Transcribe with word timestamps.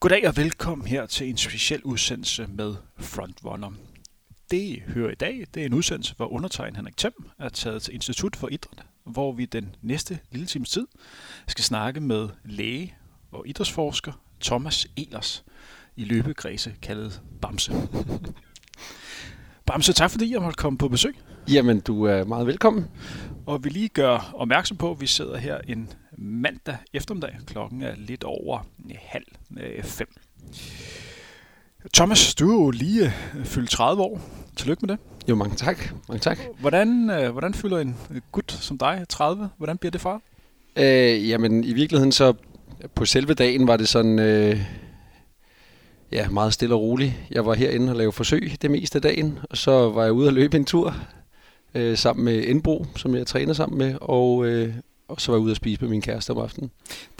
Goddag 0.00 0.28
og 0.28 0.36
velkommen 0.36 0.86
her 0.86 1.06
til 1.06 1.28
en 1.28 1.36
speciel 1.36 1.82
udsendelse 1.82 2.46
med 2.46 2.74
Frontrunner. 2.98 3.70
Det, 4.50 4.56
I 4.56 4.82
hører 4.86 5.10
i 5.10 5.14
dag, 5.14 5.46
det 5.54 5.62
er 5.62 5.66
en 5.66 5.74
udsendelse, 5.74 6.14
hvor 6.16 6.32
undertegnet 6.32 6.76
Henrik 6.76 6.96
Thiem 6.96 7.30
er 7.38 7.48
taget 7.48 7.82
til 7.82 7.94
Institut 7.94 8.36
for 8.36 8.48
Idræt, 8.48 8.84
hvor 9.04 9.32
vi 9.32 9.44
den 9.44 9.74
næste 9.82 10.18
lille 10.30 10.46
times 10.46 10.70
tid 10.70 10.86
skal 11.46 11.64
snakke 11.64 12.00
med 12.00 12.28
læge 12.44 12.94
og 13.30 13.48
idrætsforsker 13.48 14.12
Thomas 14.40 14.86
Elers 14.96 15.44
i 15.96 16.04
løbegræse 16.04 16.74
kaldet 16.82 17.22
Bamse. 17.42 17.72
Bamse, 19.70 19.92
tak 19.92 20.10
fordi 20.10 20.32
jeg 20.32 20.42
måtte 20.42 20.56
komme 20.56 20.78
på 20.78 20.88
besøg. 20.88 21.14
Jamen, 21.52 21.80
du 21.80 22.04
er 22.04 22.24
meget 22.24 22.46
velkommen. 22.46 22.86
Og 23.46 23.64
vi 23.64 23.68
lige 23.68 23.88
gør 23.88 24.30
opmærksom 24.34 24.76
på, 24.76 24.90
at 24.90 25.00
vi 25.00 25.06
sidder 25.06 25.36
her 25.36 25.58
en 25.68 25.88
mandag 26.18 26.76
eftermiddag. 26.92 27.38
Klokken 27.46 27.82
er 27.82 27.94
lidt 27.96 28.24
over 28.24 28.66
halv 28.98 29.24
øh, 29.60 29.84
fem. 29.84 30.08
Thomas, 31.94 32.34
du 32.34 32.50
er 32.50 32.64
jo 32.64 32.70
lige 32.70 33.12
øh, 33.38 33.44
fyldt 33.44 33.70
30 33.70 34.02
år. 34.02 34.20
Tillykke 34.56 34.86
med 34.86 34.96
det. 34.96 35.28
Jo, 35.28 35.34
mange 35.34 35.56
tak. 35.56 35.92
Mange 36.08 36.20
tak. 36.20 36.38
Hvordan, 36.60 37.10
øh, 37.10 37.30
hvordan 37.30 37.54
fylder 37.54 37.78
en 37.78 37.96
gut 38.32 38.52
som 38.52 38.78
dig 38.78 39.04
30? 39.08 39.48
Hvordan 39.56 39.78
bliver 39.78 39.90
det 39.90 40.00
for? 40.00 40.22
Øh, 40.76 41.28
jamen, 41.28 41.64
i 41.64 41.72
virkeligheden 41.72 42.12
så 42.12 42.34
på 42.94 43.04
selve 43.04 43.34
dagen 43.34 43.66
var 43.66 43.76
det 43.76 43.88
sådan... 43.88 44.18
Øh, 44.18 44.60
ja, 46.12 46.28
meget 46.28 46.52
stille 46.52 46.74
og 46.74 46.80
roligt. 46.80 47.12
Jeg 47.30 47.46
var 47.46 47.54
herinde 47.54 47.92
og 47.92 47.96
lavede 47.96 48.12
forsøg 48.12 48.52
det 48.62 48.70
meste 48.70 48.96
af 48.96 49.02
dagen, 49.02 49.38
og 49.50 49.56
så 49.56 49.90
var 49.90 50.02
jeg 50.02 50.12
ude 50.12 50.28
og 50.28 50.32
løbe 50.32 50.56
en 50.56 50.64
tur 50.64 50.94
øh, 51.74 51.96
sammen 51.96 52.24
med 52.24 52.42
Indbro, 52.42 52.86
som 52.96 53.14
jeg 53.14 53.26
træner 53.26 53.52
sammen 53.52 53.78
med, 53.78 53.94
og, 54.00 54.46
øh, 54.46 54.74
og 55.10 55.20
så 55.20 55.32
var 55.32 55.38
jeg 55.38 55.42
ude 55.42 55.52
og 55.52 55.56
spise 55.56 55.80
med 55.80 55.88
min 55.90 56.00
kæreste 56.02 56.30
om 56.30 56.38
aftenen. 56.38 56.70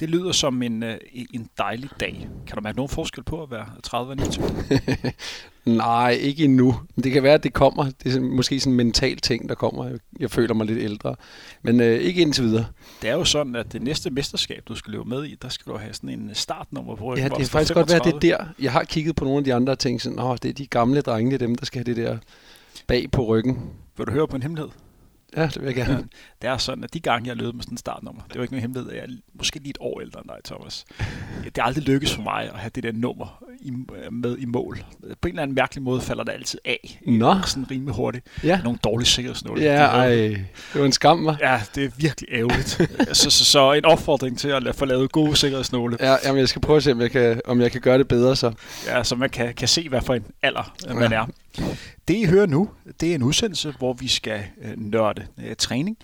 Det 0.00 0.10
lyder 0.10 0.32
som 0.32 0.62
en, 0.62 0.82
øh, 0.82 0.98
en 1.34 1.48
dejlig 1.58 1.90
dag. 2.00 2.28
Kan 2.46 2.56
du 2.56 2.62
mærke 2.62 2.76
nogen 2.76 2.88
forskel 2.88 3.24
på 3.24 3.42
at 3.42 3.50
være 3.50 3.66
30 3.82 4.12
og 4.12 4.16
29? 4.16 4.44
Nej, 5.77 6.10
ikke 6.10 6.44
endnu. 6.44 6.74
Men 6.94 7.05
det 7.05 7.12
kan 7.12 7.22
være, 7.22 7.34
at 7.34 7.42
det 7.42 7.52
kommer. 7.52 7.91
Det 8.05 8.16
er 8.16 8.20
måske 8.20 8.60
sådan 8.60 8.72
en 8.72 8.77
mental 8.77 9.16
ting, 9.16 9.48
der 9.48 9.55
kommer. 9.55 9.98
Jeg 10.20 10.30
føler 10.30 10.55
mig 10.55 10.66
lidt 10.66 10.78
ældre. 10.78 11.14
Men 11.62 11.80
øh, 11.80 11.98
ikke 12.00 12.20
indtil 12.22 12.44
videre. 12.44 12.66
Det 13.02 13.10
er 13.10 13.14
jo 13.14 13.24
sådan, 13.24 13.56
at 13.56 13.72
det 13.72 13.82
næste 13.82 14.10
mesterskab, 14.10 14.62
du 14.69 14.75
skal 14.75 14.92
løbe 14.92 15.04
med 15.04 15.25
i, 15.25 15.36
der 15.42 15.48
skal 15.48 15.72
du 15.72 15.78
have 15.78 15.94
sådan 15.94 16.10
en 16.10 16.30
startnummer 16.34 16.97
på 16.97 17.04
ryggen. 17.04 17.22
Ja, 17.22 17.28
det 17.28 17.36
kan 17.36 17.47
faktisk 17.47 17.75
godt 17.75 17.91
være, 17.91 18.00
det 18.04 18.14
er 18.14 18.19
der. 18.19 18.44
Jeg 18.60 18.72
har 18.72 18.84
kigget 18.84 19.16
på 19.16 19.25
nogle 19.25 19.38
af 19.38 19.44
de 19.44 19.54
andre 19.54 19.77
ting, 19.77 20.00
sådan, 20.00 20.19
Åh, 20.19 20.36
det 20.42 20.48
er 20.48 20.52
de 20.52 20.66
gamle 20.66 21.00
drenge, 21.00 21.30
det 21.30 21.42
er 21.42 21.47
dem, 21.47 21.54
der 21.54 21.66
skal 21.66 21.78
have 21.78 21.94
det 21.94 22.04
der 22.04 22.19
bag 22.86 23.10
på 23.10 23.25
ryggen. 23.25 23.70
Vil 23.97 24.06
du 24.06 24.12
høre 24.12 24.28
på 24.28 24.36
en 24.36 24.42
hemmelighed? 24.42 24.70
Ja, 25.36 25.47
det 25.47 25.61
vil 25.61 25.67
jeg 25.67 25.75
gerne. 25.75 25.95
Ja, 25.95 26.03
det 26.42 26.50
er 26.50 26.56
sådan, 26.56 26.84
at 26.84 26.95
de 26.95 27.00
gange, 27.00 27.28
jeg 27.28 27.36
løb 27.36 27.55
med 27.55 27.62
sådan 27.62 27.75
en 27.75 27.78
startnummer, 27.78 28.23
det 28.23 28.36
var 28.36 28.42
ikke 28.42 28.55
nogen 28.55 28.62
hemmelighed, 28.62 28.92
jeg 28.92 29.09
måske 29.41 29.58
lige 29.58 29.70
et 29.70 29.78
år 29.80 30.00
ældre 30.00 30.20
end 30.20 30.28
dig, 30.28 30.36
Thomas. 30.44 30.84
Det 31.44 31.58
er 31.58 31.62
aldrig 31.62 31.84
lykkes 31.84 32.14
for 32.14 32.22
mig 32.22 32.50
at 32.52 32.58
have 32.58 32.70
det 32.74 32.83
der 32.83 32.92
nummer 32.92 33.44
i, 33.60 33.72
med 34.12 34.38
i 34.38 34.44
mål. 34.44 34.84
På 35.20 35.28
en 35.28 35.28
eller 35.28 35.42
anden 35.42 35.55
mærkelig 35.55 35.82
måde 35.82 36.00
falder 36.00 36.24
det 36.24 36.32
altid 36.32 36.58
af. 36.64 37.00
Nå. 37.06 37.34
Sådan 37.47 37.70
rimelig 37.70 37.94
hurtigt. 37.94 38.27
Ja. 38.44 38.60
Nogle 38.64 38.78
dårlige 38.84 39.06
sikkerhedsnåle. 39.06 39.62
Ja, 39.62 39.84
ej. 39.84 40.08
Det 40.08 40.47
var 40.74 40.84
en 40.84 40.92
skam, 40.92 41.28
hva'? 41.28 41.36
Ja, 41.41 41.60
det 41.74 41.84
er 41.84 41.91
virkelig 41.97 42.28
ærgerligt. 42.32 42.69
så, 43.16 43.30
så, 43.30 43.44
så, 43.44 43.72
en 43.72 43.84
opfordring 43.84 44.38
til 44.38 44.48
at 44.48 44.74
få 44.74 44.84
lavet 44.84 45.12
gode 45.12 45.36
sikkerhedsnåle. 45.36 45.97
Ja, 46.00 46.16
jamen, 46.25 46.41
jeg 46.41 46.48
skal 46.48 46.62
prøve 46.62 46.77
at 46.77 46.82
se, 46.82 46.92
om 46.92 47.00
jeg 47.00 47.10
kan, 47.10 47.41
om 47.44 47.60
jeg 47.60 47.72
kan 47.72 47.80
gøre 47.80 47.98
det 47.98 48.08
bedre 48.08 48.36
så. 48.36 48.52
Ja, 48.86 49.04
så 49.04 49.16
man 49.16 49.30
kan, 49.30 49.54
kan 49.54 49.69
se, 49.69 49.88
hvad 49.88 50.00
for 50.00 50.14
en 50.14 50.25
alder 50.42 50.75
man 50.94 51.12
ja. 51.12 51.19
er. 51.19 51.27
Det, 52.08 52.14
I 52.16 52.25
hører 52.25 52.47
nu, 52.47 52.70
det 53.00 53.10
er 53.10 53.14
en 53.14 53.22
udsendelse, 53.22 53.75
hvor 53.78 53.92
vi 53.92 54.08
skal 54.08 54.42
øh, 54.62 54.70
nørde 54.77 55.27
øh, 55.44 55.56
træning. 55.56 55.97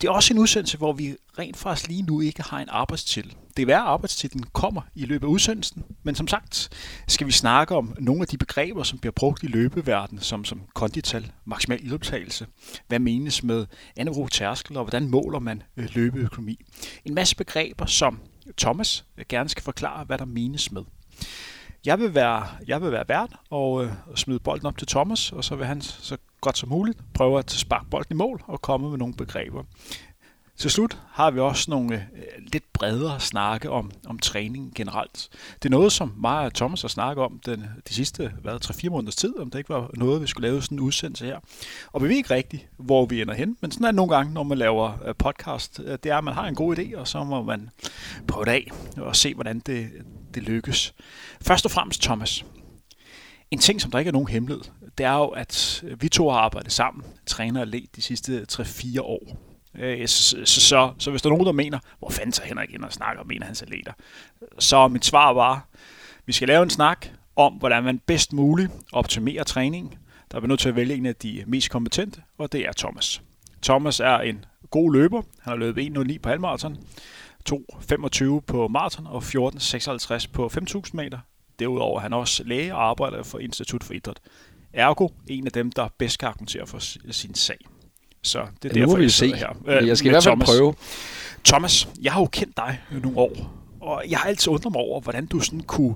Det 0.00 0.08
er 0.08 0.12
også 0.12 0.34
en 0.34 0.38
udsendelse, 0.38 0.78
hvor 0.78 0.92
vi 0.92 1.16
rent 1.38 1.56
faktisk 1.56 1.88
lige 1.88 2.02
nu 2.02 2.20
ikke 2.20 2.42
har 2.42 2.58
en 2.58 2.68
arbejdstitel. 2.68 3.36
Det 3.56 3.62
er 3.62 3.66
værd, 3.66 3.80
at 3.80 3.86
arbejdstitlen 3.86 4.44
kommer 4.52 4.82
i 4.94 5.04
løbet 5.04 5.26
af 5.26 5.30
udsendelsen, 5.30 5.84
men 6.02 6.14
som 6.14 6.28
sagt 6.28 6.68
skal 7.08 7.26
vi 7.26 7.32
snakke 7.32 7.76
om 7.76 7.94
nogle 7.98 8.22
af 8.22 8.26
de 8.26 8.38
begreber, 8.38 8.82
som 8.82 8.98
bliver 8.98 9.12
brugt 9.12 9.42
i 9.42 9.46
løbeverdenen, 9.46 10.22
som, 10.22 10.44
som 10.44 10.62
kondital, 10.74 11.32
maksimal 11.44 11.84
ildoptagelse, 11.84 12.46
hvad 12.88 12.98
menes 12.98 13.42
med 13.42 13.66
anaerob 13.96 14.30
tærskel, 14.30 14.76
og 14.76 14.84
hvordan 14.84 15.08
måler 15.08 15.38
man 15.38 15.62
øh, 15.76 15.88
løbeøkonomi. 15.94 16.58
En 17.04 17.14
masse 17.14 17.36
begreber, 17.36 17.86
som 17.86 18.20
Thomas 18.58 19.04
øh, 19.18 19.24
gerne 19.28 19.48
skal 19.48 19.62
forklare, 19.62 20.04
hvad 20.04 20.18
der 20.18 20.24
menes 20.24 20.72
med. 20.72 20.82
Jeg 21.84 21.98
vil 21.98 22.14
være, 22.14 22.46
jeg 22.66 22.82
vil 22.82 22.92
være 22.92 23.04
vært 23.08 23.32
og 23.50 23.84
øh, 23.84 23.92
smide 24.14 24.38
bolden 24.38 24.66
op 24.66 24.78
til 24.78 24.86
Thomas, 24.88 25.32
og 25.32 25.44
så 25.44 25.56
vil 25.56 25.66
han 25.66 25.80
så 25.80 26.16
godt 26.40 26.58
som 26.58 26.68
muligt 26.68 26.98
prøve 27.14 27.38
at 27.38 27.50
sparke 27.50 27.90
bolden 27.90 28.14
i 28.14 28.18
mål 28.18 28.42
og 28.46 28.62
komme 28.62 28.90
med 28.90 28.98
nogle 28.98 29.14
begreber. 29.14 29.62
Til 30.56 30.70
slut 30.70 30.98
har 31.10 31.30
vi 31.30 31.40
også 31.40 31.70
nogle 31.70 31.94
øh, 31.94 32.22
lidt 32.52 32.72
bredere 32.72 33.20
snakke 33.20 33.70
om, 33.70 33.90
om 34.06 34.18
træning 34.18 34.72
generelt. 34.74 35.28
Det 35.62 35.64
er 35.64 35.70
noget, 35.70 35.92
som 35.92 36.14
mig 36.16 36.38
og 36.38 36.54
Thomas 36.54 36.80
har 36.80 36.88
snakket 36.88 37.24
om 37.24 37.40
den, 37.46 37.64
de 37.88 37.94
sidste 37.94 38.32
3-4 38.46 38.90
måneders 38.90 39.16
tid, 39.16 39.38
om 39.38 39.50
det 39.50 39.58
ikke 39.58 39.70
var 39.70 39.90
noget, 39.94 40.22
vi 40.22 40.26
skulle 40.26 40.48
lave 40.48 40.62
sådan 40.62 40.78
en 40.78 40.80
udsendelse 40.80 41.24
her. 41.26 41.40
Og 41.92 42.02
vi 42.02 42.08
ved 42.08 42.16
ikke 42.16 42.34
rigtigt, 42.34 42.66
hvor 42.76 43.06
vi 43.06 43.22
ender 43.22 43.34
hen, 43.34 43.56
men 43.60 43.70
sådan 43.70 43.84
er 43.84 43.88
det 43.88 43.96
nogle 43.96 44.16
gange, 44.16 44.32
når 44.34 44.42
man 44.42 44.58
laver 44.58 44.92
øh, 45.06 45.14
podcast. 45.14 45.80
Øh, 45.84 45.98
det 46.02 46.06
er, 46.06 46.18
at 46.18 46.24
man 46.24 46.34
har 46.34 46.46
en 46.46 46.54
god 46.54 46.78
idé, 46.78 46.96
og 46.96 47.08
så 47.08 47.24
må 47.24 47.42
man 47.42 47.70
prøve 48.28 48.44
det 48.44 48.50
af 48.50 48.70
og 48.96 49.16
se, 49.16 49.34
hvordan 49.34 49.58
det, 49.58 49.90
det 50.34 50.42
lykkes. 50.42 50.94
Først 51.42 51.64
og 51.64 51.70
fremmest, 51.70 52.02
Thomas. 52.02 52.44
En 53.50 53.58
ting, 53.58 53.80
som 53.80 53.90
der 53.90 53.98
ikke 53.98 54.08
er 54.08 54.12
nogen 54.12 54.28
hemmelighed, 54.28 54.64
det 54.98 55.06
er 55.06 55.16
jo, 55.16 55.26
at 55.26 55.84
øh, 55.86 56.02
vi 56.02 56.08
to 56.08 56.30
har 56.30 56.38
arbejdet 56.38 56.72
sammen, 56.72 57.04
træner 57.26 57.60
og 57.60 57.66
led 57.66 57.82
de 57.96 58.02
sidste 58.02 58.46
3-4 58.52 59.00
år. 59.00 59.43
Øh, 59.78 60.08
så, 60.08 60.36
så, 60.44 60.60
så, 60.60 60.92
så 60.98 61.10
hvis 61.10 61.22
der 61.22 61.28
er 61.28 61.32
nogen, 61.32 61.46
der 61.46 61.52
mener, 61.52 61.78
hvor 61.98 62.10
fanden 62.10 62.32
tager 62.32 62.48
Henrik 62.48 62.70
ind 62.70 62.84
og 62.84 62.92
snakker 62.92 63.22
om 63.22 63.30
en 63.30 63.42
af 63.42 63.46
hans 63.46 63.62
atleter, 63.62 63.92
så 64.58 64.88
mit 64.88 65.04
svar 65.04 65.32
var, 65.32 65.68
vi 66.26 66.32
skal 66.32 66.48
lave 66.48 66.62
en 66.62 66.70
snak 66.70 67.06
om, 67.36 67.52
hvordan 67.52 67.84
man 67.84 67.98
bedst 67.98 68.32
muligt 68.32 68.72
optimerer 68.92 69.44
træningen. 69.44 69.94
Der 70.30 70.36
er 70.36 70.40
vi 70.40 70.46
nødt 70.46 70.60
til 70.60 70.68
at 70.68 70.76
vælge 70.76 70.94
en 70.94 71.06
af 71.06 71.16
de 71.16 71.44
mest 71.46 71.70
kompetente, 71.70 72.22
og 72.38 72.52
det 72.52 72.60
er 72.60 72.72
Thomas. 72.76 73.22
Thomas 73.62 74.00
er 74.00 74.18
en 74.18 74.44
god 74.70 74.92
løber. 74.92 75.22
Han 75.40 75.50
har 75.50 75.56
løbet 75.56 75.98
1.09 75.98 76.18
på 76.18 76.28
halvmarathon, 76.28 76.78
2.25 77.50 78.40
på 78.40 78.68
maraton 78.68 79.06
og 79.06 79.22
14.56 79.22 80.26
på 80.32 80.50
5.000 80.54 80.90
meter. 80.92 81.18
Derudover 81.58 81.98
er 81.98 82.02
han 82.02 82.12
også 82.12 82.44
læge 82.44 82.74
og 82.74 82.88
arbejder 82.88 83.22
for 83.22 83.38
Institut 83.38 83.84
for 83.84 83.94
Idræt. 83.94 84.20
Ergo 84.72 85.08
en 85.26 85.46
af 85.46 85.52
dem, 85.52 85.72
der 85.72 85.88
bedst 85.98 86.18
kan 86.18 86.28
argumentere 86.28 86.66
for 86.66 86.78
sin 87.12 87.34
sag. 87.34 87.58
Så 88.24 88.46
det 88.62 88.70
er 88.70 88.80
ja, 88.80 88.80
derfor, 88.80 88.96
vi 88.96 89.02
jeg 89.02 89.10
se. 89.10 89.34
her. 89.34 89.48
Øh, 89.66 89.88
jeg 89.88 89.98
skal 89.98 90.06
i 90.06 90.10
hvert 90.10 90.24
fald 90.24 90.40
prøve. 90.40 90.74
Thomas, 91.44 91.88
jeg 92.02 92.12
har 92.12 92.20
jo 92.20 92.26
kendt 92.26 92.56
dig 92.56 92.80
nogle 93.02 93.18
år, 93.18 93.52
og 93.80 94.04
jeg 94.08 94.18
har 94.18 94.28
altid 94.28 94.52
undret 94.52 94.72
mig 94.72 94.80
over, 94.80 95.00
hvordan 95.00 95.26
du 95.26 95.40
sådan 95.40 95.60
kunne 95.60 95.94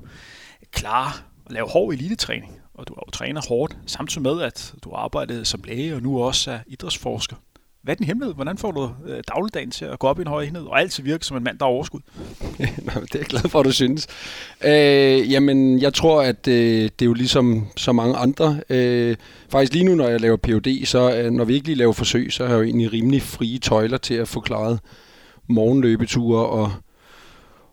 klare 0.73 1.13
at 1.47 1.53
lave 1.53 1.69
hård 1.69 1.95
elitetræning. 1.95 2.53
Og 2.75 2.89
du 2.89 2.95
har 2.95 3.03
jo 3.07 3.11
træner 3.11 3.41
hårdt, 3.49 3.77
samtidig 3.87 4.23
med, 4.23 4.43
at 4.43 4.75
du 4.85 4.93
arbejdet 4.93 5.47
som 5.47 5.63
læge 5.65 5.95
og 5.95 6.03
nu 6.03 6.23
også 6.23 6.51
er 6.51 6.59
idrætsforsker. 6.67 7.37
Hvad 7.83 7.95
er 7.95 7.97
din 7.97 8.07
hemmelighed? 8.07 8.35
Hvordan 8.35 8.59
får 8.59 8.71
du 8.71 8.91
øh, 9.07 9.23
dagligdagen 9.29 9.71
til 9.71 9.85
at 9.85 9.99
gå 9.99 10.07
op 10.07 10.19
i 10.19 10.23
en 10.23 10.29
høj 10.29 10.43
enhed 10.43 10.63
og 10.63 10.81
altid 10.81 11.03
virke 11.03 11.27
som 11.27 11.37
en 11.37 11.45
mand, 11.45 11.59
der 11.59 11.65
har 11.65 11.71
overskud? 11.73 12.01
Nå, 12.87 12.93
det 13.01 13.15
er 13.15 13.19
jeg 13.19 13.27
glad 13.27 13.49
for, 13.49 13.61
at 13.61 13.67
du 13.67 13.73
synes. 13.73 14.07
Øh, 14.65 15.33
jamen, 15.33 15.83
jeg 15.83 15.95
tror, 15.95 16.23
at 16.23 16.49
øh, 16.49 16.83
det 16.83 17.03
er 17.03 17.07
jo 17.07 17.15
ligesom 17.15 17.67
så 17.77 17.93
mange 17.93 18.17
andre. 18.17 18.61
Øh, 18.71 19.17
faktisk 19.49 19.73
lige 19.73 19.85
nu, 19.85 19.95
når 19.95 20.09
jeg 20.09 20.21
laver 20.21 20.37
PhD, 20.37 20.87
så 20.87 21.17
øh, 21.17 21.31
når 21.31 21.45
vi 21.45 21.55
ikke 21.55 21.67
lige 21.67 21.79
laver 21.79 21.93
forsøg, 21.93 22.33
så 22.33 22.47
har 22.47 22.53
jeg 22.53 22.59
jo 22.59 22.65
egentlig 22.65 22.93
rimelig 22.93 23.23
frie 23.23 23.59
tøjler 23.59 23.99
til 23.99 24.15
at 24.15 24.29
få 24.29 24.41
klaret 24.41 24.81
morgenløbeture 25.49 26.47
og 26.47 26.73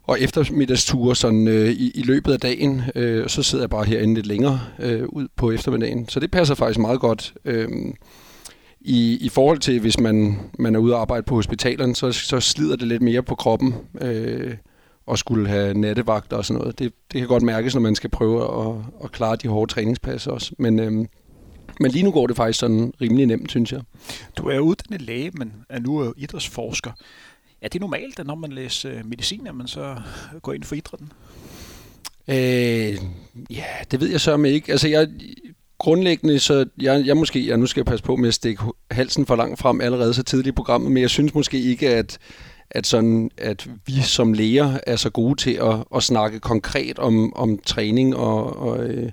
og 0.07 0.21
eftermiddagsture 0.21 1.15
sådan, 1.15 1.47
øh, 1.47 1.69
i, 1.69 1.91
i 1.95 2.01
løbet 2.01 2.33
af 2.33 2.39
dagen, 2.39 2.81
øh, 2.95 3.29
så 3.29 3.43
sidder 3.43 3.63
jeg 3.63 3.69
bare 3.69 3.85
herinde 3.85 4.13
lidt 4.13 4.25
længere 4.25 4.61
øh, 4.79 5.03
ud 5.09 5.27
på 5.35 5.51
eftermiddagen. 5.51 6.09
Så 6.09 6.19
det 6.19 6.31
passer 6.31 6.55
faktisk 6.55 6.79
meget 6.79 6.99
godt. 6.99 7.33
Øh, 7.45 7.67
i, 8.87 9.17
I 9.21 9.29
forhold 9.29 9.59
til, 9.59 9.79
hvis 9.79 9.99
man, 9.99 10.39
man 10.59 10.75
er 10.75 10.79
ude 10.79 10.95
og 10.95 11.01
arbejde 11.01 11.23
på 11.23 11.35
hospitalerne, 11.35 11.95
så, 11.95 12.11
så 12.11 12.39
slider 12.39 12.75
det 12.75 12.87
lidt 12.87 13.01
mere 13.01 13.23
på 13.23 13.35
kroppen 13.35 13.73
øh, 14.01 14.55
og 15.05 15.17
skulle 15.17 15.47
have 15.47 15.73
nattevagter 15.73 16.37
og 16.37 16.45
sådan 16.45 16.59
noget. 16.59 16.79
Det, 16.79 16.93
det 17.11 17.19
kan 17.19 17.27
godt 17.27 17.43
mærkes, 17.43 17.73
når 17.73 17.81
man 17.81 17.95
skal 17.95 18.09
prøve 18.09 18.67
at, 18.67 18.75
at 19.03 19.11
klare 19.11 19.35
de 19.35 19.47
hårde 19.47 19.71
træningspas 19.71 20.27
også. 20.27 20.55
Men, 20.59 20.79
øh, 20.79 20.91
men 21.79 21.91
lige 21.91 22.03
nu 22.03 22.11
går 22.11 22.27
det 22.27 22.35
faktisk 22.35 22.59
sådan 22.59 22.93
rimelig 23.01 23.25
nemt, 23.25 23.51
synes 23.51 23.71
jeg. 23.71 23.81
Du 24.37 24.47
er 24.47 24.59
uddannet 24.59 25.01
læge, 25.01 25.31
men 25.33 25.53
er 25.69 25.79
nu 25.79 26.13
idrætsforsker. 26.17 26.91
Er 27.61 27.67
det 27.67 27.81
normalt, 27.81 28.19
at 28.19 28.27
når 28.27 28.35
man 28.35 28.51
læser 28.51 28.91
øh, 28.91 29.05
medicin, 29.05 29.47
at 29.47 29.55
man 29.55 29.67
så 29.67 29.95
går 30.41 30.53
ind 30.53 30.63
for 30.63 30.75
idrætten? 30.75 31.11
Øh, 32.27 32.97
ja, 33.49 33.65
det 33.91 33.99
ved 33.99 34.09
jeg 34.09 34.21
så 34.21 34.37
ikke. 34.37 34.71
Altså, 34.71 34.87
jeg, 34.87 35.07
grundlæggende, 35.85 36.39
så 36.39 36.65
jeg, 36.81 37.03
jeg 37.05 37.17
måske, 37.17 37.47
jeg 37.47 37.57
nu 37.57 37.65
skal 37.65 37.79
jeg 37.79 37.85
passe 37.85 38.03
på 38.03 38.15
med 38.15 38.27
at 38.27 38.33
stikke 38.33 38.63
halsen 38.91 39.25
for 39.25 39.35
langt 39.35 39.59
frem 39.59 39.81
allerede 39.81 40.13
så 40.13 40.23
tidligt 40.23 40.47
i 40.47 40.55
programmet, 40.55 40.91
men 40.91 41.01
jeg 41.01 41.09
synes 41.09 41.33
måske 41.33 41.59
ikke, 41.59 41.89
at, 41.89 42.17
at, 42.69 42.87
sådan, 42.87 43.31
at 43.37 43.67
vi 43.85 44.01
som 44.01 44.33
læger 44.33 44.77
er 44.87 44.95
så 44.95 45.09
gode 45.09 45.35
til 45.35 45.51
at, 45.51 45.75
at 45.95 46.03
snakke 46.03 46.39
konkret 46.39 46.99
om, 46.99 47.35
om 47.35 47.59
træning 47.65 48.15
og, 48.15 48.59
og 48.59 48.83
øh, 48.83 49.11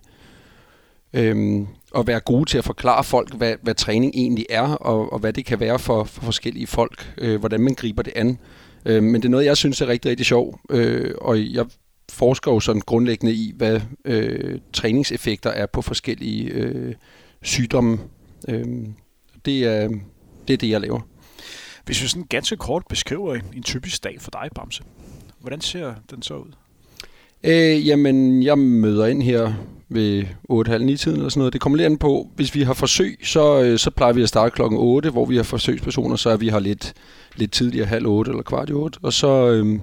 øh, 1.12 1.66
at 1.96 2.06
være 2.06 2.20
gode 2.20 2.44
til 2.44 2.58
at 2.58 2.64
forklare 2.64 3.04
folk, 3.04 3.34
hvad, 3.34 3.54
hvad 3.62 3.74
træning 3.74 4.12
egentlig 4.14 4.46
er, 4.50 4.74
og, 4.74 5.12
og 5.12 5.18
hvad 5.18 5.32
det 5.32 5.44
kan 5.44 5.60
være 5.60 5.78
for, 5.78 6.04
for 6.04 6.22
forskellige 6.22 6.66
folk, 6.66 7.14
øh, 7.18 7.40
hvordan 7.40 7.60
man 7.60 7.74
griber 7.74 8.02
det 8.02 8.12
an. 8.16 8.38
Øh, 8.86 9.02
men 9.02 9.14
det 9.14 9.24
er 9.24 9.30
noget, 9.30 9.44
jeg 9.44 9.56
synes 9.56 9.80
er 9.80 9.86
rigtig, 9.86 10.10
rigtig 10.10 10.26
sjovt, 10.26 10.60
øh, 10.70 11.14
og 11.20 11.54
jeg 11.54 11.66
forsker 12.12 12.52
jo 12.52 12.60
sådan 12.60 12.82
grundlæggende 12.86 13.34
i, 13.34 13.52
hvad 13.56 13.80
øh, 14.04 14.60
træningseffekter 14.72 15.50
er 15.50 15.66
på 15.66 15.82
forskellige 15.82 16.50
øh, 16.50 16.94
sygdomme. 17.42 17.98
Øh, 18.48 18.66
det, 19.44 19.64
er, 19.64 19.88
det 20.48 20.54
er 20.54 20.58
det, 20.58 20.70
jeg 20.70 20.80
laver. 20.80 21.00
Hvis 21.84 22.02
vi 22.02 22.08
sådan 22.08 22.26
ganske 22.28 22.56
kort 22.56 22.82
beskriver 22.88 23.34
en, 23.34 23.42
en 23.56 23.62
typisk 23.62 24.04
dag 24.04 24.16
for 24.20 24.30
dig, 24.30 24.48
Bamse, 24.54 24.82
hvordan 25.40 25.60
ser 25.60 25.94
den 26.10 26.22
så 26.22 26.34
ud? 26.34 26.52
Øh, 27.44 27.88
jamen, 27.88 28.42
jeg 28.42 28.58
møder 28.58 29.06
ind 29.06 29.22
her 29.22 29.52
ved 29.88 30.22
8.30 30.22 30.26
tiden 30.96 31.16
eller 31.16 31.28
sådan 31.28 31.30
noget. 31.36 31.52
Det 31.52 31.60
kommer 31.60 31.76
lidt 31.76 31.86
an 31.86 31.98
på, 31.98 32.28
hvis 32.36 32.54
vi 32.54 32.62
har 32.62 32.74
forsøg, 32.74 33.18
så, 33.24 33.62
øh, 33.62 33.78
så 33.78 33.90
plejer 33.90 34.12
vi 34.12 34.22
at 34.22 34.28
starte 34.28 34.54
klokken 34.54 34.78
8, 34.78 35.10
hvor 35.10 35.24
vi 35.24 35.36
har 35.36 35.42
forsøgspersoner, 35.42 36.16
så 36.16 36.30
er 36.30 36.36
vi 36.36 36.50
her 36.50 36.58
lidt, 36.58 36.94
lidt 37.36 37.52
tidligere, 37.52 37.86
halv 37.86 38.06
8 38.06 38.30
eller 38.30 38.42
kvart 38.42 38.70
i 38.70 38.72
8. 38.72 38.98
Og 39.02 39.12
så, 39.12 39.50
øh, 39.50 39.78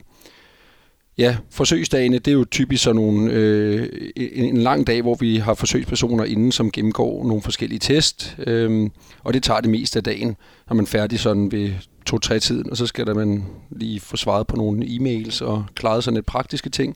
ja, 1.19 1.37
forsøgsdagene, 1.51 2.19
det 2.19 2.27
er 2.27 2.35
jo 2.35 2.45
typisk 2.51 2.83
sådan 2.83 2.95
nogle, 2.95 3.31
øh, 3.31 3.87
en, 4.15 4.45
en 4.45 4.57
lang 4.57 4.87
dag, 4.87 5.01
hvor 5.01 5.15
vi 5.15 5.37
har 5.37 5.53
forsøgspersoner 5.53 6.23
inden, 6.23 6.51
som 6.51 6.71
gennemgår 6.71 7.27
nogle 7.27 7.41
forskellige 7.41 7.79
test. 7.79 8.37
Øh, 8.47 8.89
og 9.23 9.33
det 9.33 9.43
tager 9.43 9.61
det 9.61 9.69
meste 9.69 9.99
af 9.99 10.03
dagen, 10.03 10.35
når 10.69 10.75
man 10.75 10.85
er 10.85 10.89
færdig 10.89 11.19
sådan 11.19 11.51
ved 11.51 11.71
2-3 12.09 12.39
tiden, 12.39 12.71
og 12.71 12.77
så 12.77 12.85
skal 12.85 13.07
der 13.07 13.13
man 13.13 13.45
lige 13.69 13.99
få 13.99 14.17
svaret 14.17 14.47
på 14.47 14.55
nogle 14.55 14.85
e-mails 14.85 15.41
og 15.41 15.65
klaret 15.75 16.03
sådan 16.03 16.15
lidt 16.15 16.25
praktiske 16.25 16.69
ting. 16.69 16.95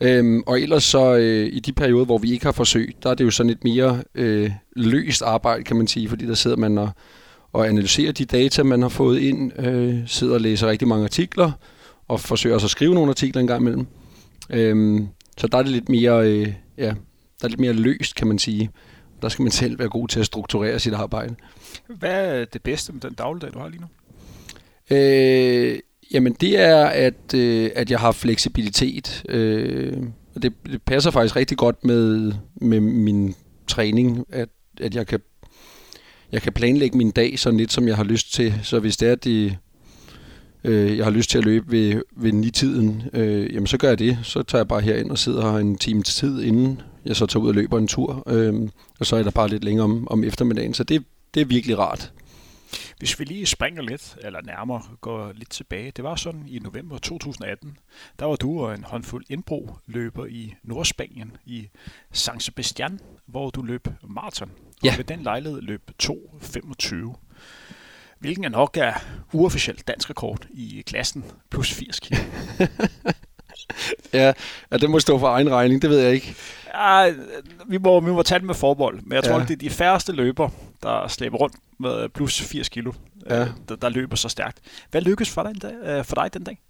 Øhm, 0.00 0.42
og 0.46 0.60
ellers 0.60 0.84
så 0.84 1.14
øh, 1.14 1.48
i 1.52 1.60
de 1.60 1.72
perioder, 1.72 2.04
hvor 2.04 2.18
vi 2.18 2.32
ikke 2.32 2.44
har 2.44 2.52
forsøg, 2.52 2.96
der 3.02 3.10
er 3.10 3.14
det 3.14 3.24
jo 3.24 3.30
sådan 3.30 3.50
et 3.50 3.64
mere 3.64 4.02
øh, 4.14 4.50
løst 4.76 5.22
arbejde, 5.22 5.64
kan 5.64 5.76
man 5.76 5.86
sige, 5.86 6.08
fordi 6.08 6.26
der 6.26 6.34
sidder 6.34 6.56
man 6.56 6.78
og, 6.78 6.90
og 7.52 7.68
analyserer 7.68 8.12
de 8.12 8.24
data, 8.24 8.62
man 8.62 8.82
har 8.82 8.88
fået 8.88 9.20
ind, 9.20 9.66
øh, 9.66 9.98
sidder 10.06 10.34
og 10.34 10.40
læser 10.40 10.68
rigtig 10.68 10.88
mange 10.88 11.04
artikler, 11.04 11.52
og 12.08 12.20
forsøger 12.20 12.54
også 12.54 12.66
at 12.66 12.70
skrive 12.70 12.94
nogle 12.94 13.10
artikler 13.10 13.40
en 13.40 13.46
gang 13.46 13.60
imellem. 13.60 13.86
Øhm, 14.50 15.08
så 15.38 15.46
der 15.46 15.58
er 15.58 15.62
det 15.62 15.72
lidt 15.72 15.88
mere, 15.88 16.30
øh, 16.30 16.52
ja, 16.78 16.94
der 17.40 17.44
er 17.44 17.48
lidt 17.48 17.60
mere 17.60 17.72
løst, 17.72 18.14
kan 18.14 18.26
man 18.26 18.38
sige. 18.38 18.70
Der 19.22 19.28
skal 19.28 19.42
man 19.42 19.52
selv 19.52 19.78
være 19.78 19.88
god 19.88 20.08
til 20.08 20.20
at 20.20 20.26
strukturere 20.26 20.78
sit 20.78 20.94
arbejde. 20.94 21.34
Hvad 21.88 22.40
er 22.40 22.44
det 22.44 22.62
bedste 22.62 22.92
med 22.92 23.00
den 23.00 23.14
dagligdag, 23.14 23.52
du 23.54 23.58
har 23.58 23.68
lige 23.68 23.80
nu? 23.80 23.86
Øh, 24.96 25.78
Jamen 26.12 26.32
det 26.32 26.60
er, 26.60 26.86
at, 26.86 27.34
øh, 27.34 27.70
at 27.74 27.90
jeg 27.90 28.00
har 28.00 28.12
fleksibilitet. 28.12 29.22
Øh, 29.28 30.02
og 30.34 30.42
det, 30.42 30.52
det 30.66 30.82
passer 30.82 31.10
faktisk 31.10 31.36
rigtig 31.36 31.58
godt 31.58 31.84
med, 31.84 32.32
med 32.54 32.80
min 32.80 33.34
træning, 33.66 34.24
at, 34.30 34.48
at 34.80 34.94
jeg, 34.94 35.06
kan, 35.06 35.20
jeg 36.32 36.42
kan 36.42 36.52
planlægge 36.52 36.98
min 36.98 37.10
dag 37.10 37.38
sådan 37.38 37.56
lidt, 37.56 37.72
som 37.72 37.88
jeg 37.88 37.96
har 37.96 38.04
lyst 38.04 38.32
til. 38.32 38.54
Så 38.62 38.80
hvis 38.80 38.96
det 38.96 39.08
er, 39.08 39.12
at 39.12 39.24
det, 39.24 39.56
øh, 40.64 40.96
jeg 40.96 41.04
har 41.04 41.10
lyst 41.10 41.30
til 41.30 41.38
at 41.38 41.44
løbe 41.44 41.72
ved, 41.72 42.02
ved 42.16 42.32
ni-tiden, 42.32 43.02
øh, 43.12 43.54
jamen 43.54 43.66
så 43.66 43.78
gør 43.78 43.88
jeg 43.88 43.98
det. 43.98 44.18
Så 44.22 44.42
tager 44.42 44.60
jeg 44.60 44.68
bare 44.68 44.80
herind 44.80 45.10
og 45.10 45.18
sidder 45.18 45.52
her 45.52 45.58
en 45.58 45.78
times 45.78 46.14
tid, 46.14 46.42
inden 46.42 46.80
jeg 47.04 47.16
så 47.16 47.26
tager 47.26 47.42
ud 47.42 47.48
og 47.48 47.54
løber 47.54 47.78
en 47.78 47.88
tur. 47.88 48.22
Øh, 48.26 48.68
og 49.00 49.06
så 49.06 49.16
er 49.16 49.22
der 49.22 49.30
bare 49.30 49.48
lidt 49.48 49.64
længere 49.64 49.84
om, 49.84 50.08
om 50.08 50.24
eftermiddagen. 50.24 50.74
Så 50.74 50.84
det, 50.84 51.04
det 51.34 51.40
er 51.40 51.44
virkelig 51.44 51.78
rart. 51.78 52.12
Hvis 52.98 53.18
vi 53.18 53.24
lige 53.24 53.46
springer 53.46 53.82
lidt, 53.82 54.16
eller 54.24 54.40
nærmere 54.42 54.82
går 55.00 55.32
lidt 55.34 55.50
tilbage. 55.50 55.90
Det 55.90 56.04
var 56.04 56.16
sådan 56.16 56.44
i 56.48 56.58
november 56.58 56.98
2018, 56.98 57.76
der 58.18 58.26
var 58.26 58.36
du 58.36 58.60
og 58.60 58.74
en 58.74 58.84
håndfuld 58.84 59.24
indbro 59.28 59.70
løber 59.86 60.26
i 60.26 60.54
Nordspanien, 60.62 61.36
i 61.44 61.68
San 62.12 62.40
Sebastian, 62.40 63.00
hvor 63.26 63.50
du 63.50 63.62
løb 63.62 63.88
maraton. 64.08 64.50
Ja. 64.84 64.92
Og 64.92 64.98
ved 64.98 65.04
den 65.04 65.22
lejlighed 65.22 65.60
løb 65.60 65.90
2.25. 66.02 67.14
Hvilken 68.24 68.44
er 68.44 68.48
nok 68.48 68.76
er 68.76 68.92
uofficielt 69.32 69.88
dansk 69.88 70.10
rekord 70.10 70.46
i 70.50 70.82
klassen 70.86 71.24
plus 71.50 71.72
80 71.72 72.00
kg. 72.00 72.16
ja, 74.12 74.32
ja, 74.72 74.76
det 74.76 74.90
må 74.90 75.00
stå 75.00 75.18
for 75.18 75.28
egen 75.28 75.50
regning, 75.50 75.82
det 75.82 75.90
ved 75.90 75.98
jeg 75.98 76.12
ikke. 76.12 76.34
Ja, 76.74 77.12
vi 77.66 77.78
må, 77.78 78.00
vi 78.00 78.10
må 78.10 78.22
tage 78.22 78.38
det 78.38 78.46
med 78.46 78.54
forbold, 78.54 79.00
men 79.02 79.12
jeg 79.12 79.24
tror, 79.24 79.38
ja. 79.38 79.42
det 79.42 79.50
er 79.50 79.56
de 79.56 79.70
færreste 79.70 80.12
løber, 80.12 80.48
der 80.82 81.08
slæber 81.08 81.36
rundt 81.36 81.54
med 81.80 82.08
plus 82.08 82.40
80 82.40 82.68
kilo, 82.68 82.92
ja. 83.30 83.40
øh, 83.40 83.48
der, 83.68 83.76
der 83.76 83.88
løber 83.88 84.16
så 84.16 84.28
stærkt. 84.28 84.58
Hvad 84.90 85.00
lykkedes 85.00 85.30
for 85.30 85.42
dig, 85.42 85.72
øh, 85.84 86.04
for 86.04 86.14
dig 86.14 86.34
den 86.34 86.44
dag? 86.44 86.60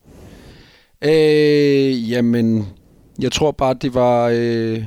Øh, 1.03 2.11
jamen, 2.11 2.69
jeg 3.19 3.33
tror 3.33 3.51
bare, 3.51 3.75
det 3.75 3.95
var... 3.95 4.31
Øh, 4.35 4.85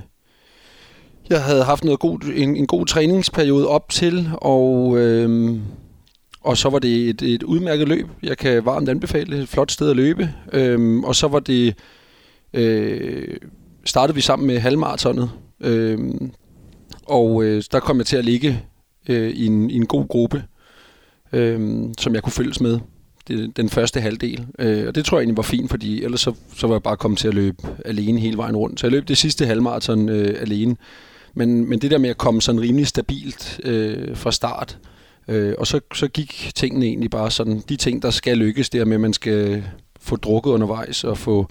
jeg 1.30 1.44
havde 1.44 1.64
haft 1.64 1.84
noget 1.84 2.00
god, 2.00 2.20
en, 2.36 2.56
en 2.56 2.68
god 2.68 2.86
træningsperiode 2.86 3.68
op 3.68 3.90
til, 3.90 4.30
og, 4.34 4.98
øh, 4.98 5.60
og 6.42 6.58
så 6.58 6.70
var 6.70 6.80
det 6.80 7.10
et, 7.10 7.22
et 7.22 7.44
udmærket 7.44 7.88
løb. 7.88 8.08
Jeg 8.24 8.38
kan 8.38 8.66
varmt 8.66 8.90
anbefale 8.90 9.42
et 9.42 9.50
flot 9.50 9.72
sted 9.72 9.90
at 9.90 9.96
løbe. 9.96 10.34
Øhm, 10.54 11.04
og 11.04 11.16
så 11.16 11.28
var 11.28 11.40
det... 11.40 11.76
Øh, 12.54 13.38
startede 13.86 14.16
vi 14.16 14.22
sammen 14.22 14.48
med 14.48 14.60
halvmaratonet, 14.60 15.30
Øhm, 15.62 16.32
og 17.06 17.44
øh, 17.44 17.64
der 17.72 17.80
kom 17.80 17.98
jeg 17.98 18.06
til 18.06 18.18
at 18.18 18.26
ligge 18.26 18.64
øh, 19.10 19.30
i, 19.30 19.46
en, 19.46 19.70
i 19.70 19.76
en 19.76 19.86
god 19.86 20.08
gruppe, 20.08 20.44
øh, 21.34 21.84
som 21.98 22.14
jeg 22.16 22.24
kunne 22.24 22.34
følges 22.34 22.62
med 22.62 22.80
det, 23.28 23.58
den 23.58 23.70
første 23.70 24.02
halvdel. 24.02 24.46
Øh, 24.60 24.88
og 24.88 24.96
det 24.96 25.06
tror 25.06 25.18
jeg 25.18 25.22
egentlig 25.22 25.38
var 25.38 25.44
fint, 25.44 25.70
fordi 25.70 26.04
ellers 26.04 26.22
så, 26.22 26.34
så 26.56 26.68
var 26.68 26.76
jeg 26.76 26.84
bare 26.84 26.98
kommet 26.98 27.20
til 27.20 27.28
at 27.28 27.34
løbe 27.34 27.58
alene 27.86 28.20
hele 28.20 28.38
vejen 28.38 28.56
rundt. 28.56 28.80
Så 28.80 28.88
jeg 28.88 28.92
løb 28.92 29.08
det 29.08 29.18
sidste 29.18 29.46
halvmarathon 29.46 30.10
øh, 30.10 30.42
alene. 30.42 30.76
Men, 31.34 31.70
men 31.70 31.80
det 31.80 31.92
der 31.92 31.98
med 31.98 32.10
at 32.10 32.18
komme 32.18 32.42
sådan 32.42 32.62
rimelig 32.62 32.88
stabilt 32.88 33.60
øh, 33.64 34.16
fra 34.16 34.32
start, 34.32 34.80
øh, 34.82 34.97
og 35.58 35.68
så, 35.68 35.80
så 35.94 36.08
gik 36.08 36.52
tingene 36.56 36.86
egentlig 36.86 37.10
bare 37.10 37.32
sådan, 37.32 37.64
de 37.70 37.76
ting, 37.76 38.02
der 38.02 38.12
skal 38.12 38.38
lykkes, 38.38 38.70
der 38.70 38.86
med, 38.86 38.96
at 38.96 39.02
man 39.02 39.14
skal 39.14 39.64
få 40.00 40.16
drukket 40.16 40.52
undervejs 40.52 41.04
og 41.04 41.18
få 41.18 41.48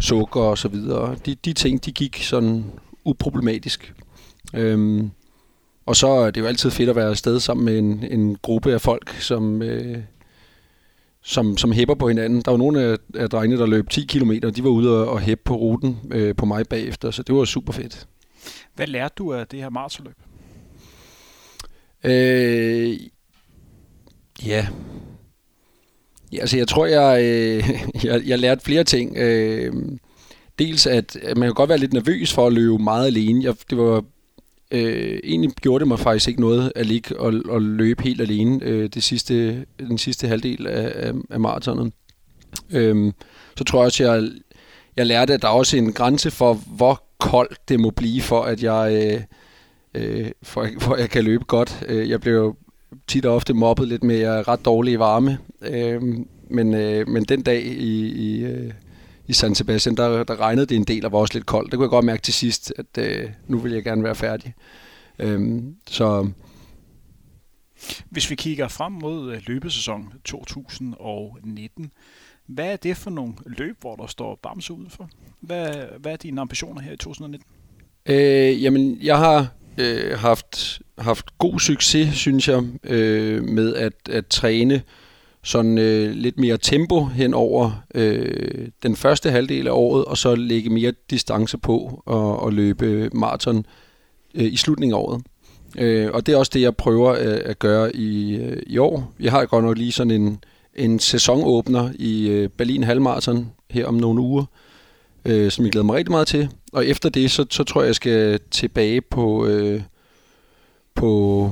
sukker 0.00 0.40
og 0.40 0.58
så 0.58 0.68
videre, 0.68 1.16
de, 1.26 1.34
de 1.34 1.52
ting, 1.52 1.84
de 1.84 1.92
gik 1.92 2.22
sådan 2.22 2.64
uproblematisk. 3.04 3.94
Øhm, 4.54 5.10
og 5.86 5.96
så 5.96 6.08
er 6.08 6.30
det 6.30 6.40
jo 6.40 6.46
altid 6.46 6.70
fedt 6.70 6.90
at 6.90 6.96
være 6.96 7.08
afsted 7.08 7.40
sammen 7.40 7.64
med 7.64 7.78
en, 7.78 8.04
en 8.20 8.36
gruppe 8.42 8.72
af 8.72 8.80
folk, 8.80 9.20
som, 9.20 9.62
øh, 9.62 9.98
som, 11.22 11.56
som 11.56 11.72
hæpper 11.72 11.94
på 11.94 12.08
hinanden. 12.08 12.42
Der 12.42 12.50
var 12.50 12.58
nogle 12.58 12.82
af, 12.82 12.96
af 13.14 13.30
drengene, 13.30 13.60
der 13.60 13.66
løb 13.66 13.90
10 13.90 14.06
km, 14.06 14.32
og 14.44 14.56
de 14.56 14.64
var 14.64 14.70
ude 14.70 15.00
og, 15.00 15.08
og 15.08 15.20
hæppe 15.20 15.42
på 15.44 15.56
ruten 15.56 15.98
øh, 16.10 16.36
på 16.36 16.46
mig 16.46 16.64
bagefter, 16.70 17.10
så 17.10 17.22
det 17.22 17.34
var 17.34 17.44
super 17.44 17.72
fedt. 17.72 18.08
Hvad 18.74 18.86
lærte 18.86 19.14
du 19.18 19.32
af 19.32 19.46
det 19.46 19.60
her 19.60 19.70
maratonløb? 19.70 20.16
Øh, 22.04 22.96
ja. 24.44 24.66
ja, 26.32 26.40
altså 26.40 26.56
jeg 26.56 26.68
tror, 26.68 26.86
jeg, 26.86 27.22
øh, 27.22 27.70
jeg, 28.04 28.22
jeg 28.26 28.38
lærte 28.38 28.64
flere 28.64 28.84
ting. 28.84 29.16
Øh, 29.16 29.72
dels 30.58 30.86
at, 30.86 31.16
man 31.36 31.48
kan 31.48 31.54
godt 31.54 31.68
være 31.68 31.78
lidt 31.78 31.92
nervøs 31.92 32.32
for 32.32 32.46
at 32.46 32.52
løbe 32.52 32.78
meget 32.78 33.06
alene. 33.06 33.44
Jeg, 33.44 33.54
det 33.70 33.78
var 33.78 34.04
øh, 34.70 35.18
egentlig 35.24 35.50
gjorde 35.50 35.80
det 35.80 35.88
mig 35.88 35.98
faktisk 35.98 36.28
ikke 36.28 36.40
noget 36.40 36.72
at 36.76 36.86
ligge 36.86 37.20
og, 37.20 37.34
og 37.48 37.62
løbe 37.62 38.02
helt 38.02 38.20
alene 38.20 38.64
øh, 38.64 38.88
det 38.88 39.02
sidste, 39.02 39.66
den 39.78 39.98
sidste 39.98 40.28
halvdel 40.28 40.66
af, 40.66 40.92
af, 40.94 41.12
af 41.30 41.40
maratonet. 41.40 41.92
Øh, 42.70 43.12
så 43.56 43.64
tror 43.64 43.78
jeg 43.78 43.86
også, 43.86 44.04
jeg, 44.04 44.30
jeg 44.96 45.06
lærte, 45.06 45.34
at 45.34 45.42
der 45.42 45.48
er 45.48 45.52
også 45.52 45.76
en 45.76 45.92
grænse 45.92 46.30
for, 46.30 46.54
hvor 46.54 47.02
koldt 47.18 47.68
det 47.68 47.80
må 47.80 47.90
blive, 47.90 48.22
for 48.22 48.42
at 48.42 48.62
jeg, 48.62 49.12
øh, 49.14 49.22
øh, 49.94 50.30
for, 50.42 50.68
for 50.80 50.96
jeg 50.96 51.10
kan 51.10 51.24
løbe 51.24 51.44
godt. 51.44 51.84
Øh, 51.88 52.10
jeg 52.10 52.20
blev 52.20 52.56
tit 53.06 53.26
og 53.26 53.34
ofte 53.34 53.54
mobbet 53.54 53.88
lidt 53.88 54.04
med, 54.04 54.48
ret 54.48 54.64
dårlig 54.64 54.92
i 54.92 54.98
varme. 54.98 55.38
Øh, 55.62 56.02
men, 56.50 56.74
øh, 56.74 57.08
men 57.08 57.24
den 57.24 57.42
dag 57.42 57.62
i, 57.62 58.06
i, 58.06 58.44
øh, 58.44 58.72
i 59.26 59.32
San 59.32 59.54
Sebastian, 59.54 59.94
der, 59.94 60.24
der 60.24 60.40
regnede 60.40 60.66
det 60.66 60.76
en 60.76 60.84
del 60.84 61.04
og 61.04 61.12
var 61.12 61.18
også 61.18 61.34
lidt 61.34 61.46
koldt. 61.46 61.70
Det 61.70 61.76
kunne 61.76 61.84
jeg 61.84 61.90
godt 61.90 62.04
mærke 62.04 62.22
til 62.22 62.34
sidst, 62.34 62.72
at 62.78 62.98
øh, 62.98 63.30
nu 63.46 63.58
vil 63.58 63.72
jeg 63.72 63.84
gerne 63.84 64.04
være 64.04 64.14
færdig. 64.14 64.54
Øhm, 65.18 65.76
så 65.86 66.30
hvis 68.10 68.30
vi 68.30 68.34
kigger 68.34 68.68
frem 68.68 68.92
mod 68.92 69.32
øh, 69.32 69.42
løbesæson 69.46 70.12
2019, 70.24 71.92
hvad 72.46 72.72
er 72.72 72.76
det 72.76 72.96
for 72.96 73.10
nogle 73.10 73.34
løb, 73.46 73.76
hvor 73.80 73.96
der 73.96 74.06
står 74.06 74.38
Bamse 74.42 74.72
udenfor? 74.72 75.10
Hvad, 75.40 75.74
hvad 75.98 76.12
er 76.12 76.16
dine 76.16 76.40
ambitioner 76.40 76.80
her 76.80 76.92
i 76.92 76.96
2019? 76.96 77.46
Øh, 78.06 78.62
jamen, 78.62 78.98
jeg 79.02 79.18
har 79.18 79.52
øh, 79.78 80.18
haft, 80.18 80.80
haft 80.98 81.38
god 81.38 81.60
succes, 81.60 82.14
synes 82.14 82.48
jeg, 82.48 82.62
øh, 82.84 83.42
med 83.42 83.74
at, 83.74 83.92
at 84.10 84.26
træne 84.26 84.82
sådan 85.44 85.78
øh, 85.78 86.12
lidt 86.12 86.38
mere 86.38 86.58
tempo 86.62 87.04
hen 87.04 87.34
over 87.34 87.84
øh, 87.94 88.68
den 88.82 88.96
første 88.96 89.30
halvdel 89.30 89.66
af 89.66 89.72
året, 89.72 90.04
og 90.04 90.18
så 90.18 90.34
lægge 90.34 90.70
mere 90.70 90.92
distance 91.10 91.58
på 91.58 92.02
og, 92.06 92.42
og 92.42 92.52
løbe 92.52 93.10
maraton 93.12 93.66
øh, 94.34 94.52
i 94.52 94.56
slutningen 94.56 94.94
af 94.94 94.98
året. 94.98 95.22
Øh, 95.78 96.10
og 96.12 96.26
det 96.26 96.32
er 96.32 96.36
også 96.36 96.52
det, 96.54 96.60
jeg 96.60 96.76
prøver 96.76 97.12
øh, 97.12 97.40
at 97.44 97.58
gøre 97.58 97.96
i, 97.96 98.36
øh, 98.36 98.62
i 98.66 98.78
år. 98.78 99.14
Jeg 99.20 99.32
har 99.32 99.46
godt 99.46 99.64
nok 99.64 99.78
lige 99.78 99.92
sådan 99.92 100.10
en, 100.10 100.44
en 100.74 100.98
sæsonåbner 100.98 101.90
i 101.94 102.28
øh, 102.28 102.48
Berlin 102.48 102.84
Halvmarathon 102.84 103.52
her 103.70 103.86
om 103.86 103.94
nogle 103.94 104.20
uger, 104.20 104.42
øh, 104.42 104.65
øh, 105.26 105.50
som 105.50 105.64
jeg 105.64 105.72
glæder 105.72 105.84
mig 105.84 105.96
rigtig 105.96 106.12
meget 106.12 106.28
til. 106.28 106.48
Og 106.72 106.86
efter 106.86 107.08
det, 107.08 107.30
så, 107.30 107.46
så 107.50 107.64
tror 107.64 107.80
jeg, 107.80 107.86
jeg 107.86 107.94
skal 107.94 108.40
tilbage 108.50 109.00
på, 109.00 109.46
øh, 109.46 109.82
på 110.94 111.50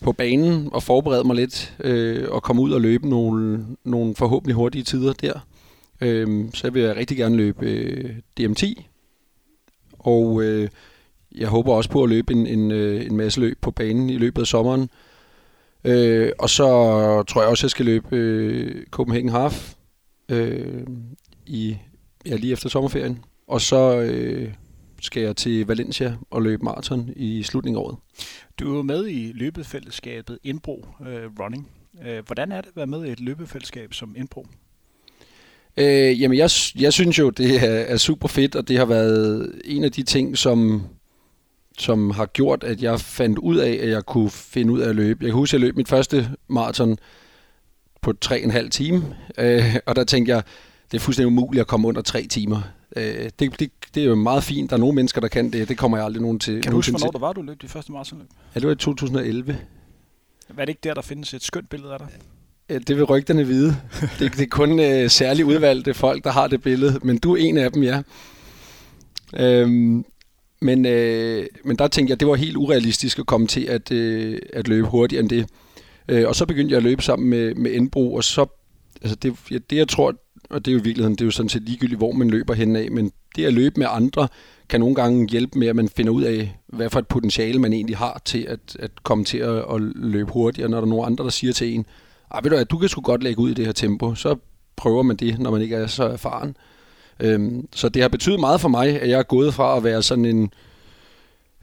på 0.00 0.12
banen 0.12 0.68
og 0.72 0.82
forberede 0.82 1.24
mig 1.24 1.36
lidt 1.36 1.76
øh, 1.80 2.28
og 2.30 2.42
komme 2.42 2.62
ud 2.62 2.72
og 2.72 2.80
løbe 2.80 3.08
nogle, 3.08 3.66
nogle 3.84 4.14
forhåbentlig 4.14 4.54
hurtige 4.54 4.84
tider 4.84 5.12
der. 5.12 5.46
Øh, 6.00 6.44
så 6.54 6.70
vil 6.70 6.82
jeg 6.82 6.96
rigtig 6.96 7.16
gerne 7.16 7.36
løbe 7.36 7.66
øh, 7.66 8.16
DM10. 8.40 8.82
Og 9.98 10.42
øh, 10.42 10.68
jeg 11.36 11.48
håber 11.48 11.72
også 11.72 11.90
på 11.90 12.02
at 12.02 12.08
løbe 12.08 12.32
en, 12.32 12.46
en, 12.46 12.70
øh, 12.70 13.06
en 13.06 13.16
masse 13.16 13.40
løb 13.40 13.58
på 13.60 13.70
banen 13.70 14.10
i 14.10 14.16
løbet 14.16 14.42
af 14.42 14.46
sommeren. 14.46 14.90
Øh, 15.84 16.32
og 16.38 16.50
så 16.50 16.64
tror 17.28 17.40
jeg 17.40 17.50
også, 17.50 17.60
at 17.60 17.62
jeg 17.62 17.70
skal 17.70 17.86
løbe 17.86 18.16
øh, 18.16 18.86
Copenhagen 18.90 19.28
Half 19.28 19.74
øh, 20.28 20.86
i, 21.46 21.76
ja, 22.28 22.36
lige 22.36 22.52
efter 22.52 22.68
sommerferien. 22.68 23.24
Og 23.46 23.60
så 23.60 24.00
øh, 24.00 24.52
skal 25.00 25.22
jeg 25.22 25.36
til 25.36 25.66
Valencia 25.66 26.16
og 26.30 26.42
løbe 26.42 26.64
maraton 26.64 27.10
i 27.16 27.42
slutningen 27.42 27.78
af 27.78 27.84
året. 27.84 27.96
Du 28.58 28.78
er 28.78 28.82
med 28.82 29.08
i 29.08 29.32
løbefællesskabet 29.34 30.38
Indbro 30.44 30.86
øh, 31.08 31.30
Running. 31.40 31.68
Øh, 32.06 32.26
hvordan 32.26 32.52
er 32.52 32.60
det 32.60 32.68
at 32.68 32.76
være 32.76 32.86
med 32.86 33.04
i 33.04 33.10
et 33.10 33.20
løbefællesskab 33.20 33.94
som 33.94 34.14
Indbro? 34.16 34.46
Øh, 35.76 36.20
jamen, 36.20 36.38
jeg, 36.38 36.50
jeg 36.78 36.92
synes 36.92 37.18
jo, 37.18 37.30
det 37.30 37.56
er, 37.56 37.70
er 37.70 37.96
super 37.96 38.28
fedt, 38.28 38.56
og 38.56 38.68
det 38.68 38.78
har 38.78 38.84
været 38.84 39.52
en 39.64 39.84
af 39.84 39.92
de 39.92 40.02
ting, 40.02 40.38
som, 40.38 40.86
som 41.78 42.10
har 42.10 42.26
gjort, 42.26 42.64
at 42.64 42.82
jeg 42.82 43.00
fandt 43.00 43.38
ud 43.38 43.56
af, 43.56 43.78
at 43.82 43.88
jeg 43.88 44.06
kunne 44.06 44.30
finde 44.30 44.72
ud 44.72 44.80
af 44.80 44.88
at 44.88 44.96
løbe. 44.96 45.24
Jeg 45.24 45.30
kan 45.30 45.38
huske, 45.38 45.54
at 45.54 45.60
jeg 45.60 45.66
løb 45.66 45.76
mit 45.76 45.88
første 45.88 46.30
maraton 46.48 46.98
på 48.00 48.12
tre 48.12 48.36
og 48.36 48.44
en 48.44 48.50
halv 48.50 48.70
time, 48.70 49.16
øh, 49.38 49.76
og 49.86 49.96
der 49.96 50.04
tænkte 50.04 50.32
jeg, 50.32 50.42
det 50.90 50.98
er 50.98 51.00
fuldstændig 51.00 51.26
umuligt 51.26 51.60
at 51.60 51.66
komme 51.66 51.88
under 51.88 52.02
tre 52.02 52.26
timer. 52.26 52.60
Øh, 52.96 53.30
det, 53.38 53.60
det, 53.60 53.70
det 53.94 54.02
er 54.02 54.06
jo 54.06 54.14
meget 54.14 54.44
fint. 54.44 54.70
Der 54.70 54.76
er 54.76 54.80
nogle 54.80 54.94
mennesker, 54.94 55.20
der 55.20 55.28
kan 55.28 55.52
det. 55.52 55.68
Det 55.68 55.78
kommer 55.78 55.96
jeg 55.96 56.04
aldrig 56.04 56.22
nogen 56.22 56.38
til. 56.38 56.62
Kan 56.62 56.70
du 56.70 56.78
huske, 56.78 56.92
hvornår 56.92 57.10
der 57.10 57.18
var, 57.18 57.32
du 57.32 57.42
løb 57.42 57.62
de 57.62 57.68
første 57.68 57.92
maratonløb? 57.92 58.28
Ja, 58.54 58.60
det 58.60 58.66
var 58.66 58.72
i 58.72 58.76
2011. 58.76 59.58
Hvad 60.48 60.62
er 60.62 60.64
det 60.64 60.68
ikke 60.68 60.80
der, 60.84 60.94
der 60.94 61.02
findes 61.02 61.34
et 61.34 61.42
skønt 61.42 61.68
billede 61.68 61.92
af 61.92 61.98
dig? 61.98 62.08
Det 62.88 62.96
vil 62.96 63.04
rygterne 63.04 63.46
vide. 63.46 63.76
Det, 64.18 64.32
det 64.32 64.40
er 64.40 64.46
kun 64.50 64.80
øh, 64.80 65.10
særligt 65.10 65.48
udvalgte 65.48 65.94
folk, 65.94 66.24
der 66.24 66.30
har 66.30 66.46
det 66.46 66.62
billede, 66.62 67.00
men 67.02 67.18
du 67.18 67.32
er 67.32 67.36
en 67.36 67.56
af 67.56 67.72
dem, 67.72 67.82
ja. 67.82 68.02
Øhm, 69.36 70.04
men, 70.60 70.86
øh, 70.86 71.46
men 71.64 71.76
der 71.76 71.88
tænkte 71.88 72.10
jeg, 72.10 72.20
det 72.20 72.28
var 72.28 72.34
helt 72.34 72.56
urealistisk 72.56 73.18
at 73.18 73.26
komme 73.26 73.46
til 73.46 73.64
at, 73.64 73.92
øh, 73.92 74.38
at 74.52 74.68
løbe 74.68 74.86
hurtigere 74.86 75.22
end 75.22 75.30
det. 75.30 75.46
Øh, 76.08 76.28
og 76.28 76.36
så 76.36 76.46
begyndte 76.46 76.72
jeg 76.72 76.76
at 76.76 76.82
løbe 76.82 77.02
sammen 77.02 77.28
med, 77.28 77.54
med 77.54 77.74
Enbro, 77.74 78.14
og 78.14 78.24
så, 78.24 78.46
altså 79.02 79.16
det, 79.16 79.34
det 79.70 79.76
jeg 79.76 79.88
tror, 79.88 80.14
og 80.50 80.64
det 80.64 80.70
er 80.70 80.72
jo 80.72 80.80
i 80.80 80.82
virkeligheden, 80.82 81.14
det 81.14 81.20
er 81.20 81.24
jo 81.26 81.30
sådan 81.30 81.48
set 81.48 81.62
ligegyldigt, 81.62 81.98
hvor 81.98 82.12
man 82.12 82.30
løber 82.30 82.54
hen 82.54 82.76
af, 82.76 82.90
men 82.90 83.12
det 83.36 83.44
at 83.44 83.54
løbe 83.54 83.80
med 83.80 83.86
andre, 83.90 84.28
kan 84.68 84.80
nogle 84.80 84.94
gange 84.94 85.28
hjælpe 85.28 85.58
med, 85.58 85.68
at 85.68 85.76
man 85.76 85.88
finder 85.88 86.12
ud 86.12 86.22
af, 86.22 86.58
hvad 86.66 86.90
for 86.90 86.98
et 86.98 87.06
potentiale 87.06 87.58
man 87.58 87.72
egentlig 87.72 87.96
har 87.96 88.22
til 88.24 88.46
at, 88.48 88.76
at 88.78 88.90
komme 89.02 89.24
til 89.24 89.38
at, 89.38 89.56
at 89.56 89.80
løbe 89.94 90.32
hurtigere, 90.32 90.68
når 90.68 90.76
der 90.76 90.86
er 90.86 90.90
nogle 90.90 91.06
andre, 91.06 91.24
der 91.24 91.30
siger 91.30 91.52
til 91.52 91.74
en, 91.74 91.86
ah, 92.30 92.44
ved 92.44 92.50
du 92.50 92.56
at 92.56 92.70
du 92.70 92.78
kan 92.78 92.88
sgu 92.88 93.00
godt 93.00 93.22
lægge 93.22 93.40
ud 93.40 93.50
i 93.50 93.54
det 93.54 93.66
her 93.66 93.72
tempo, 93.72 94.14
så 94.14 94.36
prøver 94.76 95.02
man 95.02 95.16
det, 95.16 95.38
når 95.38 95.50
man 95.50 95.62
ikke 95.62 95.76
er 95.76 95.86
så 95.86 96.04
erfaren. 96.04 96.56
Øhm, 97.20 97.68
så 97.72 97.88
det 97.88 98.02
har 98.02 98.08
betydet 98.08 98.40
meget 98.40 98.60
for 98.60 98.68
mig, 98.68 99.00
at 99.02 99.08
jeg 99.08 99.18
er 99.18 99.22
gået 99.22 99.54
fra 99.54 99.76
at 99.76 99.84
være 99.84 100.02
sådan 100.02 100.24
en, 100.24 100.50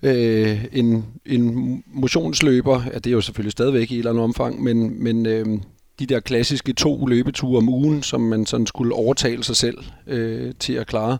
øh, 0.03 0.65
en, 0.71 1.05
en 1.25 1.83
motionsløber, 1.87 2.83
ja, 2.93 2.97
det 2.97 3.07
er 3.07 3.11
jo 3.11 3.21
selvfølgelig 3.21 3.51
stadigvæk 3.51 3.91
i 3.91 3.93
et 3.93 3.97
eller 3.97 4.11
andet 4.11 4.23
omfang, 4.23 4.63
men, 4.63 5.03
men 5.03 5.25
øh, 5.25 5.45
de 5.99 6.05
der 6.05 6.19
klassiske 6.19 6.73
to 6.73 7.05
løbeture 7.05 7.57
om 7.57 7.69
ugen, 7.69 8.03
som 8.03 8.21
man 8.21 8.45
sådan 8.45 8.67
skulle 8.67 8.95
overtale 8.95 9.43
sig 9.43 9.55
selv 9.55 9.77
øh, 10.07 10.53
til 10.59 10.73
at 10.73 10.87
klare, 10.87 11.17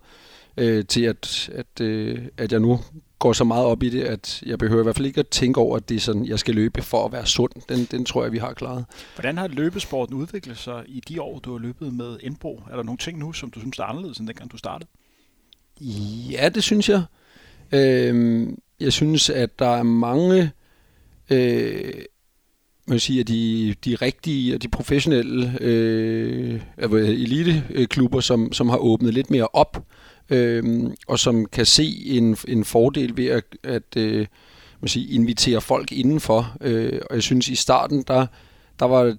øh, 0.58 0.86
til 0.86 1.02
at, 1.02 1.50
at, 1.54 1.82
øh, 1.82 2.20
at 2.38 2.52
jeg 2.52 2.60
nu 2.60 2.80
går 3.20 3.34
så 3.34 3.44
meget 3.44 3.66
op 3.66 3.84
i 3.84 3.90
det, 3.90 4.04
at 4.04 4.44
jeg 4.46 4.60
behøver 4.60 4.82
i 4.82 4.84
hvert 4.84 4.96
fald 4.96 5.08
ikke 5.08 5.20
at 5.20 5.28
tænke 5.28 5.60
over, 5.60 5.78
at 5.78 5.90
det 5.90 5.96
er 5.96 6.00
sådan, 6.00 6.26
jeg 6.26 6.40
skal 6.40 6.56
løbe 6.56 6.82
for 6.82 7.06
at 7.06 7.12
være 7.12 7.26
sund. 7.26 7.52
Den, 7.70 7.88
den 7.92 8.06
tror 8.06 8.24
jeg, 8.24 8.32
vi 8.32 8.38
har 8.38 8.54
klaret. 8.54 8.86
Hvordan 9.16 9.38
har 9.38 9.48
løbesporten 9.48 10.16
udviklet 10.16 10.58
sig 10.58 10.84
i 10.88 11.02
de 11.10 11.22
år, 11.22 11.40
du 11.40 11.52
har 11.52 11.60
løbet 11.60 11.94
med 11.94 12.18
Indbro? 12.22 12.62
Er 12.72 12.76
der 12.76 12.84
nogle 12.84 12.98
ting 12.98 13.20
nu, 13.20 13.34
som 13.34 13.52
du 13.52 13.60
synes 13.60 13.80
er 13.80 13.84
anderledes, 13.84 14.18
end 14.18 14.28
dengang 14.28 14.52
du 14.52 14.58
startede? 14.58 14.90
Ja, 16.32 16.50
det 16.50 16.64
synes 16.64 16.90
jeg. 16.90 17.04
Øh, 17.72 18.48
jeg 18.80 18.94
synes, 18.94 19.30
at 19.30 19.60
der 19.60 19.68
er 19.78 19.84
mange 19.84 20.52
øh, 21.30 21.94
man 22.88 23.00
sige, 23.00 23.20
at 23.20 23.28
de, 23.28 23.76
de 23.86 23.96
rigtige 23.96 24.56
og 24.56 24.64
de 24.64 24.68
professionelle 24.68 25.58
øh, 25.62 26.62
altså, 26.78 26.98
eliteklubber, 26.98 28.20
som, 28.20 28.54
som 28.54 28.70
har 28.70 28.78
åbnet 28.78 29.14
lidt 29.14 29.32
mere 29.32 29.48
op, 29.54 29.84
øh, 30.30 30.84
og 31.08 31.20
som 31.20 31.46
kan 31.46 31.66
se 31.66 32.04
en, 32.06 32.38
en 32.48 32.66
fordel 32.66 33.18
ved 33.18 33.26
at, 33.26 33.44
at 33.64 33.98
øh, 33.98 34.28
man 34.82 34.90
sige, 34.90 35.14
invitere 35.14 35.62
folk 35.62 35.92
indenfor. 35.92 36.58
Øh, 36.62 37.00
og 37.10 37.16
jeg 37.16 37.24
synes, 37.24 37.48
i 37.48 37.56
starten, 37.56 38.04
der, 38.08 38.28
der 38.80 38.86
var 38.86 39.16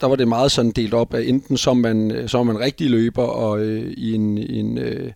der 0.00 0.06
var 0.06 0.16
det 0.16 0.28
meget 0.28 0.52
sådan 0.52 0.70
delt 0.70 0.94
op, 0.94 1.14
af 1.14 1.22
enten 1.26 1.56
som 1.56 1.76
man, 1.76 2.24
som 2.26 2.46
man 2.46 2.60
rigtig 2.60 2.90
løber 2.90 3.22
og 3.22 3.60
øh, 3.60 3.92
i 3.96 4.14
en, 4.14 4.38
en 4.38 4.78
øh, 4.78 5.12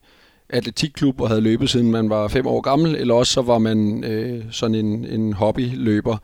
atletikklub 0.48 1.20
og 1.20 1.28
havde 1.28 1.40
løbet 1.40 1.70
siden 1.70 1.90
man 1.90 2.10
var 2.10 2.28
fem 2.28 2.46
år 2.46 2.60
gammel, 2.60 2.94
eller 2.94 3.14
også 3.14 3.32
så 3.32 3.42
var 3.42 3.58
man 3.58 4.04
øh, 4.04 4.44
sådan 4.50 4.74
en, 4.74 5.04
en 5.04 5.32
hobbyløber. 5.32 6.16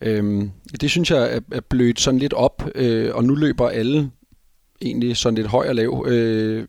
Øhm, 0.00 0.50
det 0.80 0.90
synes 0.90 1.10
jeg 1.10 1.34
er, 1.34 1.40
er 1.52 1.60
blødt 1.60 2.00
sådan 2.00 2.20
lidt 2.20 2.32
op, 2.32 2.70
øh, 2.74 3.14
og 3.14 3.24
nu 3.24 3.34
løber 3.34 3.68
alle 3.68 4.10
egentlig 4.82 5.16
sådan 5.16 5.34
lidt 5.34 5.46
høj 5.46 5.68
og 5.68 5.74
lav. 5.74 6.06
Øh, 6.08 6.66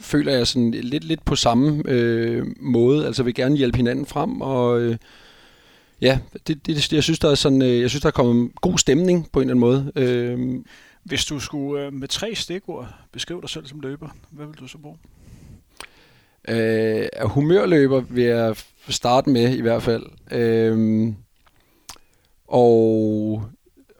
føler 0.00 0.32
jeg 0.32 0.46
sådan 0.46 0.70
lidt, 0.70 1.04
lidt 1.04 1.24
på 1.24 1.36
samme 1.36 1.82
øh, 1.88 2.46
måde, 2.60 3.06
altså 3.06 3.22
vil 3.22 3.34
gerne 3.34 3.56
hjælpe 3.56 3.76
hinanden 3.76 4.06
frem, 4.06 4.40
og 4.40 4.80
øh, 4.80 4.96
ja, 6.00 6.18
det, 6.46 6.66
det, 6.66 6.92
jeg 6.92 7.02
synes, 7.02 7.18
der 7.18 7.30
er 7.30 7.34
sådan, 7.34 7.62
øh, 7.62 7.80
jeg 7.80 7.90
synes, 7.90 8.02
der 8.02 8.08
er 8.08 8.12
kommet 8.12 8.50
god 8.60 8.78
stemning 8.78 9.32
på 9.32 9.40
en 9.40 9.50
eller 9.50 9.66
anden 9.68 9.92
måde. 9.92 9.92
Øh, 9.96 10.64
Hvis 11.04 11.24
du 11.24 11.38
skulle 11.38 11.86
øh, 11.86 11.92
med 11.92 12.08
tre 12.08 12.34
stikord 12.34 12.94
beskrive 13.12 13.40
dig 13.40 13.48
selv 13.50 13.66
som 13.66 13.80
løber, 13.80 14.08
hvad 14.30 14.46
vil 14.46 14.56
du 14.56 14.68
så 14.68 14.78
bruge? 14.78 14.98
Øh, 16.48 17.08
humørløber 17.24 18.00
vil 18.00 18.24
jeg 18.24 18.56
starte 18.88 19.30
med 19.30 19.56
i 19.56 19.60
hvert 19.60 19.82
fald. 19.82 20.06
Øh, 20.32 21.12
og, 22.50 23.42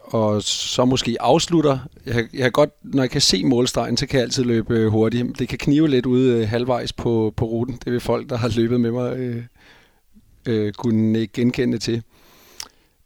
og 0.01 0.43
så 0.43 0.85
måske 0.85 1.17
afslutter. 1.21 1.79
Jeg, 2.07 2.15
jeg 2.17 2.43
kan 2.43 2.53
godt, 2.53 2.71
når 2.83 3.03
jeg 3.03 3.11
kan 3.11 3.21
se 3.21 3.45
målstregen, 3.45 3.97
så 3.97 4.07
kan 4.07 4.19
jeg 4.19 4.25
altid 4.25 4.45
løbe 4.45 4.75
øh, 4.75 4.89
hurtigt. 4.89 5.39
Det 5.39 5.49
kan 5.49 5.59
knive 5.59 5.89
lidt 5.89 6.07
ude 6.07 6.37
øh, 6.37 6.49
halvvejs 6.49 6.93
på, 6.93 7.33
på 7.37 7.45
ruten. 7.45 7.79
Det 7.85 7.93
vil 7.93 8.01
folk, 8.01 8.31
der 8.31 8.37
har 8.37 8.53
løbet 8.57 8.81
med 8.81 8.91
mig, 8.91 9.17
øh, 9.17 9.43
øh, 10.47 10.73
kunne 10.73 11.19
ikke 11.19 11.33
genkende 11.33 11.79
til. 11.79 12.03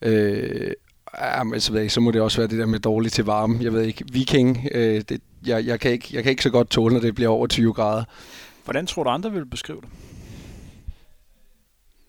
Øh, 0.02 0.72
Ja, 1.20 1.42
men 1.42 1.60
så, 1.60 1.72
ved 1.72 1.80
jeg, 1.80 1.90
så 1.90 2.00
må 2.00 2.10
det 2.10 2.20
også 2.20 2.38
være 2.38 2.48
det 2.48 2.58
der 2.58 2.66
med 2.66 2.78
dårligt 2.78 3.14
til 3.14 3.24
varme. 3.24 3.58
Jeg 3.62 3.72
ved 3.72 3.82
ikke, 3.82 4.04
viking, 4.12 4.68
øh, 4.72 5.02
det, 5.08 5.20
jeg, 5.46 5.66
jeg, 5.66 5.80
kan 5.80 5.90
ikke, 5.90 6.08
jeg 6.12 6.22
kan 6.22 6.30
ikke 6.30 6.42
så 6.42 6.50
godt 6.50 6.70
tåle, 6.70 6.94
når 6.94 7.00
det 7.00 7.14
bliver 7.14 7.30
over 7.30 7.46
20 7.46 7.72
grader. 7.72 8.04
Hvordan 8.64 8.86
tror 8.86 9.02
du 9.02 9.10
andre 9.10 9.32
vil 9.32 9.46
beskrive 9.46 9.80
det? 9.80 9.88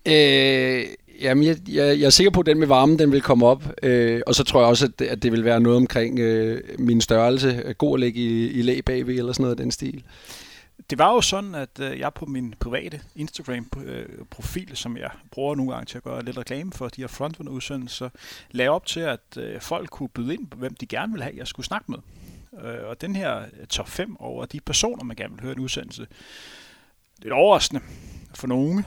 Øh, 0.08 0.86
jamen, 1.22 1.44
jeg, 1.44 1.58
jeg, 1.68 2.00
jeg 2.00 2.06
er 2.06 2.10
sikker 2.10 2.32
på, 2.32 2.40
at 2.40 2.46
den 2.46 2.60
med 2.60 2.68
varmen, 2.68 3.00
den 3.00 3.12
vil 3.12 3.22
komme 3.22 3.46
op. 3.46 3.64
Øh, 3.84 4.22
og 4.28 4.36
så 4.36 4.44
tror 4.44 4.60
jeg 4.60 4.70
også, 4.70 4.86
at 4.86 5.00
det, 5.00 5.06
at 5.06 5.24
det 5.24 5.32
vil 5.32 5.46
være 5.46 5.60
noget 5.60 5.78
omkring 5.78 6.20
øh, 6.20 6.62
min 6.80 7.02
størrelse. 7.02 7.76
God 7.78 7.94
at 7.94 8.00
ligge 8.00 8.20
i, 8.20 8.48
i 8.52 8.62
lag 8.62 8.86
bagved, 8.86 9.18
eller 9.18 9.34
sådan 9.34 9.44
noget 9.44 9.60
af 9.60 9.64
den 9.64 9.72
stil. 9.72 10.04
Det 10.90 10.98
var 10.98 11.14
jo 11.14 11.22
sådan, 11.22 11.56
at 11.56 11.80
øh, 11.80 12.00
jeg 12.00 12.14
på 12.14 12.26
min 12.26 12.54
private 12.60 13.02
Instagram-profil, 13.16 14.70
øh, 14.70 14.76
som 14.76 14.98
jeg 14.98 15.10
bruger 15.32 15.56
nogle 15.56 15.72
gange 15.72 15.86
til 15.86 15.98
at 15.98 16.04
gøre 16.04 16.26
lidt 16.26 16.38
reklame 16.38 16.72
for 16.72 16.88
de 16.88 17.02
her 17.02 17.08
frontrunner-udsendelser, 17.08 18.10
lagde 18.52 18.70
op 18.70 18.86
til, 18.86 19.00
at 19.00 19.38
øh, 19.38 19.62
folk 19.62 19.90
kunne 19.90 20.10
byde 20.10 20.34
ind 20.34 20.48
på, 20.48 20.58
hvem 20.58 20.76
de 20.76 20.86
gerne 20.86 21.12
ville 21.12 21.24
have, 21.24 21.36
jeg 21.38 21.48
skulle 21.48 21.66
snakke 21.66 21.92
med. 21.92 21.98
Øh, 22.64 22.90
og 22.90 23.02
den 23.02 23.16
her 23.16 23.40
øh, 23.40 23.68
top 23.70 23.90
5 23.90 24.16
over 24.20 24.46
de 24.46 24.60
personer, 24.60 25.04
man 25.04 25.16
gerne 25.16 25.34
vil 25.34 25.42
høre 25.42 25.54
en 25.54 25.60
udsendelse, 25.60 26.08
lidt 27.22 27.34
overraskende 27.34 27.82
for 28.34 28.48
nogle, 28.48 28.84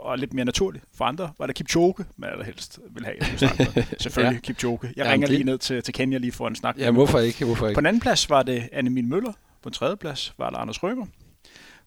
og 0.00 0.18
lidt 0.18 0.32
mere 0.32 0.44
naturligt. 0.44 0.84
For 0.94 1.04
andre 1.04 1.32
var 1.38 1.46
det 1.46 1.56
Kipchoge, 1.56 2.04
man 2.16 2.30
allerhelst 2.30 2.78
vil 2.90 3.04
have. 3.04 3.16
Selvfølgelig 4.00 4.36
ja. 4.36 4.40
Kipchoge. 4.40 4.78
Jeg 4.82 5.06
ja, 5.06 5.12
ringer 5.12 5.26
det... 5.26 5.36
lige 5.36 5.44
ned 5.44 5.58
til, 5.58 5.82
til 5.82 5.94
Kenya 5.94 6.18
lige 6.18 6.32
for 6.32 6.48
en 6.48 6.56
snak. 6.56 6.78
Ja, 6.78 6.90
hvorfor 6.90 7.18
ikke? 7.18 7.44
Hvorfor 7.44 7.66
ikke? 7.66 7.76
På 7.76 7.80
en 7.80 7.86
anden 7.86 8.00
plads 8.00 8.30
var 8.30 8.42
det 8.42 8.68
Anne 8.72 8.90
Møller. 9.02 9.32
På 9.62 9.68
en 9.68 9.72
tredje 9.72 9.96
plads 9.96 10.34
var 10.38 10.50
det 10.50 10.56
Anders 10.56 10.82
Rømer. 10.82 11.06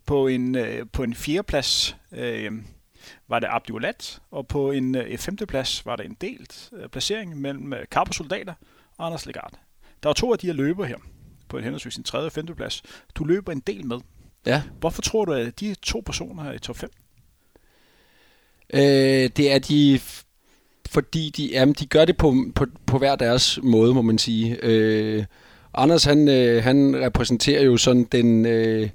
På 0.06 0.28
en, 0.28 0.56
øh, 0.56 0.86
på 0.94 1.04
en 1.04 1.14
fjerde 1.14 1.44
plads 1.44 1.98
øh, 2.12 2.52
var 3.28 3.40
det 3.40 3.48
Abdi 3.52 3.72
Olat, 3.72 4.20
og 4.32 4.48
på 4.48 4.72
en 4.72 4.96
øh, 4.96 5.18
femte 5.18 5.46
plads 5.46 5.86
var 5.86 5.96
det 5.96 6.06
en 6.06 6.18
delt 6.22 6.70
øh, 6.74 6.90
placering 6.90 7.42
mellem 7.42 7.74
øh, 7.74 7.86
Soldater 8.12 8.54
og 8.98 9.06
Anders 9.06 9.26
Legard. 9.26 9.54
Der 10.04 10.10
var 10.10 10.14
to 10.14 10.32
af 10.32 10.40
de 10.40 10.48
her 10.48 10.54
løber 10.54 10.86
her, 10.86 10.98
på 11.50 11.58
en 11.58 11.64
henholdsvis 11.64 11.96
en 11.96 12.04
tredje 12.04 12.26
og 12.26 12.32
femte 12.32 12.56
plads. 12.56 12.84
Du 13.16 13.24
løber 13.24 13.52
en 13.52 13.60
del 13.60 13.86
med. 13.86 13.98
Ja. 14.46 14.64
Hvorfor 14.80 15.02
tror 15.02 15.26
du, 15.26 15.34
at 15.34 15.60
de 15.60 15.76
to 15.76 16.00
personer 16.06 16.44
er 16.44 16.54
i 16.54 16.60
top 16.60 16.78
5? 16.78 16.90
Øh, 18.74 19.30
det 19.38 19.54
er 19.54 19.60
de, 19.60 20.00
fordi 20.90 21.30
de, 21.38 21.46
jamen, 21.46 21.76
de 21.80 21.86
gør 21.86 22.06
det 22.06 22.18
på, 22.18 22.36
på, 22.56 22.66
på 22.86 22.98
hver 22.98 23.16
deres 23.16 23.60
måde, 23.64 23.94
må 23.94 24.02
man 24.02 24.18
sige. 24.18 24.58
Øh, 24.64 25.24
Anders, 25.74 26.04
han, 26.04 26.28
øh, 26.28 26.64
han 26.64 26.96
repræsenterer 27.06 27.64
jo 27.64 27.78
sådan 27.78 28.04
den... 28.12 28.46
Øh, 28.46 28.90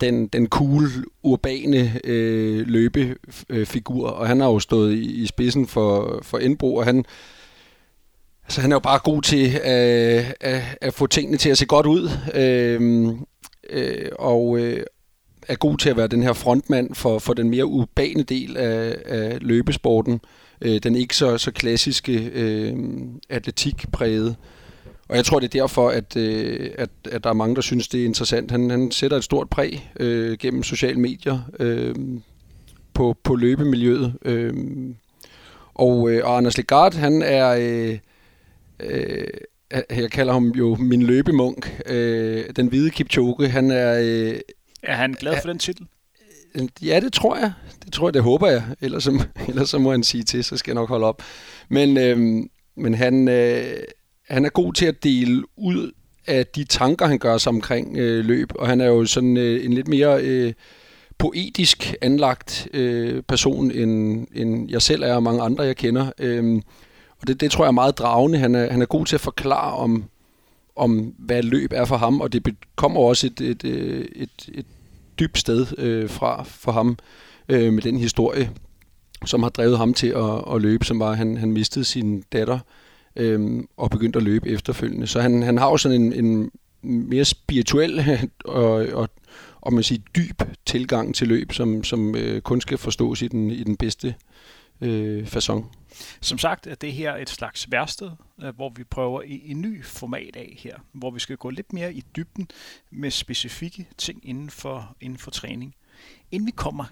den, 0.00 0.26
den 0.26 0.48
cool, 0.48 0.84
urbane 1.22 2.00
øh, 2.04 2.66
løbefigur, 2.66 4.08
og 4.08 4.26
han 4.26 4.40
har 4.40 4.48
jo 4.48 4.58
stået 4.58 4.94
i, 4.94 5.22
i 5.22 5.26
spidsen 5.26 5.66
for, 5.66 6.20
for 6.22 6.38
Indbro, 6.38 6.74
og 6.74 6.84
han, 6.84 7.04
altså, 8.44 8.60
han 8.60 8.72
er 8.72 8.76
jo 8.76 8.80
bare 8.80 8.98
god 9.04 9.22
til 9.22 9.46
øh, 9.46 10.30
at, 10.40 10.62
at 10.80 10.94
få 10.94 11.06
tingene 11.06 11.36
til 11.36 11.50
at 11.50 11.58
se 11.58 11.66
godt 11.66 11.86
ud. 11.86 12.10
Øh, 12.34 13.08
øh, 13.70 14.08
og 14.18 14.58
øh, 14.58 14.84
er 15.48 15.54
god 15.54 15.78
til 15.78 15.90
at 15.90 15.96
være 15.96 16.06
den 16.06 16.22
her 16.22 16.32
frontmand 16.32 16.94
for, 16.94 17.18
for 17.18 17.34
den 17.34 17.50
mere 17.50 17.66
urbane 17.66 18.22
del 18.22 18.56
af, 18.56 18.96
af 19.04 19.38
løbesporten. 19.40 20.20
Øh, 20.60 20.78
den 20.82 20.96
ikke 20.96 21.16
så, 21.16 21.38
så 21.38 21.50
klassiske 21.50 22.30
øh, 22.34 22.76
atletikpræget. 23.28 24.36
Og 25.08 25.16
jeg 25.16 25.24
tror, 25.24 25.40
det 25.40 25.54
er 25.54 25.60
derfor, 25.60 25.88
at, 25.88 26.16
øh, 26.16 26.70
at, 26.78 26.90
at 27.10 27.24
der 27.24 27.30
er 27.30 27.34
mange, 27.34 27.54
der 27.54 27.60
synes, 27.60 27.88
det 27.88 28.00
er 28.00 28.04
interessant. 28.04 28.50
Han, 28.50 28.70
han 28.70 28.90
sætter 28.90 29.16
et 29.16 29.24
stort 29.24 29.48
præg 29.48 29.90
øh, 30.00 30.38
gennem 30.38 30.62
sociale 30.62 31.00
medier 31.00 31.38
øh, 31.60 31.94
på, 32.94 33.16
på 33.24 33.34
løbemiljøet. 33.34 34.14
Øh, 34.24 34.54
og, 35.74 36.10
øh, 36.10 36.24
og 36.24 36.36
Anders 36.36 36.56
Legard, 36.56 36.94
han 36.94 37.22
er... 37.22 37.56
Øh, 37.60 37.98
øh, 38.80 39.26
jeg 39.90 40.10
kalder 40.10 40.32
ham 40.32 40.48
jo 40.48 40.76
min 40.80 41.02
løbemunk. 41.02 41.82
Øh, 41.86 42.44
den 42.56 42.66
hvide 42.66 42.90
Kipchoge, 42.90 43.48
han 43.48 43.70
er... 43.70 44.00
Øh, 44.02 44.34
er 44.82 44.94
han 44.94 45.12
glad 45.12 45.36
for 45.42 45.48
den 45.48 45.58
titel? 45.58 45.86
Ja, 46.82 47.00
det 47.00 47.12
tror 47.12 47.36
jeg. 47.36 47.52
Det 47.84 47.92
tror 47.92 48.08
jeg, 48.08 48.14
det 48.14 48.22
håber 48.22 48.48
jeg. 48.48 48.62
Ellers, 48.80 49.08
ellers 49.48 49.68
så 49.68 49.78
må 49.78 49.90
han 49.90 50.02
sige 50.02 50.24
til, 50.24 50.44
så 50.44 50.56
skal 50.56 50.70
jeg 50.70 50.74
nok 50.74 50.88
holde 50.88 51.06
op. 51.06 51.22
Men, 51.68 51.96
øh, 51.96 52.44
men 52.76 52.94
han, 52.94 53.28
øh, 53.28 53.74
han 54.28 54.44
er 54.44 54.48
god 54.48 54.72
til 54.72 54.86
at 54.86 55.04
dele 55.04 55.42
ud 55.56 55.92
af 56.26 56.46
de 56.46 56.64
tanker, 56.64 57.06
han 57.06 57.18
gør 57.18 57.38
sig 57.38 57.50
omkring 57.50 57.96
øh, 57.96 58.24
løb. 58.24 58.52
Og 58.54 58.68
han 58.68 58.80
er 58.80 58.86
jo 58.86 59.04
sådan 59.04 59.36
øh, 59.36 59.64
en 59.64 59.72
lidt 59.72 59.88
mere 59.88 60.22
øh, 60.22 60.52
poetisk 61.18 61.94
anlagt 62.02 62.68
øh, 62.74 63.22
person, 63.22 63.70
end, 63.70 64.26
end 64.34 64.70
jeg 64.70 64.82
selv 64.82 65.02
er 65.02 65.14
og 65.14 65.22
mange 65.22 65.42
andre, 65.42 65.64
jeg 65.64 65.76
kender. 65.76 66.10
Øh, 66.18 66.62
og 67.20 67.28
det, 67.28 67.40
det 67.40 67.50
tror 67.50 67.64
jeg 67.64 67.68
er 67.68 67.72
meget 67.72 67.98
dragende. 67.98 68.38
Han 68.38 68.54
er, 68.54 68.72
han 68.72 68.82
er 68.82 68.86
god 68.86 69.06
til 69.06 69.16
at 69.16 69.20
forklare 69.20 69.74
om, 69.74 70.04
om, 70.76 71.14
hvad 71.18 71.42
løb 71.42 71.72
er 71.74 71.84
for 71.84 71.96
ham, 71.96 72.20
og 72.20 72.32
det 72.32 72.56
kommer 72.76 73.00
også 73.00 73.26
et, 73.26 73.40
et, 73.40 73.64
et, 73.64 74.08
et, 74.14 74.48
et 74.54 74.66
dybt 75.18 75.38
sted 75.38 75.78
øh, 75.78 76.10
fra 76.10 76.42
for 76.42 76.72
ham 76.72 76.98
øh, 77.48 77.72
med 77.72 77.82
den 77.82 77.96
historie, 77.96 78.50
som 79.24 79.42
har 79.42 79.50
drevet 79.50 79.78
ham 79.78 79.94
til 79.94 80.06
at, 80.06 80.54
at 80.54 80.62
løbe, 80.62 80.84
som 80.84 81.00
var, 81.00 81.10
at 81.10 81.16
han, 81.16 81.36
han 81.36 81.52
mistede 81.52 81.84
sin 81.84 82.24
datter 82.32 82.58
øh, 83.16 83.62
og 83.76 83.90
begyndte 83.90 84.16
at 84.16 84.22
løbe 84.22 84.48
efterfølgende. 84.48 85.06
Så 85.06 85.20
han, 85.20 85.42
han 85.42 85.58
har 85.58 85.70
jo 85.70 85.76
sådan 85.76 86.02
en, 86.02 86.24
en 86.24 86.50
mere 86.82 87.24
spirituel 87.24 88.04
og, 88.44 88.72
og, 88.72 89.08
og 89.60 89.72
man 89.72 89.82
siger, 89.82 90.00
dyb 90.16 90.42
tilgang 90.66 91.14
til 91.14 91.28
løb, 91.28 91.52
som, 91.52 91.84
som 91.84 92.16
øh, 92.16 92.40
kun 92.40 92.60
skal 92.60 92.78
forstås 92.78 93.22
i 93.22 93.28
den, 93.28 93.50
i 93.50 93.62
den 93.62 93.76
bedste 93.76 94.08
øh, 94.08 94.14
Øh, 94.82 95.26
façon. 95.26 95.64
Som 96.20 96.38
sagt 96.38 96.66
er 96.66 96.74
det 96.74 96.92
her 96.92 97.16
et 97.16 97.30
slags 97.30 97.70
værsted, 97.70 98.10
øh, 98.42 98.54
hvor 98.54 98.72
vi 98.76 98.84
prøver 98.84 99.22
i 99.22 99.50
en 99.50 99.60
ny 99.60 99.84
format 99.84 100.36
af 100.36 100.54
her, 100.58 100.76
hvor 100.92 101.10
vi 101.10 101.20
skal 101.20 101.36
gå 101.36 101.50
lidt 101.50 101.72
mere 101.72 101.94
i 101.94 102.04
dybden 102.16 102.48
med 102.90 103.10
specifikke 103.10 103.86
ting 103.98 104.28
inden 104.28 104.50
for, 104.50 104.96
inden 105.00 105.18
for 105.18 105.30
træning. 105.30 105.74
Inden 106.30 106.46
vi 106.46 106.52
kommer 106.56 106.84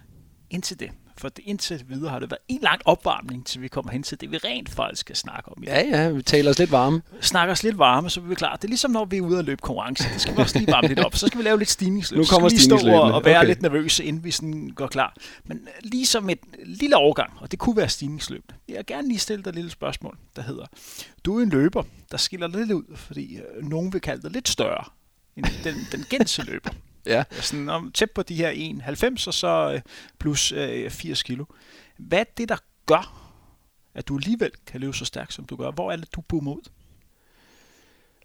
ind 0.51 0.63
til 0.63 0.79
det, 0.79 0.91
for 1.17 1.29
det, 1.29 1.43
indtil 1.45 1.83
videre 1.87 2.11
har 2.11 2.19
det 2.19 2.31
været 2.31 2.41
en 2.47 2.59
lang 2.61 2.81
opvarmning, 2.85 3.45
til 3.45 3.61
vi 3.61 3.67
kommer 3.67 3.91
hen 3.91 4.03
til 4.03 4.21
det, 4.21 4.31
vi 4.31 4.37
rent 4.37 4.69
faktisk 4.69 4.99
skal 4.99 5.15
snakke 5.15 5.51
om. 5.51 5.63
I 5.63 5.65
ja, 5.65 5.79
ja, 5.87 6.09
vi 6.09 6.21
taler 6.21 6.49
os 6.49 6.59
lidt 6.59 6.71
varme. 6.71 7.01
Snakker 7.21 7.51
os 7.51 7.63
lidt 7.63 7.77
varme, 7.77 8.09
så 8.09 8.19
er 8.19 8.23
vi 8.23 8.35
klar. 8.35 8.55
Det 8.55 8.63
er 8.63 8.67
ligesom, 8.67 8.91
når 8.91 9.05
vi 9.05 9.17
er 9.17 9.21
ude 9.21 9.39
at 9.39 9.45
løbe 9.45 9.61
konkurrence. 9.61 10.03
Det 10.13 10.21
skal 10.21 10.35
vi 10.35 10.41
også 10.41 10.59
lige 10.59 10.71
varme 10.71 10.87
lidt 10.87 10.99
op. 10.99 11.15
Så 11.15 11.27
skal 11.27 11.37
vi 11.37 11.43
lave 11.43 11.57
lidt 11.57 11.69
stigningsløb. 11.69 12.17
Nu 12.17 12.25
kommer 12.25 12.49
så 12.49 12.55
skal 12.55 12.77
vi 12.77 12.81
stå 12.81 12.91
og, 12.91 13.01
og 13.01 13.25
være 13.25 13.37
okay. 13.37 13.47
lidt 13.47 13.61
nervøse, 13.61 14.03
inden 14.03 14.23
vi 14.23 14.31
sådan 14.31 14.71
går 14.75 14.87
klar. 14.87 15.15
Men 15.45 15.67
ligesom 15.83 16.29
et 16.29 16.39
lille 16.65 16.95
overgang, 16.95 17.33
og 17.39 17.51
det 17.51 17.59
kunne 17.59 17.77
være 17.77 17.89
stigningsløb. 17.89 18.43
Jeg 18.67 18.77
vil 18.77 18.85
gerne 18.85 19.07
lige 19.07 19.19
stille 19.19 19.43
dig 19.43 19.49
et 19.49 19.55
lille 19.55 19.71
spørgsmål, 19.71 20.17
der 20.35 20.41
hedder, 20.41 20.65
du 21.25 21.39
er 21.39 21.43
en 21.43 21.49
løber, 21.49 21.83
der 22.11 22.17
skiller 22.17 22.47
lidt 22.47 22.71
ud, 22.71 22.83
fordi 22.95 23.35
øh, 23.35 23.69
nogen 23.69 23.93
vil 23.93 24.01
kalde 24.01 24.21
dig 24.21 24.31
lidt 24.31 24.49
større 24.49 24.83
end 25.37 25.45
den, 25.63 25.75
den 25.91 26.05
gense 26.09 26.41
løber. 26.41 26.69
Ja. 27.05 27.23
Sådan 27.31 27.69
om, 27.69 27.91
tæt 27.91 28.11
på 28.11 28.23
de 28.23 28.35
her 28.35 28.51
1,90 28.51 29.27
og 29.27 29.33
så 29.33 29.71
øh, 29.73 29.81
plus 30.19 30.51
øh, 30.51 30.89
80 30.89 31.23
kilo. 31.23 31.45
Hvad 31.97 32.19
er 32.19 32.23
det, 32.37 32.49
der 32.49 32.57
gør, 32.85 33.31
at 33.95 34.07
du 34.07 34.17
alligevel 34.17 34.51
kan 34.67 34.79
løbe 34.79 34.93
så 34.93 35.05
stærkt, 35.05 35.33
som 35.33 35.45
du 35.45 35.55
gør? 35.55 35.71
Hvor 35.71 35.91
er 35.91 35.95
det, 35.95 36.15
du 36.15 36.21
boomer 36.21 36.51
ud? 36.51 36.61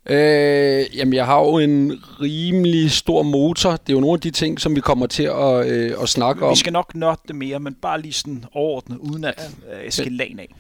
Øh, 0.09 0.97
jamen, 0.97 1.15
jeg 1.15 1.27
har 1.27 1.41
jo 1.41 1.59
en 1.59 1.93
rimelig 2.21 2.91
stor 2.91 3.23
motor. 3.23 3.71
Det 3.71 3.89
er 3.89 3.93
jo 3.93 4.01
nogle 4.01 4.15
af 4.15 4.21
de 4.21 4.31
ting, 4.31 4.61
som 4.61 4.77
vi 4.77 4.81
kommer 4.81 5.07
til 5.07 5.23
at, 5.23 5.67
øh, 5.67 6.03
at 6.03 6.09
snakke 6.09 6.45
om. 6.45 6.51
Vi 6.51 6.57
skal 6.57 6.73
nok 6.73 6.95
nørde 6.95 7.21
det 7.29 7.37
mere, 7.37 7.61
men 7.61 7.75
bare 7.75 8.01
lige 8.01 8.13
sådan 8.13 8.45
overordnet, 8.53 8.99
uden 8.99 9.25
at 9.25 9.51
øh, 9.85 9.93
skille 9.93 10.17
lagen 10.17 10.39
af. 10.39 10.55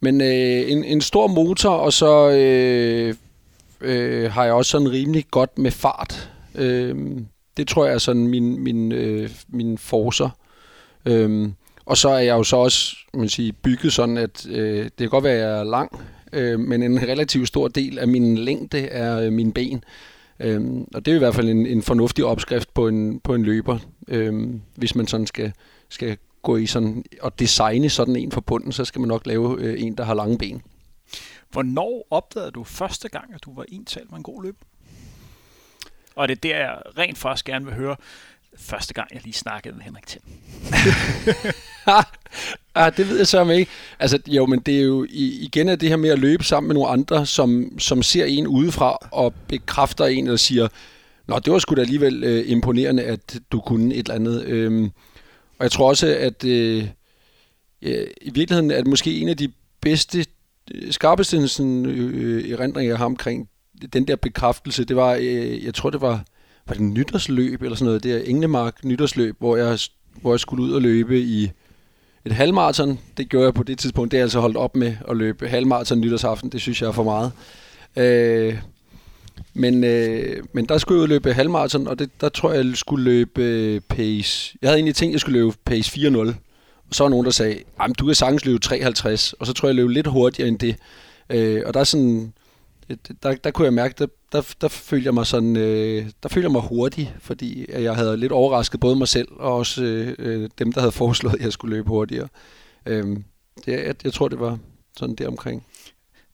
Men 0.00 0.20
øh, 0.20 0.70
en, 0.72 0.84
en 0.84 1.00
stor 1.00 1.26
motor, 1.26 1.70
og 1.70 1.92
så 1.92 2.30
øh, 2.30 3.14
øh, 3.80 4.32
har 4.32 4.44
jeg 4.44 4.52
også 4.52 4.70
sådan 4.70 4.90
rimelig 4.90 5.24
godt 5.30 5.58
med 5.58 5.70
fart. 5.70 6.30
Øh, 6.54 7.18
det 7.60 7.68
tror 7.68 7.84
jeg 7.84 7.94
er 7.94 7.98
sådan 7.98 8.26
min, 8.26 8.60
min, 8.60 8.92
øh, 8.92 9.30
min 9.48 9.78
forser. 9.78 10.30
Øhm, 11.06 11.54
og 11.84 11.96
så 11.96 12.08
er 12.08 12.18
jeg 12.18 12.32
jo 12.32 12.42
så 12.42 12.56
også 12.56 12.96
man 13.14 13.28
sige, 13.28 13.52
bygget 13.52 13.92
sådan, 13.92 14.16
at 14.16 14.46
øh, 14.48 14.84
det 14.84 14.96
kan 14.98 15.08
godt 15.08 15.24
være, 15.24 15.34
at 15.34 15.40
jeg 15.40 15.58
er 15.58 15.64
lang, 15.64 16.00
øh, 16.32 16.60
men 16.60 16.82
en 16.82 17.02
relativt 17.02 17.48
stor 17.48 17.68
del 17.68 17.98
af 17.98 18.08
min 18.08 18.38
længde 18.38 18.78
er 18.78 19.20
øh, 19.20 19.32
mine 19.32 19.52
ben. 19.52 19.84
Øhm, 20.40 20.86
og 20.94 21.04
det 21.04 21.10
er 21.10 21.14
i 21.14 21.18
hvert 21.18 21.34
fald 21.34 21.48
en, 21.48 21.66
en 21.66 21.82
fornuftig 21.82 22.24
opskrift 22.24 22.74
på 22.74 22.88
en, 22.88 23.20
på 23.20 23.34
en 23.34 23.42
løber, 23.42 23.78
øhm, 24.08 24.60
hvis 24.74 24.94
man 24.94 25.06
sådan 25.06 25.26
skal, 25.26 25.52
skal 25.88 26.16
gå 26.42 26.56
i 26.56 26.66
sådan 26.66 27.04
og 27.20 27.38
designe 27.38 27.88
sådan 27.88 28.16
en 28.16 28.32
for 28.32 28.40
bunden, 28.40 28.72
så 28.72 28.84
skal 28.84 29.00
man 29.00 29.08
nok 29.08 29.26
lave 29.26 29.56
øh, 29.60 29.82
en, 29.82 29.94
der 29.94 30.04
har 30.04 30.14
lange 30.14 30.38
ben. 30.38 30.62
Hvornår 31.50 32.06
opdagede 32.10 32.50
du 32.50 32.64
første 32.64 33.08
gang, 33.08 33.34
at 33.34 33.44
du 33.44 33.54
var 33.54 33.64
tal 33.86 34.02
med 34.10 34.16
en 34.16 34.22
god 34.22 34.42
løber? 34.42 34.64
Og 36.20 36.28
det 36.28 36.36
er 36.36 36.40
der, 36.40 36.56
jeg 36.56 36.78
rent 36.98 37.18
faktisk 37.18 37.44
gerne 37.44 37.64
vil 37.64 37.74
høre, 37.74 37.96
første 38.58 38.94
gang, 38.94 39.08
jeg 39.14 39.20
lige 39.24 39.32
snakkede 39.32 39.74
med 39.74 39.82
Henrik 39.82 40.06
Thiem. 40.06 40.22
ah, 42.74 42.96
det 42.96 43.08
ved 43.08 43.16
jeg 43.16 43.26
så 43.26 43.50
ikke. 43.50 43.70
Altså, 43.98 44.18
jo, 44.26 44.46
men 44.46 44.60
det 44.60 44.78
er 44.78 44.82
jo 44.82 45.06
igen 45.10 45.68
er 45.68 45.76
det 45.76 45.88
her 45.88 45.96
med 45.96 46.10
at 46.10 46.18
løbe 46.18 46.44
sammen 46.44 46.68
med 46.68 46.74
nogle 46.74 46.88
andre, 46.88 47.26
som, 47.26 47.78
som 47.78 48.02
ser 48.02 48.24
en 48.24 48.46
udefra 48.46 48.98
og 49.12 49.34
bekræfter 49.48 50.04
en 50.04 50.28
og 50.28 50.38
siger, 50.38 50.68
Nå, 51.26 51.38
det 51.38 51.52
var 51.52 51.58
sgu 51.58 51.74
da 51.74 51.80
alligevel 51.80 52.24
øh, 52.24 52.50
imponerende, 52.50 53.02
at 53.02 53.38
du 53.52 53.60
kunne 53.60 53.94
et 53.94 53.98
eller 53.98 54.14
andet. 54.14 54.44
Øhm, 54.44 54.84
og 55.58 55.62
jeg 55.62 55.70
tror 55.70 55.88
også, 55.88 56.06
at 56.06 56.44
øh, 56.44 56.84
i 58.20 58.30
virkeligheden 58.30 58.70
er 58.70 58.76
det 58.76 58.86
måske 58.86 59.20
en 59.20 59.28
af 59.28 59.36
de 59.36 59.52
bedste, 59.80 60.26
øh, 60.74 60.92
skarpeste 60.92 61.48
sådan, 61.48 61.86
øh, 61.86 62.10
øh, 62.14 62.50
erindringer, 62.50 62.90
jeg 62.90 62.98
har 62.98 63.04
omkring 63.04 63.49
den 63.92 64.08
der 64.08 64.16
bekræftelse, 64.16 64.84
det 64.84 64.96
var, 64.96 65.14
øh, 65.20 65.64
jeg 65.64 65.74
tror 65.74 65.90
det 65.90 66.00
var, 66.00 66.24
var 66.68 66.74
det 66.74 66.82
nytårsløb 66.82 67.62
eller 67.62 67.76
sådan 67.76 67.86
noget, 67.86 68.02
det 68.02 68.12
er 68.12 68.30
Englemark 68.30 68.84
nytårsløb, 68.84 69.36
hvor 69.38 69.56
jeg, 69.56 69.78
hvor 70.20 70.32
jeg 70.32 70.40
skulle 70.40 70.62
ud 70.62 70.72
og 70.72 70.82
løbe 70.82 71.20
i 71.20 71.50
et 72.24 72.32
halvmarathon. 72.32 72.98
Det 73.16 73.28
gjorde 73.28 73.44
jeg 73.44 73.54
på 73.54 73.62
det 73.62 73.78
tidspunkt. 73.78 74.12
Det 74.12 74.18
er 74.18 74.22
altså 74.22 74.40
holdt 74.40 74.56
op 74.56 74.76
med 74.76 74.96
at 75.08 75.16
løbe 75.16 75.48
halvmarathon 75.48 76.00
nytårsaften. 76.00 76.50
Det 76.50 76.60
synes 76.60 76.82
jeg 76.82 76.88
er 76.88 76.92
for 76.92 77.04
meget. 77.04 77.32
Øh, 77.96 78.58
men, 79.54 79.84
øh, 79.84 80.42
men 80.52 80.66
der 80.66 80.78
skulle 80.78 81.00
jeg 81.00 81.08
løbe 81.08 81.32
halvmarathon, 81.32 81.86
og 81.86 81.98
det, 81.98 82.10
der 82.20 82.28
tror 82.28 82.52
jeg, 82.52 82.66
jeg 82.66 82.76
skulle 82.76 83.04
løbe 83.04 83.42
øh, 83.42 83.80
pace. 83.80 84.58
Jeg 84.62 84.68
havde 84.68 84.78
egentlig 84.78 84.94
tænkt, 84.94 85.10
at 85.10 85.14
jeg 85.14 85.20
skulle 85.20 85.40
løbe 85.40 85.56
pace 85.64 86.00
4.0. 86.00 86.18
Og 86.88 86.94
så 86.94 87.04
var 87.04 87.08
nogen, 87.08 87.24
der 87.24 87.30
sagde, 87.30 87.58
at 87.80 87.90
du 87.98 88.06
kan 88.06 88.14
sagtens 88.14 88.44
løbe 88.44 88.58
53. 88.58 89.32
Og 89.32 89.46
så 89.46 89.52
tror 89.52 89.68
jeg, 89.68 89.76
jeg 89.76 89.84
løb 89.84 89.88
lidt 89.88 90.06
hurtigere 90.06 90.48
end 90.48 90.58
det. 90.58 90.76
Øh, 91.30 91.62
og 91.66 91.74
der 91.74 91.80
er 91.80 91.84
sådan 91.84 92.32
der, 93.22 93.34
der 93.34 93.50
kunne 93.50 93.64
jeg 93.64 93.74
mærke, 93.74 93.94
der, 93.98 94.06
der, 94.32 94.54
der 94.60 94.68
følte 94.68 95.06
jeg 95.06 95.14
mig 95.14 95.26
sådan, 95.26 95.56
øh, 95.56 96.10
der 96.22 96.28
følte 96.28 96.46
jeg 96.46 96.52
mig 96.52 96.62
hurtig, 96.62 97.14
fordi 97.18 97.66
jeg 97.68 97.94
havde 97.94 98.16
lidt 98.16 98.32
overrasket 98.32 98.80
både 98.80 98.96
mig 98.96 99.08
selv 99.08 99.28
og 99.30 99.56
også 99.56 99.82
øh, 99.82 100.14
øh, 100.18 100.50
dem, 100.58 100.72
der 100.72 100.80
havde 100.80 100.92
foreslået, 101.02 101.34
at 101.34 101.40
jeg 101.40 101.52
skulle 101.52 101.76
løbe 101.76 101.88
hurtigere. 101.88 102.28
Øh, 102.86 103.04
det, 103.64 103.72
jeg, 103.72 103.94
jeg 104.04 104.12
tror, 104.12 104.28
det 104.28 104.40
var 104.40 104.58
sådan 104.96 105.14
der 105.14 105.28
omkring. 105.28 105.66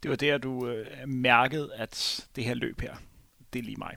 Det 0.02 0.10
var 0.10 0.16
der, 0.16 0.38
du 0.38 0.68
øh, 0.68 0.86
mærkede, 1.06 1.70
at 1.76 2.24
det 2.36 2.44
her 2.44 2.54
løb 2.54 2.80
her, 2.80 2.94
det 3.52 3.58
er 3.58 3.62
lige 3.62 3.76
mig. 3.78 3.94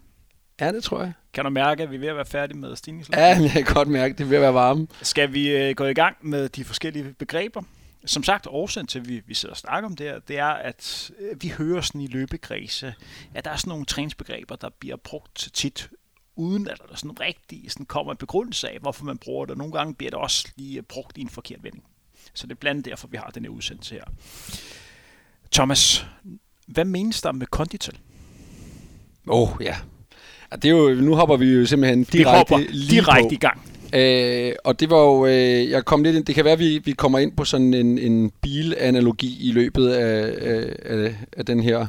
Ja, 0.62 0.72
det 0.72 0.84
tror 0.84 1.02
jeg. 1.02 1.14
Kan 1.34 1.44
du 1.44 1.50
mærke, 1.50 1.84
at 1.84 1.92
vi 1.92 1.96
er 1.96 2.00
ved 2.00 2.08
at 2.08 2.16
være 2.16 2.26
færdige 2.26 2.58
med 2.58 2.76
stigningsløb? 2.76 3.18
Ja, 3.18 3.38
jeg 3.56 3.66
kan 3.66 3.74
godt 3.74 3.88
mærke, 3.88 4.12
at 4.12 4.18
det 4.18 4.24
er 4.24 4.28
ved 4.28 4.38
at 4.38 4.42
være 4.42 4.54
varme. 4.54 4.88
Skal 5.02 5.34
vi 5.34 5.58
øh, 5.58 5.76
gå 5.76 5.86
i 5.86 5.94
gang 5.94 6.18
med 6.22 6.50
de 6.50 6.64
forskellige 6.64 7.16
begreber? 7.20 7.62
Som 8.06 8.24
sagt, 8.24 8.48
årsagen 8.50 8.88
til, 8.88 9.00
at 9.00 9.08
vi, 9.08 9.22
vi 9.26 9.34
sidder 9.34 9.54
og 9.54 9.58
snakker 9.58 9.90
om 9.90 9.96
det 9.96 10.06
her, 10.06 10.20
det 10.20 10.38
er, 10.38 10.46
at 10.46 11.12
øh, 11.20 11.44
vi 11.44 11.48
hører 11.48 11.82
sådan 11.82 12.02
i 12.02 12.08
løbekredse, 12.08 12.94
at 13.34 13.46
der 13.46 13.52
er 13.52 13.56
sådan 13.56 13.70
nogle 13.70 13.86
træningsbegreber, 13.86 14.56
der 14.56 14.70
bliver 14.80 14.96
brugt 14.96 15.50
tit 15.54 15.90
uden 16.36 16.68
at 16.68 16.82
der 16.90 16.96
sådan 16.96 17.20
rigtig 17.20 17.72
sådan 17.72 17.86
kommer 17.86 18.12
en 18.12 18.18
begrundelse 18.18 18.70
af, 18.70 18.80
hvorfor 18.80 19.06
man 19.06 19.18
bruger 19.18 19.46
det. 19.46 19.58
Nogle 19.58 19.74
gange 19.74 19.96
bliver 19.96 20.10
det 20.10 20.20
også 20.20 20.48
lige 20.56 20.82
brugt 20.82 21.18
i 21.18 21.22
en 21.22 21.30
forkert 21.30 21.64
vending. 21.64 21.84
Så 22.34 22.48
det 22.48 22.52
er 22.52 22.60
blandt 22.60 22.86
derfor, 22.86 23.08
vi 23.08 23.18
har 23.18 23.32
den 23.36 23.44
her 23.44 23.50
udsendelse 23.50 23.96
her. 23.96 24.04
Thomas, 25.52 26.06
hvad 26.68 26.86
menes 26.86 27.22
der 27.22 27.32
med 27.32 27.48
kondital? 27.48 27.98
Åh, 29.28 29.56
oh, 29.56 29.64
ja. 29.64 29.76
Det 30.52 30.66
er 30.66 30.70
jo, 30.70 30.90
nu 30.90 31.16
hopper 31.16 31.38
vi 31.38 31.46
jo 31.46 31.66
simpelthen 31.66 32.04
direkte, 32.04 32.68
direkte 32.90 33.36
i 33.36 33.38
gang. 33.38 33.62
Øh, 33.94 34.52
og 34.64 34.80
det 34.80 34.90
var 34.90 35.00
jo, 35.00 35.26
øh, 35.26 35.70
jeg 35.70 35.86
kom 35.86 36.04
lidt 36.04 36.16
ind, 36.16 36.26
det 36.26 36.36
kan 36.36 36.46
være, 36.46 36.54
at 36.54 36.60
vi, 36.60 36.82
vi 36.86 36.92
kommer 36.92 37.20
ind 37.20 37.32
på 37.32 37.46
sådan 37.46 37.74
en, 37.74 37.98
en 37.98 38.32
bilanalogi 38.42 39.50
i 39.50 39.52
løbet 39.52 39.90
af, 39.90 40.36
af, 40.42 40.76
af, 40.86 41.16
af 41.38 41.46
den 41.46 41.60
her 41.60 41.88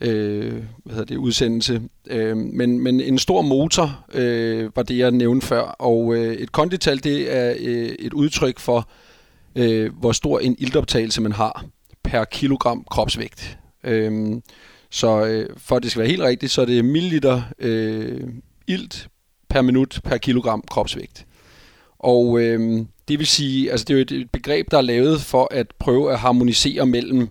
øh, 0.00 0.52
hvad 0.84 0.94
hedder 0.94 1.04
det, 1.04 1.16
udsendelse. 1.16 1.82
Øh, 2.06 2.36
men, 2.36 2.80
men 2.80 3.00
en 3.00 3.18
stor 3.18 3.42
motor 3.42 4.04
øh, 4.14 4.76
var 4.76 4.82
det, 4.82 4.98
jeg 4.98 5.10
nævnte 5.10 5.46
før, 5.46 5.62
og 5.62 6.14
øh, 6.14 6.34
et 6.34 6.52
kondital, 6.52 7.04
det 7.04 7.36
er 7.36 7.54
øh, 7.60 7.88
et 7.98 8.12
udtryk 8.12 8.58
for, 8.58 8.88
øh, 9.56 9.92
hvor 9.98 10.12
stor 10.12 10.38
en 10.38 10.56
iltoptagelse 10.58 11.20
man 11.20 11.32
har 11.32 11.64
per 12.04 12.24
kilogram 12.24 12.86
kropsvægt. 12.90 13.58
Øh, 13.84 14.36
så 14.90 15.26
øh, 15.26 15.48
for 15.56 15.76
at 15.76 15.82
det 15.82 15.90
skal 15.90 16.00
være 16.00 16.10
helt 16.10 16.22
rigtigt, 16.22 16.52
så 16.52 16.60
er 16.60 16.66
det 16.66 16.84
milliliter 16.84 17.42
øh, 17.58 18.20
ilt 18.66 19.08
per 19.48 19.62
minut 19.62 20.00
per 20.04 20.16
kilogram 20.16 20.64
kropsvægt. 20.70 21.26
Og 21.98 22.40
øh, 22.40 22.86
det 23.08 23.18
vil 23.18 23.26
sige, 23.26 23.70
altså 23.70 23.84
det 23.84 23.94
er 23.94 23.98
jo 23.98 24.22
et 24.22 24.30
begreb, 24.30 24.70
der 24.70 24.76
er 24.78 24.82
lavet 24.82 25.20
for 25.20 25.48
at 25.50 25.66
prøve 25.78 26.12
at 26.12 26.18
harmonisere 26.18 26.86
mellem 26.86 27.28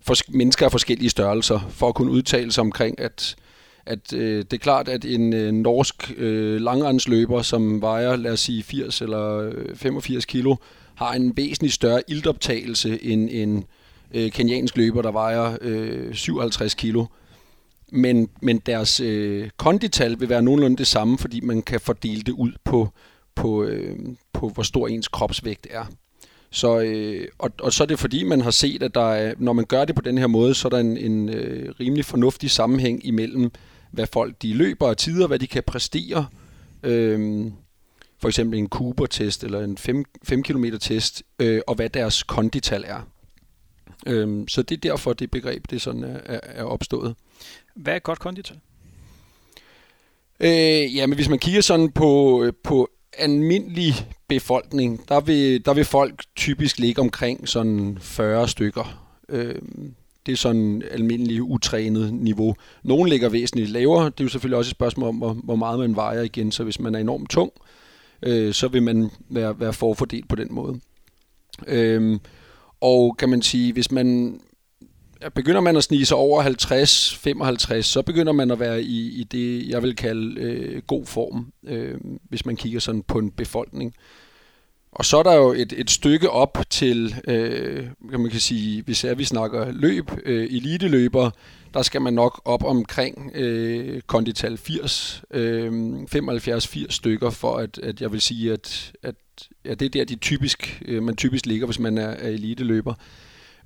for 0.00 0.14
mennesker 0.28 0.66
af 0.66 0.72
forskellige 0.72 1.10
størrelser, 1.10 1.60
for 1.70 1.88
at 1.88 1.94
kunne 1.94 2.10
udtale 2.10 2.52
sig 2.52 2.60
omkring, 2.60 3.00
at, 3.00 3.36
at 3.86 4.12
øh, 4.12 4.38
det 4.38 4.52
er 4.52 4.58
klart, 4.58 4.88
at 4.88 5.04
en 5.04 5.32
øh, 5.32 5.52
norsk 5.52 6.12
øh, 6.16 6.60
langrendsløber, 6.60 7.42
som 7.42 7.80
vejer, 7.80 8.16
lad 8.16 8.32
os 8.32 8.40
sige, 8.40 8.62
80 8.62 9.02
eller 9.02 9.38
øh, 9.38 9.76
85 9.76 10.24
kilo, 10.24 10.56
har 10.94 11.12
en 11.12 11.36
væsentlig 11.36 11.72
større 11.72 12.02
iltoptagelse 12.08 13.04
end 13.04 13.28
en 13.32 13.64
øh, 14.14 14.30
kenyansk 14.30 14.76
løber, 14.76 15.02
der 15.02 15.12
vejer 15.12 15.56
øh, 15.60 16.14
57 16.14 16.74
kilo. 16.74 17.04
Men, 17.92 18.28
men 18.42 18.58
deres 18.58 19.00
øh, 19.00 19.50
kondital 19.56 20.20
vil 20.20 20.28
være 20.28 20.42
nogenlunde 20.42 20.76
det 20.76 20.86
samme, 20.86 21.18
fordi 21.18 21.40
man 21.40 21.62
kan 21.62 21.80
fordele 21.80 22.22
det 22.22 22.32
ud 22.32 22.52
på, 22.64 22.88
på, 23.34 23.64
øh, 23.64 23.96
på 24.32 24.48
hvor 24.48 24.62
stor 24.62 24.88
ens 24.88 25.08
kropsvægt 25.08 25.66
er. 25.70 25.84
Så, 26.50 26.80
øh, 26.80 27.28
og, 27.38 27.50
og 27.60 27.72
så 27.72 27.82
er 27.82 27.86
det 27.86 27.98
fordi, 27.98 28.24
man 28.24 28.40
har 28.40 28.50
set, 28.50 28.82
at 28.82 28.94
der 28.94 29.12
er, 29.12 29.34
når 29.38 29.52
man 29.52 29.64
gør 29.64 29.84
det 29.84 29.94
på 29.94 30.02
den 30.02 30.18
her 30.18 30.26
måde, 30.26 30.54
så 30.54 30.68
er 30.68 30.70
der 30.70 30.78
en, 30.78 30.96
en 30.96 31.28
øh, 31.28 31.74
rimelig 31.80 32.04
fornuftig 32.04 32.50
sammenhæng 32.50 33.06
imellem, 33.06 33.50
hvad 33.90 34.06
folk 34.06 34.42
de 34.42 34.54
løber 34.54 34.86
og 34.86 34.96
tider, 34.96 35.26
hvad 35.26 35.38
de 35.38 35.46
kan 35.46 35.62
præstere. 35.66 36.26
Øh, 36.82 37.46
for 38.20 38.28
eksempel 38.28 38.58
en 38.58 38.68
Cooper-test 38.68 39.44
eller 39.44 39.60
en 39.64 39.78
5, 39.78 40.04
5 40.22 40.42
km 40.42 40.64
test, 40.80 41.22
øh, 41.38 41.60
og 41.66 41.74
hvad 41.74 41.88
deres 41.88 42.22
kondital 42.22 42.84
er. 42.86 43.08
Øh, 44.06 44.44
så 44.48 44.62
det 44.62 44.76
er 44.76 44.80
derfor, 44.80 45.12
det 45.12 45.30
begreb 45.30 45.70
det 45.70 45.82
sådan 45.82 46.04
er, 46.04 46.18
er, 46.24 46.40
er 46.42 46.64
opstået. 46.64 47.14
Hvad 47.78 47.92
er 47.92 47.96
et 47.96 48.02
godt 48.02 48.18
kondital? 48.18 48.56
Øh, 50.40 50.96
ja, 50.96 51.06
men 51.06 51.14
hvis 51.14 51.28
man 51.28 51.38
kigger 51.38 51.60
sådan 51.60 51.90
på, 51.90 52.42
øh, 52.42 52.52
på 52.64 52.88
almindelig 53.18 53.94
befolkning, 54.28 55.08
der 55.08 55.20
vil, 55.20 55.64
der 55.64 55.74
vil 55.74 55.84
folk 55.84 56.24
typisk 56.36 56.78
ligge 56.78 57.00
omkring 57.00 57.48
sådan 57.48 57.98
40 58.00 58.48
stykker. 58.48 59.08
Øh, 59.28 59.54
det 60.26 60.32
er 60.32 60.36
sådan 60.36 60.82
almindelig 60.90 61.42
utrænet 61.42 62.14
niveau. 62.14 62.54
Nogle 62.82 63.10
ligger 63.10 63.28
væsentligt 63.28 63.70
lavere. 63.70 64.04
Det 64.04 64.20
er 64.20 64.24
jo 64.24 64.28
selvfølgelig 64.28 64.58
også 64.58 64.68
et 64.68 64.76
spørgsmål 64.76 65.08
om, 65.08 65.16
hvor, 65.16 65.32
hvor 65.32 65.56
meget 65.56 65.78
man 65.78 65.96
vejer 65.96 66.22
igen. 66.22 66.52
Så 66.52 66.64
hvis 66.64 66.80
man 66.80 66.94
er 66.94 66.98
enormt 66.98 67.30
tung, 67.30 67.52
øh, 68.22 68.54
så 68.54 68.68
vil 68.68 68.82
man 68.82 69.10
være, 69.28 69.60
være 69.60 69.72
forfordelt 69.72 70.28
på 70.28 70.36
den 70.36 70.48
måde. 70.50 70.80
Øh, 71.66 72.18
og 72.80 73.16
kan 73.16 73.28
man 73.28 73.42
sige, 73.42 73.72
hvis 73.72 73.90
man 73.90 74.40
begynder 75.34 75.60
man 75.60 75.76
at 75.76 75.84
snige 75.84 76.06
sig 76.06 76.16
over 76.16 76.42
50-55, 77.78 77.82
så 77.82 78.02
begynder 78.02 78.32
man 78.32 78.50
at 78.50 78.60
være 78.60 78.82
i, 78.82 79.20
i 79.20 79.24
det, 79.24 79.68
jeg 79.68 79.82
vil 79.82 79.96
kalde 79.96 80.40
øh, 80.40 80.82
god 80.86 81.06
form, 81.06 81.52
øh, 81.66 81.94
hvis 82.28 82.46
man 82.46 82.56
kigger 82.56 82.80
sådan 82.80 83.02
på 83.02 83.18
en 83.18 83.30
befolkning. 83.30 83.94
Og 84.92 85.04
så 85.04 85.18
er 85.18 85.22
der 85.22 85.34
jo 85.34 85.52
et, 85.52 85.72
et 85.76 85.90
stykke 85.90 86.30
op 86.30 86.58
til, 86.70 87.14
øh, 87.28 87.86
kan 88.10 88.20
man 88.20 88.30
kan 88.30 88.40
sige, 88.40 88.82
hvis 88.82 89.04
er, 89.04 89.14
vi 89.14 89.24
snakker 89.24 89.72
løb, 89.72 90.10
øh, 90.24 90.44
eliteløber, 90.44 91.30
der 91.74 91.82
skal 91.82 92.02
man 92.02 92.14
nok 92.14 92.42
op 92.44 92.64
omkring 92.64 93.30
øh, 93.34 94.00
kondital 94.06 94.58
80, 94.58 95.22
øh, 95.30 95.92
75-80 96.14 96.86
stykker, 96.90 97.30
for 97.30 97.56
at, 97.56 97.78
at 97.78 98.00
jeg 98.00 98.12
vil 98.12 98.20
sige, 98.20 98.52
at, 98.52 98.92
at 99.02 99.14
ja, 99.64 99.74
det 99.74 99.86
er 99.86 99.90
der, 99.90 100.04
de 100.04 100.16
typisk, 100.16 100.82
øh, 100.84 101.02
man 101.02 101.16
typisk 101.16 101.46
ligger, 101.46 101.66
hvis 101.66 101.78
man 101.78 101.98
er, 101.98 102.08
er 102.08 102.28
eliteløber 102.28 102.94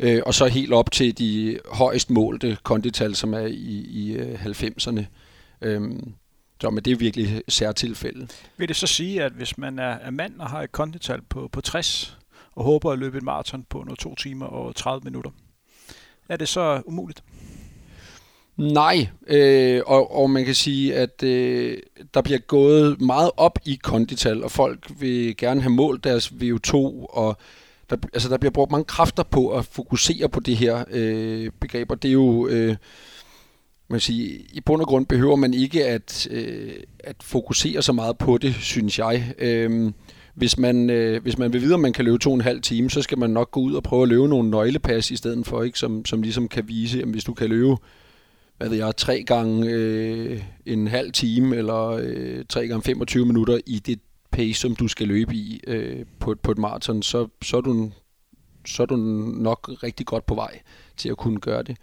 øh, 0.02 0.22
og 0.26 0.34
så 0.34 0.46
helt 0.46 0.72
op 0.72 0.90
til 0.90 1.18
de 1.18 1.58
højst 1.72 2.10
målte 2.10 2.58
kondital, 2.62 3.14
som 3.14 3.34
er 3.34 3.46
i, 3.46 3.86
i 3.90 4.16
90'erne. 4.16 5.00
Øh, 5.62 5.74
øhm, 5.74 6.14
så 6.60 6.70
men 6.70 6.84
det 6.84 6.90
er 6.90 6.96
virkelig 6.96 7.42
særtilfælde. 7.48 8.28
Vil 8.56 8.68
det 8.68 8.76
så 8.76 8.86
sige, 8.86 9.22
at 9.22 9.32
hvis 9.32 9.58
man 9.58 9.78
er, 9.78 9.92
er 10.02 10.10
mand 10.10 10.40
og 10.40 10.50
har 10.50 10.62
et 10.62 10.72
kondital 10.72 11.22
på, 11.22 11.48
på 11.52 11.60
60, 11.60 12.18
og 12.52 12.64
håber 12.64 12.92
at 12.92 12.98
løbe 12.98 13.16
et 13.18 13.22
maraton 13.22 13.64
på 13.70 13.82
noget 13.82 13.98
to 13.98 14.14
timer 14.14 14.46
og 14.46 14.76
30 14.76 15.04
minutter, 15.04 15.30
er 16.28 16.36
det 16.36 16.48
så 16.48 16.82
umuligt? 16.86 17.22
Nej, 18.56 19.08
øh, 19.26 19.82
og, 19.86 20.16
og 20.16 20.30
man 20.30 20.44
kan 20.44 20.54
sige, 20.54 20.94
at 20.94 21.22
øh, 21.22 21.78
der 22.14 22.22
bliver 22.22 22.38
gået 22.38 23.00
meget 23.00 23.30
op 23.36 23.58
i 23.64 23.78
kondital, 23.82 24.44
og 24.44 24.50
folk 24.50 24.90
vil 25.00 25.36
gerne 25.36 25.60
have 25.60 25.72
målt 25.72 26.04
deres 26.04 26.32
VO2, 26.32 26.74
og 27.08 27.36
der, 27.92 28.08
altså, 28.12 28.28
der 28.28 28.38
bliver 28.38 28.52
brugt 28.52 28.70
mange 28.70 28.84
kræfter 28.84 29.22
på 29.22 29.48
at 29.48 29.64
fokusere 29.64 30.28
på 30.28 30.40
det 30.40 30.56
her 30.56 30.84
øh, 30.90 31.50
og 31.88 32.02
Det 32.02 32.08
er 32.08 32.12
jo... 32.12 32.48
Øh, 32.48 32.76
man 33.92 34.00
sige, 34.00 34.46
i 34.52 34.60
bund 34.60 34.80
og 34.80 34.88
grund 34.88 35.06
behøver 35.06 35.36
man 35.36 35.54
ikke 35.54 35.86
at, 35.86 36.28
øh, 36.30 36.72
at 37.00 37.16
fokusere 37.22 37.82
så 37.82 37.92
meget 37.92 38.18
på 38.18 38.38
det, 38.38 38.54
synes 38.54 38.98
jeg. 38.98 39.34
Øh, 39.38 39.92
hvis 40.34 40.58
man, 40.58 40.90
øh, 40.90 41.22
hvis 41.22 41.38
man 41.38 41.52
vil 41.52 41.60
vide, 41.60 41.74
om 41.74 41.80
man 41.80 41.92
kan 41.92 42.04
løbe 42.04 42.18
to 42.18 42.30
og 42.30 42.34
en 42.34 42.40
halv 42.40 42.62
time, 42.62 42.90
så 42.90 43.02
skal 43.02 43.18
man 43.18 43.30
nok 43.30 43.50
gå 43.50 43.60
ud 43.60 43.74
og 43.74 43.82
prøve 43.82 44.02
at 44.02 44.08
løbe 44.08 44.28
nogle 44.28 44.50
nøglepas 44.50 45.10
i 45.10 45.16
stedet 45.16 45.46
for, 45.46 45.62
ikke, 45.62 45.78
som, 45.78 46.04
som 46.04 46.22
ligesom 46.22 46.48
kan 46.48 46.68
vise, 46.68 47.02
at 47.02 47.08
hvis 47.08 47.24
du 47.24 47.34
kan 47.34 47.48
løbe 47.48 47.76
hvad 48.58 48.68
ved 48.68 48.78
jeg, 48.78 48.96
tre 48.96 49.22
gange 49.22 49.70
øh, 49.70 50.42
en 50.66 50.86
halv 50.86 51.12
time, 51.12 51.56
eller 51.56 51.86
øh, 52.02 52.44
tre 52.48 52.68
gange 52.68 52.82
25 52.82 53.26
minutter 53.26 53.58
i 53.66 53.78
det 53.78 53.98
pace, 54.32 54.54
som 54.54 54.76
du 54.76 54.88
skal 54.88 55.08
løbe 55.08 55.34
i 55.34 55.60
øh, 55.66 56.06
på, 56.18 56.34
på 56.42 56.50
et 56.50 56.58
maraton, 56.58 57.02
så, 57.02 57.28
så, 57.42 57.56
er 57.56 57.60
du, 57.60 57.90
så 58.66 58.82
er 58.82 58.86
du 58.86 58.96
nok 58.96 59.70
rigtig 59.82 60.06
godt 60.06 60.26
på 60.26 60.34
vej 60.34 60.60
til 60.96 61.08
at 61.08 61.16
kunne 61.16 61.40
gøre 61.40 61.62
det. 61.62 61.76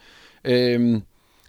Øh, 0.45 0.91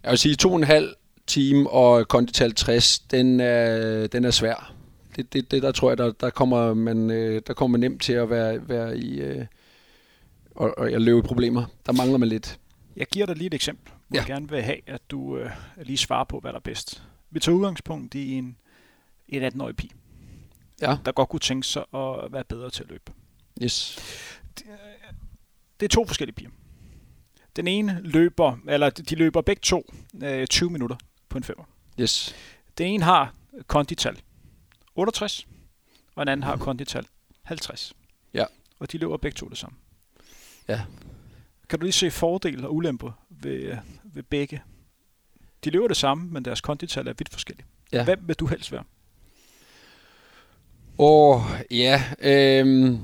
jeg 0.03 0.11
vil 0.11 0.19
sige, 0.19 0.35
to 0.35 0.51
og 0.51 0.57
en 0.57 0.65
halv 0.65 0.95
time 1.27 1.71
og 1.71 2.09
kondital 2.09 2.55
60, 2.55 2.99
den 2.99 3.41
er, 3.41 4.07
den 4.07 4.25
er 4.25 4.31
svær. 4.31 4.75
Det, 5.17 5.33
det, 5.33 5.51
det 5.51 5.63
der 5.63 5.73
tror 5.73 5.91
jeg, 5.91 5.99
der, 5.99 6.13
der, 6.13 6.31
kommer 6.31 6.75
man, 6.75 7.11
øh, 7.11 7.43
der 7.47 7.55
kommer 7.55 7.79
man 7.79 7.81
nemt 7.81 8.03
til 8.03 8.13
at 8.13 8.31
være, 8.31 8.69
være 8.69 8.99
i 8.99 9.21
øh, 9.21 9.47
og, 10.55 10.75
og 10.79 10.93
jeg 10.93 11.01
løbe 11.01 11.23
problemer. 11.23 11.65
Der 11.87 11.93
mangler 11.93 12.19
man 12.19 12.29
lidt. 12.29 12.59
Jeg 12.97 13.07
giver 13.07 13.27
dig 13.27 13.37
lige 13.37 13.47
et 13.47 13.55
eksempel, 13.55 13.93
hvor 14.09 14.17
ja. 14.17 14.21
jeg 14.21 14.27
gerne 14.27 14.49
vil 14.49 14.63
have, 14.63 14.79
at 14.87 15.01
du 15.11 15.37
øh, 15.37 15.51
lige 15.83 15.97
svarer 15.97 16.25
på, 16.25 16.41
hvad 16.41 16.51
der 16.51 16.59
er 16.59 16.63
bedst. 16.63 17.03
Vi 17.31 17.41
tager 17.41 17.57
udgangspunkt 17.57 18.15
i 18.15 18.33
en, 18.33 18.57
en 19.29 19.43
18-årig 19.43 19.77
pige 19.77 19.91
ja. 20.81 20.97
der 21.05 21.13
godt 21.13 21.29
kunne 21.29 21.41
tænke 21.41 21.67
sig 21.67 21.83
at 21.95 22.33
være 22.33 22.45
bedre 22.45 22.71
til 22.71 22.83
at 22.83 22.89
løbe. 22.89 23.13
Yes. 23.63 23.99
Det, 24.59 24.67
det 25.81 25.87
er 25.87 25.91
to 25.91 26.07
forskellige 26.07 26.35
piger. 26.35 26.51
Den 27.57 27.67
ene 27.67 28.01
løber, 28.03 28.59
eller 28.69 28.91
de 28.91 29.15
løber 29.15 29.41
begge 29.41 29.61
to 29.61 29.93
øh, 30.23 30.47
20 30.47 30.71
minutter 30.71 30.97
på 31.29 31.39
en 31.39 31.45
femmer. 31.45 31.65
Yes. 32.01 32.35
Den 32.79 32.87
ene 32.87 33.05
har 33.05 33.35
kondital 33.67 34.21
68, 34.95 35.47
og 36.15 36.27
den 36.27 36.33
anden 36.33 36.45
har 36.45 36.57
kondital 36.57 37.07
50. 37.43 37.93
Ja. 38.35 38.45
Og 38.79 38.93
de 38.93 38.99
løber 38.99 39.17
begge 39.17 39.37
to 39.37 39.49
det 39.49 39.59
samme. 39.59 39.77
Ja. 40.69 40.81
Kan 41.69 41.79
du 41.79 41.85
lige 41.85 41.93
se 41.93 42.11
fordele 42.11 42.67
og 42.67 42.75
ulemper 42.75 43.13
ved, 43.29 43.77
ved 44.05 44.23
begge? 44.23 44.63
De 45.65 45.71
løber 45.71 45.89
det 45.89 45.97
samme, 45.97 46.31
men 46.31 46.45
deres 46.45 46.61
kondital 46.61 47.09
er 47.09 47.13
vidt 47.13 47.29
forskellige. 47.29 47.67
Ja. 47.93 48.05
Hvem 48.05 48.29
vil 48.29 48.37
du 48.37 48.47
helst 48.47 48.73
være? 48.73 48.85
Åh, 51.03 51.37
oh, 51.37 51.43
ja. 51.71 52.03
Øhm, 52.23 52.99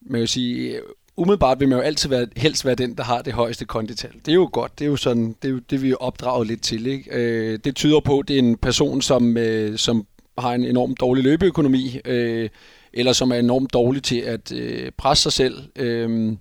man 0.00 0.20
vil 0.20 0.28
sige, 0.28 0.80
umiddelbart 1.16 1.60
vil 1.60 1.68
man 1.68 1.78
jo 1.78 1.84
altid 1.84 2.08
være, 2.08 2.26
helst 2.36 2.64
være 2.64 2.74
den, 2.74 2.94
der 2.94 3.02
har 3.02 3.22
det 3.22 3.32
højeste 3.32 3.64
kondital. 3.64 4.12
Det 4.12 4.28
er 4.28 4.34
jo 4.34 4.48
godt. 4.52 4.78
Det 4.78 4.84
er 4.84 4.88
jo 4.88 4.96
sådan, 4.96 5.36
det, 5.42 5.48
er 5.48 5.52
jo, 5.52 5.58
det 5.58 5.82
vi 5.82 5.90
er 5.90 5.96
opdraget 5.96 6.46
lidt 6.46 6.62
til. 6.62 6.86
Ikke? 6.86 7.10
Øh, 7.10 7.58
det 7.64 7.76
tyder 7.76 8.00
på, 8.00 8.18
at 8.18 8.28
det 8.28 8.34
er 8.34 8.38
en 8.38 8.56
person, 8.56 9.02
som, 9.02 9.36
øh, 9.36 9.78
som 9.78 10.06
har 10.38 10.52
en 10.52 10.64
enormt 10.64 11.00
dårlig 11.00 11.24
løbeøkonomi, 11.24 12.00
øh, 12.04 12.48
eller 12.92 13.12
som 13.12 13.30
er 13.30 13.36
enormt 13.36 13.72
dårlig 13.72 14.02
til 14.02 14.20
at 14.20 14.52
øh, 14.52 14.90
presse 14.96 15.22
sig 15.22 15.32
selv, 15.32 15.62
øh, 15.76 16.36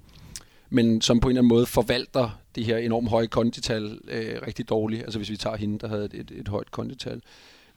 men 0.69 1.01
som 1.01 1.19
på 1.19 1.27
en 1.27 1.31
eller 1.31 1.41
anden 1.41 1.49
måde 1.49 1.65
forvalter 1.65 2.39
det 2.55 2.65
her 2.65 2.77
enormt 2.77 3.09
høje 3.09 3.27
kondital 3.27 3.99
øh, 4.11 4.35
rigtig 4.47 4.69
dårligt. 4.69 5.03
Altså 5.03 5.19
hvis 5.19 5.29
vi 5.29 5.37
tager 5.37 5.57
hende, 5.57 5.79
der 5.79 5.87
havde 5.87 6.05
et, 6.05 6.13
et, 6.13 6.31
et 6.31 6.47
højt 6.47 6.71
kondital. 6.71 7.15
Øh, 7.15 7.21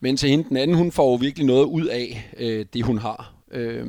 men 0.01 0.17
til 0.17 0.31
hende 0.31 0.49
den 0.49 0.57
anden, 0.57 0.77
hun 0.77 0.93
får 0.93 1.11
jo 1.11 1.15
virkelig 1.15 1.47
noget 1.47 1.65
ud 1.65 1.87
af 1.87 2.33
øh, 2.37 2.67
det, 2.73 2.85
hun 2.85 2.99
har. 2.99 3.35
Øh, 3.51 3.87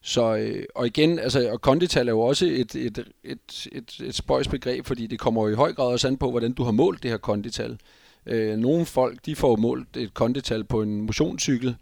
så, 0.00 0.36
øh, 0.36 0.64
og 0.74 0.86
igen, 0.86 1.18
altså, 1.18 1.50
og 1.52 1.60
kondital 1.60 2.08
er 2.08 2.12
jo 2.12 2.20
også 2.20 2.46
et, 2.46 2.74
et, 2.74 2.98
et, 3.24 3.68
et, 3.72 4.00
et 4.04 4.14
spøjs 4.14 4.48
begreb, 4.48 4.86
fordi 4.86 5.06
det 5.06 5.18
kommer 5.18 5.42
jo 5.42 5.52
i 5.52 5.54
høj 5.54 5.72
grad 5.72 5.86
også 5.86 6.08
an 6.08 6.16
på, 6.16 6.30
hvordan 6.30 6.52
du 6.52 6.62
har 6.62 6.72
målt 6.72 7.02
det 7.02 7.10
her 7.10 7.18
kondital. 7.18 7.78
Øh, 8.26 8.56
nogle 8.56 8.86
folk, 8.86 9.26
de 9.26 9.36
får 9.36 9.56
målt 9.56 9.96
et 9.96 10.14
kondital 10.14 10.64
på 10.64 10.82
en 10.82 11.00
motionscykel, 11.00 11.76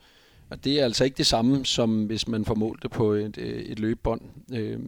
og 0.50 0.64
det 0.64 0.80
er 0.80 0.84
altså 0.84 1.04
ikke 1.04 1.16
det 1.16 1.26
samme, 1.26 1.64
som 1.64 2.04
hvis 2.04 2.28
man 2.28 2.44
får 2.44 2.54
målt 2.54 2.82
det 2.82 2.90
på 2.90 3.12
et, 3.12 3.38
øh, 3.38 3.62
et 3.62 3.78
løbebånd. 3.78 4.20
Øh, 4.52 4.78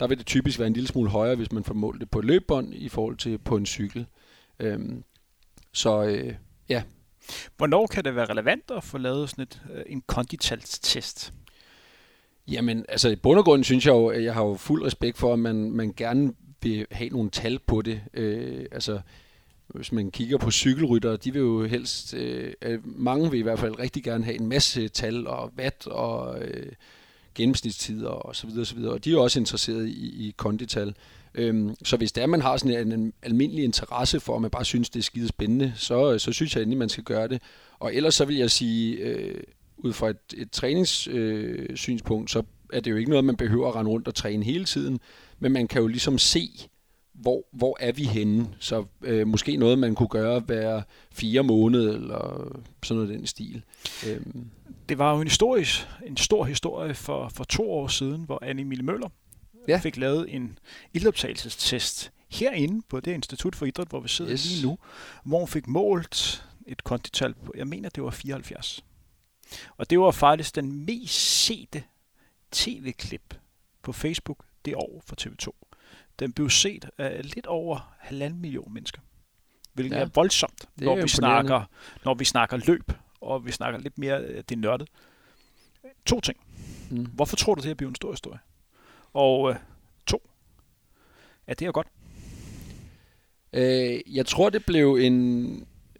der 0.00 0.06
vil 0.06 0.18
det 0.18 0.26
typisk 0.26 0.58
være 0.58 0.66
en 0.66 0.72
lille 0.72 0.88
smule 0.88 1.10
højere, 1.10 1.36
hvis 1.36 1.52
man 1.52 1.64
får 1.64 1.74
målt 1.74 2.00
det 2.00 2.10
på 2.10 2.18
et 2.18 2.24
løbebånd 2.24 2.74
i 2.74 2.88
forhold 2.88 3.16
til 3.16 3.38
på 3.38 3.56
en 3.56 3.66
cykel. 3.66 4.06
Øh, 4.60 4.78
så 5.72 6.04
øh, 6.04 6.34
ja. 6.68 6.82
Hvornår 7.56 7.86
kan 7.86 8.04
det 8.04 8.16
være 8.16 8.26
relevant 8.26 8.70
at 8.76 8.84
få 8.84 8.98
lavet 8.98 9.30
sådan 9.30 9.42
et, 9.42 9.62
øh, 9.74 9.82
en 9.86 10.02
konditalstest? 10.06 11.32
Jamen, 12.48 12.84
altså 12.88 13.08
i 13.08 13.16
bund 13.16 13.38
og 13.38 13.44
grund 13.44 13.64
synes 13.64 13.86
jeg 13.86 13.92
jo, 13.92 14.06
at 14.06 14.24
jeg 14.24 14.34
har 14.34 14.44
jo 14.44 14.54
fuld 14.54 14.84
respekt 14.84 15.18
for, 15.18 15.32
at 15.32 15.38
man, 15.38 15.70
man 15.70 15.92
gerne 15.96 16.32
vil 16.62 16.86
have 16.90 17.10
nogle 17.10 17.30
tal 17.30 17.58
på 17.58 17.82
det. 17.82 18.00
Øh, 18.14 18.66
altså, 18.72 19.00
hvis 19.68 19.92
man 19.92 20.10
kigger 20.10 20.38
på 20.38 20.50
cykelryttere, 20.50 21.16
de 21.16 21.32
vil 21.32 21.40
jo 21.40 21.64
helst, 21.64 22.14
øh, 22.14 22.52
mange 22.84 23.30
vil 23.30 23.40
i 23.40 23.42
hvert 23.42 23.58
fald 23.58 23.78
rigtig 23.78 24.04
gerne 24.04 24.24
have 24.24 24.40
en 24.40 24.48
masse 24.48 24.88
tal 24.88 25.26
og 25.26 25.52
watt 25.58 25.86
og 25.86 26.42
øh, 26.42 26.72
gennemsnitstider 27.34 28.08
og 28.08 28.36
så 28.36 28.46
videre, 28.46 28.62
og 28.62 28.66
så 28.66 28.74
videre. 28.74 28.92
Og 28.92 29.04
de 29.04 29.12
er 29.12 29.18
også 29.18 29.38
interesseret 29.38 29.88
i, 29.88 30.28
i 30.28 30.34
kondital. 30.36 30.94
Øhm, 31.34 31.74
så 31.84 31.96
hvis 31.96 32.12
det 32.12 32.22
er, 32.22 32.26
man 32.26 32.42
har 32.42 32.56
sådan 32.56 32.86
en, 32.86 32.92
en 32.92 33.12
almindelig 33.22 33.64
interesse 33.64 34.20
for, 34.20 34.36
at 34.36 34.42
man 34.42 34.50
bare 34.50 34.64
synes, 34.64 34.90
det 34.90 34.98
er 34.98 35.04
skide 35.04 35.28
spændende, 35.28 35.72
så, 35.76 36.12
øh, 36.12 36.20
så 36.20 36.32
synes 36.32 36.54
jeg 36.54 36.62
endelig, 36.62 36.78
man 36.78 36.88
skal 36.88 37.04
gøre 37.04 37.28
det. 37.28 37.42
Og 37.78 37.94
ellers 37.94 38.14
så 38.14 38.24
vil 38.24 38.36
jeg 38.36 38.50
sige, 38.50 38.96
øh, 38.96 39.42
ud 39.76 39.92
fra 39.92 40.08
et, 40.08 40.34
et 40.36 40.50
træningssynspunkt, 40.50 42.24
øh, 42.24 42.28
så 42.28 42.42
er 42.72 42.80
det 42.80 42.90
jo 42.90 42.96
ikke 42.96 43.10
noget, 43.10 43.24
man 43.24 43.36
behøver 43.36 43.68
at 43.68 43.74
rende 43.74 43.90
rundt 43.90 44.08
og 44.08 44.14
træne 44.14 44.44
hele 44.44 44.64
tiden, 44.64 45.00
men 45.38 45.52
man 45.52 45.68
kan 45.68 45.82
jo 45.82 45.86
ligesom 45.86 46.18
se, 46.18 46.48
hvor, 47.14 47.46
hvor 47.52 47.76
er 47.80 47.92
vi 47.92 48.04
henne? 48.04 48.48
Så 48.58 48.84
øh, 49.02 49.26
måske 49.26 49.56
noget, 49.56 49.78
man 49.78 49.94
kunne 49.94 50.08
gøre 50.08 50.40
hver 50.40 50.82
fire 51.12 51.42
måneder, 51.42 51.94
eller 51.94 52.58
sådan 52.82 53.02
noget 53.02 53.18
den 53.18 53.26
stil. 53.26 53.62
Øhm. 54.08 54.44
Det 54.88 54.98
var 54.98 55.14
jo 55.14 55.20
en, 55.20 55.26
historisk, 55.26 55.86
en 56.06 56.16
stor 56.16 56.44
historie 56.44 56.94
for, 56.94 57.28
for 57.28 57.44
to 57.44 57.70
år 57.70 57.88
siden, 57.88 58.22
hvor 58.22 58.38
Annie 58.42 58.64
Mille 58.64 58.84
Møller 58.84 59.08
ja. 59.68 59.78
fik 59.78 59.96
lavet 59.96 60.34
en 60.34 60.58
ildoptagelsestest 60.92 62.12
herinde 62.28 62.82
på 62.88 63.00
det 63.00 63.12
Institut 63.12 63.56
for 63.56 63.66
Idræt, 63.66 63.88
hvor 63.88 64.00
vi 64.00 64.08
sidder 64.08 64.32
yes. 64.32 64.50
lige 64.50 64.66
nu, 64.66 64.78
hvor 65.24 65.38
hun 65.38 65.48
fik 65.48 65.66
målt 65.66 66.44
et 66.66 66.84
kontital 66.84 67.34
på, 67.34 67.52
jeg 67.56 67.66
mener, 67.66 67.88
det 67.88 68.02
var 68.02 68.10
74. 68.10 68.84
Og 69.76 69.90
det 69.90 70.00
var 70.00 70.10
faktisk 70.10 70.54
den 70.54 70.84
mest 70.86 71.44
sete 71.44 71.82
tv-klip 72.52 73.34
på 73.82 73.92
Facebook 73.92 74.44
det 74.64 74.74
år 74.74 75.02
for 75.06 75.16
TV2. 75.20 75.74
Den 76.18 76.32
blev 76.32 76.50
set 76.50 76.90
af 76.98 77.34
lidt 77.34 77.46
over 77.46 77.94
halvanden 77.98 78.40
million 78.40 78.74
mennesker. 78.74 79.00
Hvilket 79.72 79.96
ja, 79.96 80.00
er 80.00 80.08
voldsomt, 80.14 80.60
det 80.78 80.84
når, 80.84 80.98
er 80.98 81.02
vi 81.02 81.08
snakker, 81.08 81.64
når 82.04 82.14
vi 82.14 82.24
snakker 82.24 82.56
løb, 82.66 82.92
og 83.20 83.46
vi 83.46 83.52
snakker 83.52 83.80
lidt 83.80 83.98
mere 83.98 84.20
øh, 84.20 84.42
det 84.48 84.58
nørdet. 84.58 84.88
To 86.06 86.20
ting. 86.20 86.38
Mm. 86.90 87.04
Hvorfor 87.04 87.36
tror 87.36 87.54
du, 87.54 87.60
det 87.60 87.68
her 87.68 87.74
bliver 87.74 87.88
en 87.88 87.94
stor 87.94 88.12
historie? 88.12 88.38
Og 89.14 89.50
øh, 89.50 89.56
to, 90.06 90.22
Ja, 91.48 91.54
det 91.54 91.66
er 91.66 91.72
godt? 91.72 91.86
Øh, 93.52 94.16
jeg 94.16 94.26
tror, 94.26 94.50
det 94.50 94.66
blev 94.66 94.94
en, 95.00 95.14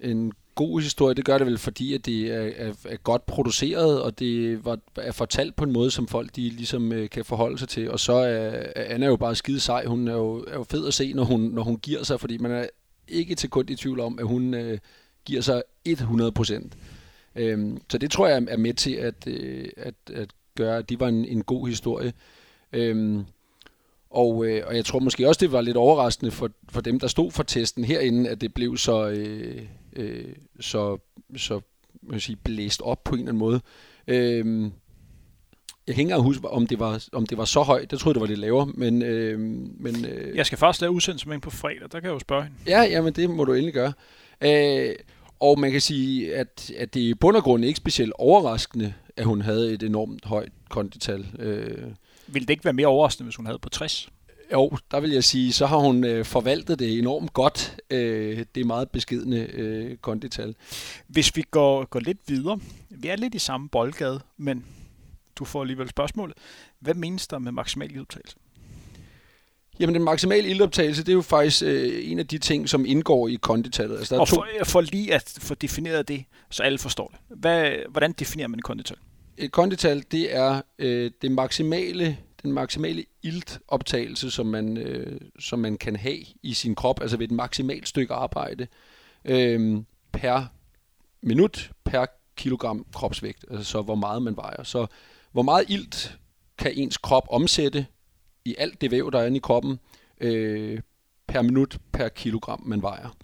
en 0.00 0.32
god 0.54 0.80
historie. 0.80 1.14
Det 1.14 1.24
gør 1.24 1.38
det 1.38 1.46
vel, 1.46 1.58
fordi 1.58 1.94
at 1.94 2.06
det 2.06 2.30
er, 2.32 2.50
er, 2.56 2.72
er 2.84 2.96
godt 2.96 3.26
produceret, 3.26 4.02
og 4.02 4.18
det 4.18 4.64
var, 4.64 4.78
er 4.96 5.12
fortalt 5.12 5.56
på 5.56 5.64
en 5.64 5.72
måde, 5.72 5.90
som 5.90 6.08
folk 6.08 6.36
de 6.36 6.48
ligesom 6.48 6.92
øh, 6.92 7.10
kan 7.10 7.24
forholde 7.24 7.58
sig 7.58 7.68
til. 7.68 7.90
Og 7.90 8.00
så 8.00 8.12
er, 8.12 8.66
er 8.76 8.94
Anna 8.94 9.06
jo 9.06 9.16
bare 9.16 9.34
skide 9.34 9.60
sej. 9.60 9.84
Hun 9.84 10.08
er 10.08 10.12
jo, 10.12 10.44
er 10.48 10.54
jo 10.54 10.64
fed 10.70 10.86
at 10.86 10.94
se, 10.94 11.12
når 11.12 11.24
hun, 11.24 11.40
når 11.40 11.62
hun 11.62 11.76
giver 11.76 12.02
sig, 12.02 12.20
fordi 12.20 12.38
man 12.38 12.50
er 12.50 12.66
ikke 13.08 13.34
til 13.34 13.50
kun 13.50 13.64
i 13.68 13.76
tvivl 13.76 14.00
om, 14.00 14.18
at 14.18 14.26
hun 14.26 14.54
øh, 14.54 14.78
giver 15.24 15.40
sig 15.40 15.62
100 15.84 16.32
procent. 16.32 16.76
Øhm, 17.36 17.80
så 17.90 17.98
det 17.98 18.10
tror 18.10 18.26
jeg 18.26 18.46
er 18.48 18.56
med 18.56 18.74
til 18.74 18.92
at, 18.92 19.26
øh, 19.26 19.68
at, 19.76 19.94
at 20.14 20.28
gøre, 20.56 20.78
at 20.78 20.88
det 20.88 21.00
var 21.00 21.08
en, 21.08 21.24
en 21.24 21.42
god 21.42 21.68
historie. 21.68 22.12
Øhm, 22.72 23.24
og, 24.10 24.46
øh, 24.46 24.62
og 24.66 24.76
jeg 24.76 24.84
tror 24.84 24.98
måske 24.98 25.28
også, 25.28 25.38
det 25.38 25.52
var 25.52 25.60
lidt 25.60 25.76
overraskende 25.76 26.30
for, 26.30 26.50
for 26.68 26.80
dem, 26.80 27.00
der 27.00 27.06
stod 27.06 27.30
for 27.30 27.42
testen 27.42 27.84
herinde, 27.84 28.30
at 28.30 28.40
det 28.40 28.54
blev 28.54 28.76
så, 28.76 29.08
øh, 29.08 29.62
øh, 29.96 30.34
så, 30.60 30.98
så 31.36 31.60
man 32.02 32.20
sige, 32.20 32.36
blæst 32.36 32.80
op 32.80 33.04
på 33.04 33.14
en 33.14 33.18
eller 33.18 33.28
anden 33.28 33.38
måde. 33.38 33.60
Øh, 34.08 34.70
jeg 35.86 35.94
kan 35.94 36.02
ikke 36.02 36.12
engang 36.12 36.22
huske, 36.22 36.48
om 36.48 36.66
det 36.66 36.78
var, 36.78 37.04
om 37.12 37.26
det 37.26 37.38
var 37.38 37.44
så 37.44 37.62
højt. 37.62 37.92
Jeg 37.92 38.00
troede, 38.00 38.14
det 38.14 38.20
var 38.20 38.26
lidt 38.26 38.38
lavere. 38.38 38.66
Men, 38.66 39.02
øh, 39.02 39.38
men, 39.80 40.04
øh, 40.04 40.36
jeg 40.36 40.46
skal 40.46 40.58
først 40.58 40.80
lave 40.80 40.92
udsendelse 40.92 41.28
med 41.28 41.38
på 41.38 41.50
fredag. 41.50 41.88
Der 41.92 42.00
kan 42.00 42.04
jeg 42.04 42.14
jo 42.14 42.18
spørge 42.18 42.42
hende. 42.42 42.56
Ja, 42.66 42.82
jamen, 42.82 43.12
det 43.12 43.30
må 43.30 43.44
du 43.44 43.52
endelig 43.52 43.74
gøre. 43.74 43.92
Øh, 44.40 44.94
og 45.40 45.58
man 45.58 45.72
kan 45.72 45.80
sige, 45.80 46.36
at, 46.36 46.70
at 46.76 46.94
det 46.94 47.00
i 47.00 47.14
bund 47.14 47.36
og 47.36 47.42
grund 47.42 47.64
ikke 47.64 47.76
specielt 47.76 48.12
overraskende, 48.18 48.94
at 49.16 49.24
hun 49.24 49.40
havde 49.40 49.72
et 49.72 49.82
enormt 49.82 50.24
højt 50.24 50.52
kondital. 50.68 51.26
Øh, 51.38 51.88
ville 52.34 52.46
det 52.46 52.52
ikke 52.52 52.64
være 52.64 52.72
mere 52.72 52.86
overraskende, 52.86 53.24
hvis 53.24 53.36
hun 53.36 53.46
havde 53.46 53.58
på 53.58 53.68
60? 53.68 54.08
Jo, 54.52 54.70
der 54.90 55.00
vil 55.00 55.10
jeg 55.10 55.24
sige, 55.24 55.52
så 55.52 55.66
har 55.66 55.76
hun 55.76 56.04
øh, 56.04 56.24
forvaltet 56.24 56.78
det 56.78 56.98
enormt 56.98 57.32
godt. 57.32 57.76
Øh, 57.90 58.44
det 58.54 58.60
er 58.60 58.64
meget 58.64 58.90
beskedende 58.90 59.38
øh, 59.52 59.96
kondital. 59.96 60.54
Hvis 61.06 61.36
vi 61.36 61.44
går, 61.50 61.84
går 61.84 62.00
lidt 62.00 62.18
videre, 62.26 62.60
vi 62.90 63.08
er 63.08 63.16
lidt 63.16 63.34
i 63.34 63.38
samme 63.38 63.68
boldgade, 63.68 64.20
men 64.36 64.64
du 65.36 65.44
får 65.44 65.60
alligevel 65.60 65.88
spørgsmålet. 65.88 66.36
Hvad 66.80 66.94
menes 66.94 67.26
der 67.26 67.38
med 67.38 67.52
maksimal 67.52 67.90
ildoptagelse? 67.90 68.36
Jamen, 69.80 69.94
den 69.94 70.04
maksimale 70.04 70.48
ildoptagelse, 70.48 71.02
det 71.02 71.08
er 71.08 71.14
jo 71.14 71.22
faktisk 71.22 71.62
øh, 71.62 72.10
en 72.10 72.18
af 72.18 72.26
de 72.26 72.38
ting, 72.38 72.68
som 72.68 72.86
indgår 72.86 73.28
i 73.28 73.34
konditallet. 73.34 73.98
Altså, 73.98 74.14
der 74.14 74.18
er 74.18 74.20
Og 74.20 74.28
for, 74.28 74.36
to... 74.36 74.64
for 74.64 74.80
lige 74.80 75.14
at 75.14 75.38
få 75.40 75.54
defineret 75.54 76.08
det, 76.08 76.24
så 76.50 76.62
alle 76.62 76.78
forstår 76.78 77.08
det. 77.08 77.38
Hvad, 77.38 77.72
hvordan 77.90 78.12
definerer 78.12 78.48
man 78.48 78.60
kondital? 78.60 78.96
Et 79.40 79.52
kondital, 79.52 80.04
det 80.10 80.36
er 80.36 80.62
øh, 80.78 81.10
det 81.22 81.32
maksimale, 81.32 82.18
den 82.42 82.52
maksimale 82.52 83.04
iltoptagelse, 83.22 84.30
som 84.30 84.46
man, 84.46 84.76
øh, 84.76 85.20
som 85.38 85.58
man 85.58 85.78
kan 85.78 85.96
have 85.96 86.18
i 86.42 86.52
sin 86.54 86.74
krop, 86.74 87.00
altså 87.00 87.16
ved 87.16 87.28
et 87.28 87.32
maksimalt 87.32 87.88
stykke 87.88 88.14
arbejde, 88.14 88.66
øh, 89.24 89.82
per 90.12 90.46
minut, 91.22 91.70
per 91.84 92.06
kilogram 92.36 92.86
kropsvægt, 92.94 93.44
altså 93.50 93.64
så 93.64 93.82
hvor 93.82 93.94
meget 93.94 94.22
man 94.22 94.36
vejer. 94.36 94.62
Så 94.62 94.86
hvor 95.32 95.42
meget 95.42 95.70
ilt 95.70 96.18
kan 96.58 96.72
ens 96.74 96.96
krop 96.96 97.26
omsætte 97.30 97.86
i 98.44 98.54
alt 98.58 98.80
det 98.80 98.90
væv, 98.90 99.12
der 99.12 99.20
er 99.20 99.26
inde 99.26 99.36
i 99.36 99.40
kroppen, 99.40 99.78
øh, 100.20 100.80
per 101.28 101.42
minut, 101.42 101.78
per 101.92 102.08
kilogram, 102.08 102.62
man 102.66 102.82
vejer. 102.82 103.16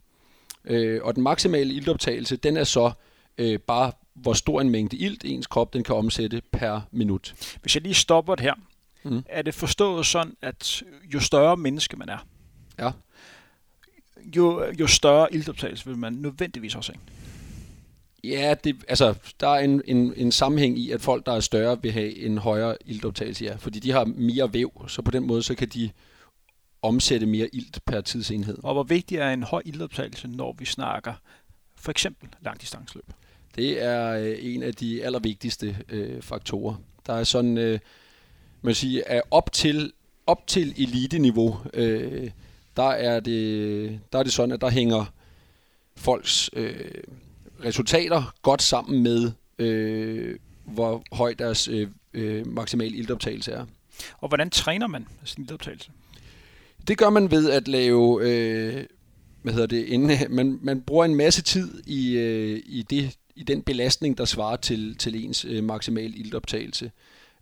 Øh, 0.65 1.01
og 1.03 1.15
den 1.15 1.23
maksimale 1.23 1.75
iltoptagelse, 1.75 2.37
den 2.37 2.57
er 2.57 2.65
så 2.65 2.93
øh, 3.39 3.59
bare 3.59 3.93
hvor 4.17 4.33
stor 4.33 4.61
en 4.61 4.71
mængde 4.71 4.97
ilt 4.97 5.25
ens 5.25 5.47
krop 5.47 5.73
den 5.73 5.85
kan 5.85 5.95
omsætte 5.95 6.43
per 6.53 6.81
minut. 6.91 7.55
Hvis 7.63 7.75
jeg 7.75 7.83
lige 7.83 7.95
stopper 7.95 8.35
det 8.35 8.43
her, 8.43 8.55
mm. 9.05 9.23
er 9.29 9.43
det 9.43 9.55
forstået 9.55 10.07
sådan, 10.07 10.37
at 10.43 10.83
jo 11.15 11.21
større 11.21 11.57
menneske 11.57 11.97
man 11.97 12.09
er, 12.09 12.27
ja. 12.79 12.91
jo, 14.37 14.65
jo 14.81 14.87
større 14.87 15.35
iltoptagelse 15.35 15.87
vil 15.87 15.99
man 15.99 16.13
nødvendigvis 16.13 16.75
også 16.75 16.93
have? 16.93 17.01
Ja, 18.25 18.55
det, 18.65 18.85
altså, 18.89 19.15
der 19.41 19.49
er 19.49 19.59
en, 19.59 19.83
en, 19.85 20.13
en 20.17 20.33
sammenhæng 20.33 20.79
i, 20.79 20.91
at 20.91 21.01
folk, 21.01 21.27
der 21.27 21.33
er 21.33 21.41
større, 21.41 21.83
vil 21.83 21.93
have 21.93 22.17
en 22.17 22.39
højere 22.39 22.77
iltoptagelse, 22.87 23.45
ja. 23.45 23.57
Fordi 23.59 23.79
de 23.79 23.91
har 23.91 24.05
mere 24.05 24.53
væv, 24.53 24.85
så 24.89 25.03
på 25.03 25.11
den 25.11 25.27
måde, 25.27 25.43
så 25.43 25.55
kan 25.55 25.69
de 25.69 25.91
omsætte 26.83 27.27
mere 27.27 27.49
ilt 27.53 27.85
per 27.85 28.01
tidsenhed. 28.01 28.59
Og 28.63 28.75
hvor 28.75 28.83
vigtig 28.83 29.19
er 29.19 29.31
en 29.31 29.43
høj 29.43 29.63
iltoptagelse, 29.65 30.29
når 30.29 30.55
vi 30.59 30.65
snakker 30.65 31.15
for 31.77 31.91
eksempel 31.91 32.29
langdistanceløb? 32.41 33.05
Det 33.57 33.83
er 33.83 34.11
øh, 34.11 34.37
en 34.41 34.63
af 34.63 34.75
de 34.75 35.05
allervigtigste 35.05 35.77
øh, 35.89 36.23
faktorer. 36.23 36.75
Der 37.07 37.13
er 37.13 37.25
sådan, 37.25 37.59
øh, 37.59 37.79
man 38.63 38.75
siger, 38.75 39.03
at 39.07 39.23
op 39.31 39.53
til, 39.53 39.93
op 40.27 40.47
til 40.47 40.75
elite-niveau, 40.77 41.59
øh, 41.75 42.31
der, 42.77 42.91
er 42.91 43.21
det, 43.21 44.01
der 44.13 44.19
er 44.19 44.23
det 44.23 44.33
sådan, 44.33 44.53
at 44.53 44.61
der 44.61 44.71
hænger 44.71 45.13
folks 45.97 46.51
øh, 46.53 46.91
resultater 47.65 48.35
godt 48.43 48.63
sammen 48.63 49.03
med, 49.03 49.33
øh, 49.59 50.37
hvor 50.65 51.03
høj 51.13 51.35
deres 51.35 51.69
øh, 51.69 51.89
øh, 52.15 52.47
maksimale 52.47 52.97
ildoptagelse 52.97 53.53
er. 53.53 53.67
Og 54.19 54.29
hvordan 54.29 54.51
træner 54.51 54.87
man 54.87 55.07
sin 55.25 55.43
ildoptagelse? 55.45 55.91
Det 56.89 56.99
gør 56.99 57.11
man 57.11 57.31
ved 57.31 57.51
at 57.51 57.69
lave, 57.69 58.21
øh, 58.23 58.85
hvad 59.43 59.53
hedder 59.53 59.67
det, 59.67 59.95
en, 59.95 60.11
man, 60.37 60.59
man 60.63 60.83
bruger 60.83 61.05
en 61.05 61.15
masse 61.15 61.43
tid 61.43 61.83
i, 61.87 62.17
øh, 62.17 62.63
i 62.67 62.83
det 62.83 63.17
i 63.37 63.43
den 63.43 63.63
belastning, 63.63 64.19
der 64.19 64.25
svarer 64.25 64.57
til, 64.57 64.97
til 64.97 65.25
ens 65.25 65.45
øh, 65.45 65.65
maksimal 65.65 66.15
iltoptagelse. 66.15 66.91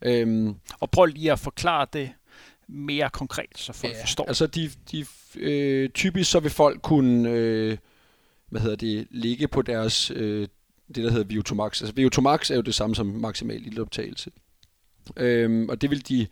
Øhm, 0.02 0.54
og 0.80 0.90
prøv 0.90 1.04
lige 1.04 1.32
at 1.32 1.38
forklare 1.38 1.86
det 1.92 2.10
mere 2.68 3.10
konkret, 3.10 3.58
så 3.58 3.72
folk 3.72 3.94
ja, 3.94 4.02
forstår. 4.02 4.24
Altså 4.24 4.46
de, 4.46 4.70
de 4.92 5.06
øh, 5.36 5.88
typisk 5.88 6.30
så 6.30 6.40
vil 6.40 6.50
folk 6.50 6.82
kunne 6.82 7.30
øh, 7.30 7.76
hvad 8.48 8.60
hedder 8.60 8.76
det, 8.76 9.06
ligge 9.10 9.48
på 9.48 9.62
deres 9.62 10.10
øh, 10.10 10.48
det 10.94 11.04
der 11.04 11.10
hedder 11.10 11.34
VO2max. 11.34 11.64
Altså 11.64 11.92
VO2max 11.98 12.52
er 12.52 12.56
jo 12.56 12.62
det 12.62 12.74
samme 12.74 12.96
som 12.96 13.06
maksimal 13.06 13.66
iltoptagelse. 13.66 14.30
Øhm, 15.16 15.68
og 15.68 15.80
det 15.80 15.90
vil 15.90 16.08
de 16.08 16.26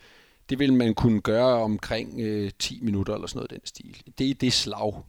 det 0.51 0.59
vil 0.59 0.73
man 0.73 0.95
kunne 0.95 1.21
gøre 1.21 1.63
omkring 1.63 2.21
øh, 2.21 2.51
10 2.59 2.79
minutter 2.83 3.15
eller 3.15 3.27
sådan 3.27 3.39
noget 3.39 3.51
den 3.51 3.61
stil. 3.65 4.03
Det 4.19 4.31
er 4.31 4.35
det 4.35 4.53
slag. 4.53 5.05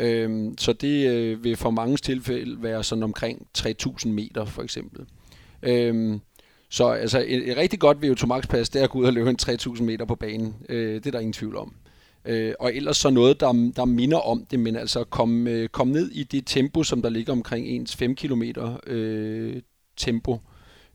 Øhm, 0.00 0.58
så 0.58 0.72
det 0.72 1.10
øh, 1.10 1.44
vil 1.44 1.56
for 1.56 1.70
mange 1.70 1.96
tilfælde 1.96 2.62
være 2.62 2.84
sådan 2.84 3.02
omkring 3.04 3.46
3.000 3.58 4.08
meter 4.08 4.44
for 4.44 4.62
eksempel. 4.62 5.06
Øhm, 5.62 6.20
så 6.68 6.88
altså 6.88 7.24
et, 7.26 7.50
et 7.50 7.56
rigtig 7.56 7.80
godt 7.80 7.98
VO2 8.04 8.26
max 8.26 8.48
pas, 8.48 8.68
det 8.68 8.80
er 8.80 8.84
at 8.84 8.90
gå 8.90 8.98
ud 8.98 9.04
og 9.04 9.12
løbe 9.12 9.30
en 9.30 9.38
3.000 9.42 9.82
meter 9.82 10.04
på 10.04 10.14
banen. 10.14 10.54
Øh, 10.68 10.94
det 10.94 11.06
er 11.06 11.10
der 11.10 11.18
ingen 11.18 11.32
tvivl 11.32 11.56
om. 11.56 11.74
Øh, 12.24 12.54
og 12.60 12.74
ellers 12.74 12.96
så 12.96 13.10
noget, 13.10 13.40
der, 13.40 13.72
der 13.76 13.84
minder 13.84 14.18
om 14.18 14.46
det, 14.50 14.60
men 14.60 14.76
altså 14.76 15.04
kom, 15.04 15.46
øh, 15.46 15.68
kom 15.68 15.88
ned 15.88 16.10
i 16.10 16.24
det 16.24 16.46
tempo, 16.46 16.82
som 16.82 17.02
der 17.02 17.08
ligger 17.08 17.32
omkring 17.32 17.66
ens 17.66 17.96
5 17.96 18.14
km 18.14 18.42
øh, 18.86 19.62
tempo 19.96 20.40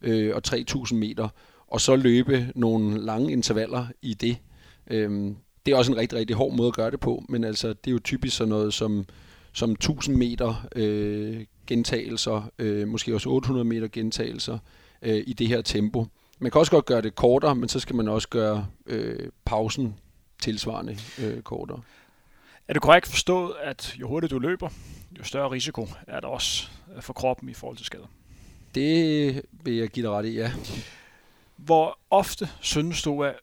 øh, 0.02 0.36
og 0.36 0.44
3000 0.44 1.00
meter, 1.00 1.28
og 1.68 1.82
så 1.82 1.96
løbe 1.96 2.52
nogle 2.56 3.06
lange 3.06 3.32
intervaller 3.32 3.86
i 4.02 4.14
det. 4.14 4.38
Øh, 4.88 5.32
det 5.66 5.72
er 5.72 5.76
også 5.78 5.92
en 5.92 5.98
rigtig, 5.98 6.20
rigtig 6.20 6.36
hård 6.36 6.54
måde 6.54 6.68
at 6.68 6.74
gøre 6.74 6.92
det 6.92 7.00
på, 7.00 7.24
men 7.30 7.44
altså, 7.44 7.68
det 7.68 7.88
er 7.88 7.92
jo 7.92 8.00
typisk 8.00 8.38
sådan 8.38 8.50
noget 8.50 8.74
som, 8.74 9.06
som 9.54 9.72
1000 9.72 10.18
meter 10.18 10.68
øh, 10.76 11.46
gentagelser, 11.68 12.52
øh, 12.60 12.88
måske 12.88 13.16
også 13.16 13.30
800 13.30 13.66
meter 13.66 13.88
gentagelser 13.88 14.58
øh, 15.02 15.24
i 15.28 15.34
det 15.34 15.48
her 15.48 15.62
tempo. 15.62 16.06
Man 16.40 16.52
kan 16.52 16.60
også 16.60 16.72
godt 16.72 16.86
gøre 16.86 17.02
det 17.02 17.16
kortere, 17.16 17.56
men 17.56 17.70
så 17.70 17.80
skal 17.80 17.96
man 17.96 18.08
også 18.08 18.30
gøre 18.30 18.68
øh, 18.86 19.30
pausen 19.46 19.96
tilsvarende 20.42 20.98
øh, 21.20 21.42
kortere. 21.42 21.82
Er 22.68 22.74
det 22.74 22.82
korrekt 22.82 23.08
forstået, 23.08 23.54
at 23.64 23.96
jo 24.00 24.08
hurtigere 24.08 24.36
du 24.36 24.40
løber, 24.40 24.70
jo 25.20 25.24
større 25.24 25.52
risiko 25.52 25.88
er 26.08 26.20
der 26.20 26.28
også 26.28 26.70
øh, 26.96 27.02
for 27.02 27.14
kroppen 27.14 27.50
i 27.50 27.54
forhold 27.54 27.78
til 27.78 27.86
skader? 27.86 28.08
Det 28.76 29.42
vil 29.64 29.74
jeg 29.74 29.90
give 29.90 30.06
dig 30.06 30.12
ret 30.12 30.26
i, 30.26 30.36
ja. 30.36 30.52
Hvor 31.56 32.00
ofte 32.10 32.50
synes 32.62 33.02
du, 33.02 33.24
at 33.24 33.36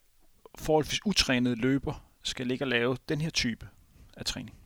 forholdsvis 0.59 1.07
utrænede 1.07 1.55
løber 1.55 2.08
skal 2.29 2.47
ligge 2.47 2.65
og 2.65 2.69
lave 2.69 2.97
den 3.09 3.21
her 3.21 3.31
type 3.31 3.67
af 4.17 4.25
træning? 4.25 4.57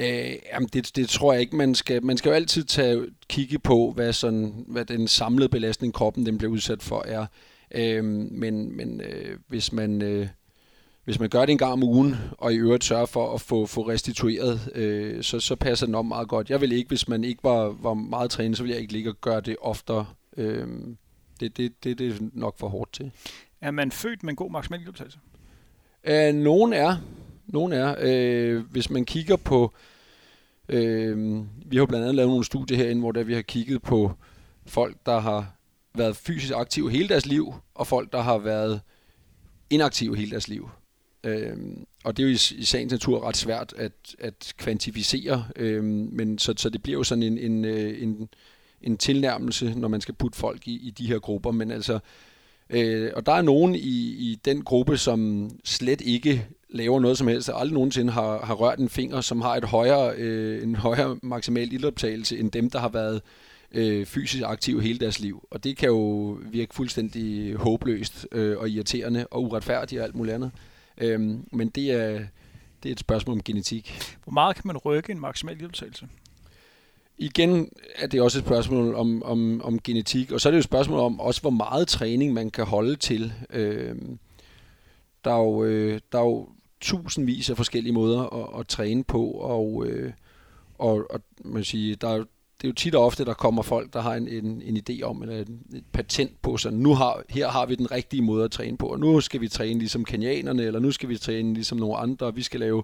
Øh, 0.00 0.32
jamen 0.52 0.68
det, 0.72 0.96
det 0.96 1.08
tror 1.08 1.32
jeg 1.32 1.40
ikke. 1.40 1.56
Man 1.56 1.74
skal, 1.74 2.04
man 2.04 2.16
skal 2.16 2.28
jo 2.28 2.34
altid 2.34 2.64
tage, 2.64 3.06
kigge 3.28 3.58
på, 3.58 3.92
hvad, 3.94 4.12
sådan, 4.12 4.64
hvad 4.68 4.84
den 4.84 5.08
samlede 5.08 5.48
belastning, 5.48 5.94
kroppen 5.94 6.26
den 6.26 6.38
bliver 6.38 6.52
udsat 6.52 6.82
for, 6.82 7.02
er. 7.02 7.26
Øh, 7.74 8.04
men 8.04 8.76
men 8.76 9.00
øh, 9.00 9.38
hvis 9.48 9.72
man... 9.72 10.02
Øh, 10.02 10.28
hvis 11.04 11.20
man 11.20 11.28
gør 11.28 11.40
det 11.40 11.52
en 11.52 11.58
gang 11.58 11.72
om 11.72 11.82
ugen, 11.82 12.14
og 12.38 12.54
i 12.54 12.56
øvrigt 12.56 12.84
sørger 12.84 13.06
for 13.06 13.34
at 13.34 13.40
få, 13.40 13.66
få 13.66 13.88
restitueret, 13.88 14.72
øh, 14.74 15.22
så, 15.22 15.40
så 15.40 15.56
passer 15.56 15.86
den 15.86 15.94
om 15.94 16.06
meget 16.06 16.28
godt. 16.28 16.50
Jeg 16.50 16.60
vil 16.60 16.72
ikke, 16.72 16.88
hvis 16.88 17.08
man 17.08 17.24
ikke 17.24 17.44
var, 17.44 17.76
var 17.80 17.94
meget 17.94 18.30
trænet, 18.30 18.56
så 18.56 18.62
vil 18.62 18.70
jeg 18.70 18.80
ikke 18.80 18.92
ligge 18.92 19.10
og 19.10 19.20
gøre 19.20 19.40
det 19.40 19.56
oftere. 19.60 20.06
Øh, 20.36 20.68
det, 21.40 21.56
det, 21.56 21.84
det, 21.84 21.98
det 21.98 22.08
er 22.08 22.18
nok 22.32 22.58
for 22.58 22.68
hårdt 22.68 22.92
til. 22.92 23.10
Er 23.60 23.70
man 23.70 23.92
født 23.92 24.22
med 24.22 24.32
en 24.32 24.36
god 24.36 24.50
maksimal 24.50 24.80
ildoptagelse? 24.80 25.18
Øh, 26.06 26.34
nogen 26.34 26.72
er. 26.72 26.96
Nogen 27.46 27.72
er. 27.72 27.94
Øh, 28.00 28.62
hvis 28.70 28.90
man 28.90 29.04
kigger 29.04 29.36
på... 29.36 29.74
Øh, 30.68 31.42
vi 31.66 31.76
har 31.76 31.86
blandt 31.86 32.02
andet 32.02 32.14
lavet 32.14 32.28
nogle 32.28 32.44
studier 32.44 32.76
herinde, 32.76 33.00
hvor 33.00 33.12
der 33.12 33.24
vi 33.24 33.34
har 33.34 33.42
kigget 33.42 33.82
på 33.82 34.12
folk, 34.66 34.96
der 35.06 35.18
har 35.18 35.54
været 35.94 36.16
fysisk 36.16 36.52
aktive 36.56 36.90
hele 36.90 37.08
deres 37.08 37.26
liv, 37.26 37.54
og 37.74 37.86
folk, 37.86 38.12
der 38.12 38.20
har 38.20 38.38
været 38.38 38.80
inaktive 39.70 40.16
hele 40.16 40.30
deres 40.30 40.48
liv. 40.48 40.70
Øh, 41.24 41.56
og 42.04 42.16
det 42.16 42.22
er 42.22 42.26
jo 42.26 42.32
i, 42.32 42.60
i 42.60 42.64
sagens 42.64 42.92
natur 42.92 43.28
ret 43.28 43.36
svært 43.36 43.74
at, 43.76 43.92
at 44.18 44.52
kvantificere, 44.58 45.44
øh, 45.56 45.84
men 45.84 46.38
så, 46.38 46.54
så 46.56 46.68
det 46.68 46.82
bliver 46.82 46.98
jo 46.98 47.04
sådan 47.04 47.22
en, 47.22 47.38
en, 47.38 47.64
øh, 47.64 48.02
en, 48.02 48.28
en 48.82 48.96
tilnærmelse, 48.96 49.74
når 49.76 49.88
man 49.88 50.00
skal 50.00 50.14
putte 50.14 50.38
folk 50.38 50.68
i, 50.68 50.74
i 50.74 50.90
de 50.90 51.06
her 51.06 51.18
grupper. 51.18 51.50
Men 51.50 51.70
altså, 51.70 51.98
øh, 52.70 53.10
og 53.16 53.26
der 53.26 53.32
er 53.32 53.42
nogen 53.42 53.74
i, 53.74 53.98
i 54.18 54.40
den 54.44 54.62
gruppe, 54.62 54.96
som 54.96 55.50
slet 55.64 56.00
ikke 56.00 56.46
laver 56.68 57.00
noget 57.00 57.18
som 57.18 57.28
helst, 57.28 57.48
og 57.48 57.60
aldrig 57.60 57.74
nogensinde 57.74 58.12
har, 58.12 58.44
har 58.44 58.54
rørt 58.54 58.78
en 58.78 58.88
finger, 58.88 59.20
som 59.20 59.40
har 59.40 59.56
et 59.56 59.64
højere, 59.64 60.14
øh, 60.16 60.62
en 60.62 60.76
højere 60.76 61.18
maksimal 61.22 61.72
ildoptagelse 61.72 62.38
end 62.38 62.50
dem, 62.50 62.70
der 62.70 62.78
har 62.78 62.88
været 62.88 63.22
øh, 63.72 64.06
fysisk 64.06 64.42
aktive 64.46 64.82
hele 64.82 64.98
deres 64.98 65.20
liv. 65.20 65.48
Og 65.50 65.64
det 65.64 65.76
kan 65.76 65.88
jo 65.88 66.38
virke 66.50 66.74
fuldstændig 66.74 67.54
håbløst 67.54 68.26
øh, 68.32 68.58
og 68.58 68.68
irriterende 68.68 69.26
og 69.30 69.42
uretfærdigt 69.42 70.00
og 70.00 70.04
alt 70.04 70.14
muligt 70.14 70.34
andet. 70.34 70.50
Øh, 70.98 71.20
men 71.52 71.68
det 71.68 71.90
er, 71.90 72.26
det 72.82 72.88
er 72.88 72.92
et 72.92 73.00
spørgsmål 73.00 73.36
om 73.36 73.42
genetik. 73.42 74.16
Hvor 74.24 74.32
meget 74.32 74.56
kan 74.56 74.62
man 74.66 74.76
rykke 74.76 75.12
en 75.12 75.20
maksimal 75.20 75.56
ildoptagelse? 75.56 76.08
Igen 77.18 77.68
er 77.96 78.06
det 78.06 78.20
også 78.20 78.38
et 78.38 78.44
spørgsmål 78.44 78.94
om, 78.94 79.22
om, 79.22 79.60
om 79.64 79.78
genetik, 79.78 80.32
og 80.32 80.40
så 80.40 80.48
er 80.48 80.50
det 80.50 80.56
jo 80.56 80.60
et 80.60 80.64
spørgsmål 80.64 80.98
om 80.98 81.20
også, 81.20 81.40
hvor 81.40 81.50
meget 81.50 81.88
træning 81.88 82.32
man 82.32 82.50
kan 82.50 82.64
holde 82.64 82.96
til. 82.96 83.32
Øh, 83.50 83.96
der, 85.24 85.30
er 85.30 85.38
jo, 85.38 85.64
øh, 85.64 86.00
der 86.12 86.18
er 86.18 86.24
jo 86.24 86.48
tusindvis 86.80 87.50
af 87.50 87.56
forskellige 87.56 87.92
måder 87.92 88.20
at, 88.20 88.60
at 88.60 88.68
træne 88.68 89.04
på, 89.04 89.30
og, 89.30 89.86
øh, 89.86 90.12
og, 90.78 91.06
og 91.10 91.20
man 91.44 91.64
siger, 91.64 91.96
der 91.96 92.08
er 92.08 92.24
det 92.64 92.68
er 92.68 92.70
jo 92.70 92.74
tit 92.74 92.94
og 92.94 93.04
ofte, 93.04 93.24
der 93.24 93.34
kommer 93.34 93.62
folk, 93.62 93.92
der 93.92 94.00
har 94.00 94.14
en, 94.14 94.28
en, 94.28 94.62
en 94.62 94.76
idé 94.76 95.02
om, 95.02 95.22
eller 95.22 95.36
et, 95.36 95.48
et 95.74 95.84
patent 95.92 96.42
på, 96.42 96.56
så 96.56 96.70
nu 96.70 96.94
har, 96.94 97.22
her 97.28 97.48
har 97.48 97.66
vi 97.66 97.74
den 97.74 97.90
rigtige 97.90 98.22
måde 98.22 98.44
at 98.44 98.50
træne 98.50 98.76
på, 98.76 98.86
og 98.86 99.00
nu 99.00 99.20
skal 99.20 99.40
vi 99.40 99.48
træne 99.48 99.78
ligesom 99.78 100.04
kenianerne, 100.04 100.62
eller 100.62 100.80
nu 100.80 100.90
skal 100.90 101.08
vi 101.08 101.18
træne 101.18 101.54
ligesom 101.54 101.78
nogle 101.78 101.96
andre, 101.96 102.26
og 102.26 102.36
vi 102.36 102.42
skal 102.42 102.60
lave 102.60 102.82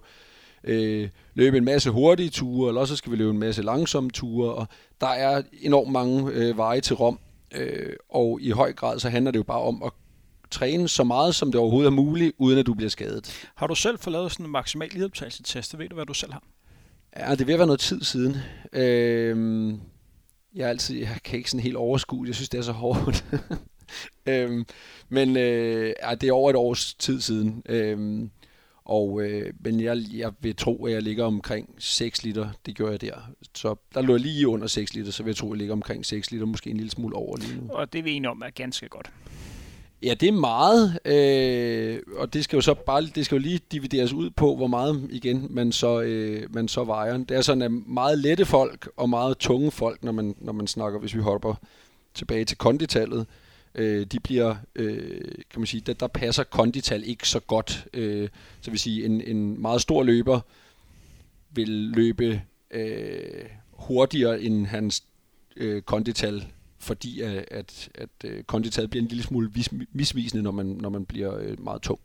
øh, 0.63 1.09
løbe 1.33 1.57
en 1.57 1.65
masse 1.65 1.89
hurtige 1.89 2.29
ture, 2.29 2.69
eller 2.69 2.81
også 2.81 2.95
skal 2.95 3.11
vi 3.11 3.17
løbe 3.17 3.31
en 3.31 3.39
masse 3.39 3.61
langsomme 3.61 4.09
ture, 4.09 4.53
og 4.53 4.67
der 5.01 5.07
er 5.07 5.41
enormt 5.61 5.91
mange 5.91 6.31
øh, 6.31 6.57
veje 6.57 6.81
til 6.81 6.95
Rom, 6.95 7.19
øh, 7.55 7.93
og 8.09 8.39
i 8.41 8.49
høj 8.49 8.73
grad 8.73 8.99
så 8.99 9.09
handler 9.09 9.31
det 9.31 9.37
jo 9.37 9.43
bare 9.43 9.61
om 9.61 9.83
at 9.83 9.91
træne 10.51 10.87
så 10.87 11.03
meget, 11.03 11.35
som 11.35 11.51
det 11.51 11.61
overhovedet 11.61 11.87
er 11.87 11.95
muligt, 11.95 12.33
uden 12.37 12.59
at 12.59 12.65
du 12.65 12.73
bliver 12.73 12.89
skadet. 12.89 13.49
Har 13.55 13.67
du 13.67 13.75
selv 13.75 13.99
fået 13.99 14.11
lavet 14.11 14.31
sådan 14.31 14.45
en 14.45 14.51
maksimal 14.51 14.89
lidoptagelsestest? 14.91 15.79
Ved 15.79 15.89
du, 15.89 15.95
hvad 15.95 16.05
du 16.05 16.13
selv 16.13 16.31
har? 16.31 16.43
Ja, 17.17 17.35
det 17.35 17.47
vil 17.47 17.57
være 17.57 17.67
noget 17.67 17.79
tid 17.79 18.03
siden. 18.03 18.37
Øhm, 18.73 19.71
jeg, 20.55 20.65
er 20.65 20.67
altid, 20.67 20.99
jeg 20.99 21.17
kan 21.23 21.37
ikke 21.37 21.51
sådan 21.51 21.63
helt 21.63 21.75
overskue 21.75 22.27
Jeg 22.27 22.35
synes, 22.35 22.49
det 22.49 22.57
er 22.57 22.61
så 22.61 22.71
hårdt. 22.71 23.25
øhm, 24.29 24.65
men 25.09 25.37
øh, 25.37 25.93
ja, 26.03 26.15
det 26.15 26.29
er 26.29 26.33
over 26.33 26.49
et 26.49 26.55
års 26.55 26.93
tid 26.93 27.21
siden. 27.21 27.63
Øhm, 27.65 28.31
og, 28.91 29.21
øh, 29.21 29.53
men 29.59 29.81
jeg, 29.81 29.97
jeg 30.13 30.31
vil 30.39 30.55
tro, 30.55 30.85
at 30.85 30.93
jeg 30.93 31.01
ligger 31.01 31.25
omkring 31.25 31.75
6 31.77 32.23
liter. 32.23 32.49
Det 32.65 32.77
gør 32.77 32.89
jeg 32.89 33.01
der. 33.01 33.13
Så 33.53 33.75
der 33.93 34.01
lå 34.01 34.13
jeg 34.13 34.21
lige 34.21 34.47
under 34.47 34.67
6 34.67 34.93
liter, 34.93 35.11
så 35.11 35.23
vil 35.23 35.29
jeg 35.29 35.35
tro, 35.35 35.47
at 35.47 35.51
jeg 35.51 35.57
ligger 35.57 35.73
omkring 35.73 36.05
6 36.05 36.31
liter. 36.31 36.45
Måske 36.45 36.69
en 36.69 36.77
lille 36.77 36.91
smule 36.91 37.15
over 37.15 37.37
lige 37.37 37.55
nu. 37.61 37.69
Og 37.69 37.93
det 37.93 37.99
er 37.99 38.03
vi 38.03 38.11
enige 38.11 38.29
om 38.29 38.41
er 38.45 38.49
ganske 38.49 38.89
godt. 38.89 39.11
Ja, 40.03 40.13
det 40.13 40.27
er 40.27 40.31
meget, 40.31 40.99
øh, 41.05 41.99
og 42.17 42.33
det 42.33 42.43
skal 42.43 42.57
jo 42.57 42.61
så 42.61 42.73
bare 42.73 43.01
det 43.01 43.25
skal 43.25 43.35
jo 43.35 43.41
lige 43.41 43.59
divideres 43.71 44.13
ud 44.13 44.29
på, 44.29 44.55
hvor 44.55 44.67
meget 44.67 45.07
igen 45.11 45.47
man 45.49 45.71
så, 45.71 46.01
øh, 46.01 46.55
man 46.55 46.67
så 46.67 46.83
vejer. 46.83 47.17
Det 47.17 47.37
er 47.37 47.41
sådan, 47.41 47.61
at 47.61 47.71
meget 47.71 48.17
lette 48.17 48.45
folk 48.45 48.89
og 48.97 49.09
meget 49.09 49.37
tunge 49.37 49.71
folk, 49.71 50.03
når 50.03 50.11
man, 50.11 50.35
når 50.39 50.53
man 50.53 50.67
snakker, 50.67 50.99
hvis 50.99 51.15
vi 51.15 51.21
hopper 51.21 51.55
tilbage 52.13 52.45
til 52.45 52.57
konditallet, 52.57 53.27
øh, 53.75 54.05
de 54.05 54.19
bliver, 54.19 54.55
øh, 54.75 55.21
kan 55.51 55.59
man 55.59 55.65
sige, 55.65 55.81
der, 55.81 55.93
der 55.93 56.07
passer 56.07 56.43
kondital 56.43 57.03
ikke 57.05 57.27
så 57.27 57.39
godt. 57.39 57.87
Øh, 57.93 58.29
så 58.61 58.71
vil 58.71 58.79
sige, 58.79 59.05
en, 59.05 59.21
en 59.21 59.61
meget 59.61 59.81
stor 59.81 60.03
løber 60.03 60.39
vil 61.51 61.69
løbe 61.69 62.41
øh, 62.71 63.45
hurtigere 63.71 64.41
end 64.41 64.65
hans 64.65 65.03
øh, 65.55 65.81
kondital 65.81 66.45
fordi 66.81 67.21
at, 67.21 67.45
at, 67.51 67.89
at 67.95 68.09
øh, 68.25 68.43
bliver 68.89 69.01
en 69.01 69.07
lille 69.07 69.23
smule 69.23 69.51
vis, 69.53 69.69
misvisende, 69.91 70.43
når 70.43 70.51
man, 70.51 70.65
når 70.65 70.89
man 70.89 71.05
bliver 71.05 71.37
øh, 71.37 71.63
meget 71.63 71.81
tung. 71.81 71.99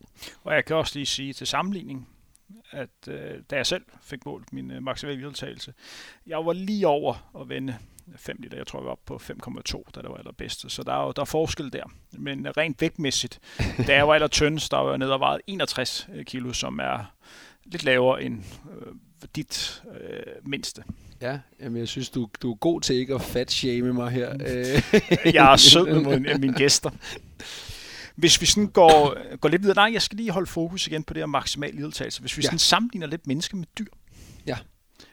Og 0.44 0.55
jeg 0.55 0.64
kan 0.64 0.76
også 0.76 0.98
lige 0.98 1.07
sige 1.07 1.33
til 1.33 1.46
sammenligning, 1.46 2.09
at 2.70 3.09
øh, 3.09 3.42
da 3.50 3.57
jeg 3.57 3.66
selv 3.66 3.85
fik 4.02 4.26
målt 4.26 4.52
min 4.52 4.70
øh, 4.70 4.83
maksimale 4.83 5.26
vedtagelse, 5.26 5.74
jeg 6.26 6.46
var 6.46 6.52
lige 6.52 6.87
over 6.87 7.40
at 7.40 7.48
vende 7.48 7.76
5 8.16 8.37
liter. 8.38 8.57
Jeg 8.57 8.66
tror, 8.66 8.79
jeg 8.79 8.85
var 8.85 8.92
oppe 8.92 9.05
på 9.07 9.16
5,2, 9.16 9.83
da 9.94 10.00
det 10.00 10.11
var 10.11 10.16
allerbedste. 10.16 10.70
Så 10.70 10.83
der 10.83 10.92
er 10.92 11.05
jo 11.07 11.12
der 11.12 11.22
er 11.22 11.26
forskel 11.26 11.72
der. 11.72 11.83
Men 12.12 12.57
rent 12.57 12.81
vægtmæssigt, 12.81 13.40
da 13.87 13.94
jeg 13.94 14.09
var 14.09 14.14
aller 14.14 14.29
tynd, 14.29 14.70
der 14.70 14.76
var 14.76 14.88
jeg 14.88 14.98
nede 14.98 15.12
og 15.12 15.20
vejet 15.20 15.40
61 15.46 16.09
kilo, 16.26 16.52
som 16.52 16.79
er 16.79 17.14
lidt 17.64 17.85
lavere 17.85 18.22
end 18.22 18.42
øh, 18.81 18.92
dit 19.37 19.83
øh, 20.00 20.22
mindste. 20.42 20.83
Ja, 21.20 21.38
jamen 21.61 21.79
jeg 21.79 21.88
synes, 21.88 22.11
du, 22.11 22.29
du 22.42 22.52
er 22.52 22.57
god 22.57 22.81
til 22.81 22.96
ikke 22.96 23.14
at 23.14 23.22
fat-shame 23.22 23.92
mig 23.92 24.11
her. 24.11 24.35
jeg 25.24 25.52
er 25.52 25.57
sød 25.57 26.00
med 26.20 26.38
mine 26.38 26.55
gæster. 26.55 26.90
Hvis 28.16 28.40
vi 28.40 28.46
sådan 28.46 28.66
går, 28.66 29.37
går 29.37 29.48
lidt 29.48 29.62
videre, 29.62 29.74
nej, 29.74 29.90
jeg 29.92 30.02
skal 30.02 30.16
lige 30.16 30.31
holde 30.31 30.46
fokus 30.46 30.87
igen 30.87 31.02
på 31.02 31.14
det 31.14 31.20
her 31.20 31.26
maksimal 31.26 31.74
lidelsagelse. 31.74 32.20
Hvis 32.20 32.37
vi 32.37 32.42
ja. 32.42 32.46
sådan 32.46 32.59
sammenligner 32.59 33.07
lidt 33.07 33.26
mennesker 33.26 33.57
med 33.57 33.66
dyr. 33.79 33.87
Ja. 34.46 34.57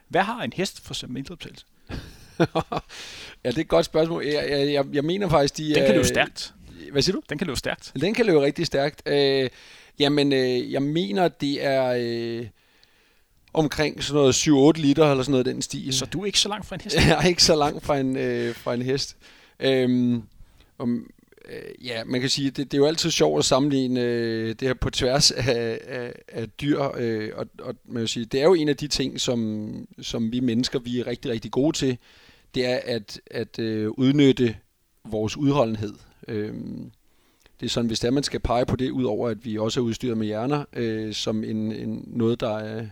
Hvad 0.07 0.21
har 0.21 0.43
en 0.43 0.53
hest 0.55 0.81
for 0.81 0.93
eksempel 0.93 1.23
lidelsagelse? 1.23 1.65
ja, 3.43 3.49
det 3.49 3.57
er 3.57 3.61
et 3.61 3.67
godt 3.67 3.85
spørgsmål. 3.85 4.25
Jeg, 4.25 4.49
jeg, 4.49 4.73
jeg, 4.73 4.85
jeg 4.93 5.03
mener 5.03 5.29
faktisk, 5.29 5.57
de... 5.57 5.75
Den 5.75 5.85
kan 5.85 5.95
løbe 5.95 6.07
stærkt. 6.07 6.53
Hvad 6.91 7.01
siger 7.01 7.15
du? 7.15 7.21
Den 7.29 7.37
kan 7.37 7.47
løbe 7.47 7.59
stærkt. 7.59 7.91
Den 8.01 8.13
kan 8.13 8.25
løbe 8.25 8.41
rigtig 8.41 8.65
stærkt. 8.65 9.01
Øh, 9.05 9.49
jamen, 9.99 10.33
øh, 10.33 10.71
jeg 10.71 10.81
mener, 10.81 11.27
det 11.27 11.65
er... 11.65 11.95
Øh, 11.99 12.47
omkring 13.53 14.03
sådan 14.03 14.19
noget 14.19 14.77
7-8 14.77 14.81
liter 14.81 15.11
eller 15.11 15.23
sådan 15.23 15.31
noget 15.31 15.45
den 15.45 15.61
stil. 15.61 15.93
Så 15.93 16.05
du 16.05 16.21
er 16.21 16.25
ikke 16.25 16.39
så 16.39 16.49
langt 16.49 16.65
fra 16.65 16.75
en 16.75 16.81
hest? 16.81 16.95
jeg 17.07 17.23
er 17.23 17.27
ikke 17.27 17.43
så 17.43 17.55
langt 17.55 17.85
fra 17.85 17.97
en, 17.97 18.17
øh, 18.17 18.55
fra 18.55 18.73
en 18.73 18.81
hest. 18.81 19.17
Øhm, 19.59 20.23
om, 20.77 21.09
øh, 21.49 21.85
ja, 21.85 22.03
man 22.03 22.21
kan 22.21 22.29
sige, 22.29 22.51
det, 22.51 22.71
det 22.71 22.73
er 22.73 22.81
jo 22.81 22.85
altid 22.85 23.11
sjovt 23.11 23.39
at 23.39 23.45
sammenligne 23.45 24.01
øh, 24.01 24.49
det 24.49 24.67
her 24.67 24.73
på 24.73 24.89
tværs 24.89 25.31
af, 25.31 25.79
af, 25.87 26.13
af 26.27 26.49
dyr, 26.49 26.81
øh, 26.97 27.31
og, 27.35 27.47
og 27.59 27.75
man 27.85 28.01
kan 28.01 28.07
sige, 28.07 28.25
det 28.25 28.39
er 28.39 28.43
jo 28.43 28.53
en 28.53 28.69
af 28.69 28.77
de 28.77 28.87
ting, 28.87 29.21
som, 29.21 29.87
som 30.01 30.31
vi 30.31 30.39
mennesker 30.39 30.79
vi 30.79 30.99
er 30.99 31.07
rigtig, 31.07 31.31
rigtig 31.31 31.51
gode 31.51 31.77
til, 31.77 31.97
det 32.55 32.65
er 32.65 32.79
at, 32.83 33.21
at 33.31 33.59
øh, 33.59 33.89
udnytte 33.89 34.55
vores 35.05 35.37
udholdenhed. 35.37 35.93
Øh, 36.27 36.53
det 37.59 37.65
er 37.65 37.69
sådan, 37.69 37.87
hvis 37.87 37.99
det 37.99 38.07
er, 38.07 38.11
man 38.11 38.23
skal 38.23 38.39
pege 38.39 38.65
på 38.65 38.75
det, 38.75 38.89
udover 38.89 39.29
at 39.29 39.45
vi 39.45 39.57
også 39.57 39.79
er 39.79 39.83
udstyret 39.83 40.17
med 40.17 40.27
hjerner, 40.27 40.65
øh, 40.73 41.13
som 41.13 41.43
en, 41.43 41.71
en, 41.71 42.03
noget, 42.07 42.39
der 42.39 42.57
er, 42.57 42.87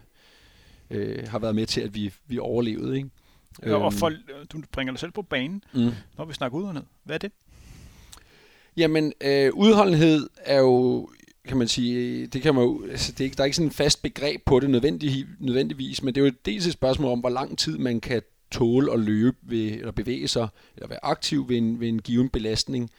øh, 0.89 1.27
har 1.27 1.39
været 1.39 1.55
med 1.55 1.65
til, 1.65 1.81
at 1.81 1.95
vi, 1.95 2.13
vi 2.27 2.39
overlevede. 2.39 2.97
Ikke? 2.97 3.09
Ja, 3.65 3.75
og 3.75 3.85
øhm. 3.85 3.97
for, 3.97 4.11
du 4.53 4.61
bringer 4.71 4.93
dig 4.93 4.99
selv 4.99 5.11
på 5.11 5.21
banen, 5.21 5.63
mm. 5.73 5.91
når 6.17 6.25
vi 6.25 6.33
snakker 6.33 6.57
udholdenhed. 6.57 6.87
Hvad 7.03 7.15
er 7.15 7.19
det? 7.19 7.31
Jamen, 8.77 9.13
øh, 9.21 9.51
udholdenhed 9.53 10.29
er 10.37 10.59
jo, 10.59 11.09
kan 11.47 11.57
man 11.57 11.67
sige, 11.67 12.27
det 12.27 12.41
kan 12.41 12.55
man 12.55 12.63
jo, 12.63 12.85
altså 12.89 13.11
det 13.11 13.19
er 13.19 13.23
ikke, 13.23 13.35
der 13.35 13.41
er 13.41 13.45
ikke 13.45 13.57
sådan 13.57 13.67
en 13.67 13.71
fast 13.71 14.01
begreb 14.01 14.41
på 14.45 14.59
det 14.59 14.69
nødvendig, 14.69 15.25
nødvendigvis, 15.39 16.03
men 16.03 16.15
det 16.15 16.21
er 16.21 16.25
jo 16.25 16.31
dels 16.45 16.67
et 16.67 16.73
spørgsmål 16.73 17.11
om, 17.11 17.19
hvor 17.19 17.29
lang 17.29 17.57
tid 17.57 17.77
man 17.77 17.99
kan 17.99 18.21
tåle 18.51 18.93
at 18.93 18.99
løbe 18.99 19.37
ved, 19.41 19.71
eller 19.71 19.91
bevæge 19.91 20.27
sig, 20.27 20.47
eller 20.75 20.87
være 20.87 21.05
aktiv 21.05 21.49
ved 21.49 21.57
en, 21.57 21.79
ved 21.79 21.87
en 21.87 21.99
given 21.99 22.29
belastning. 22.29 22.89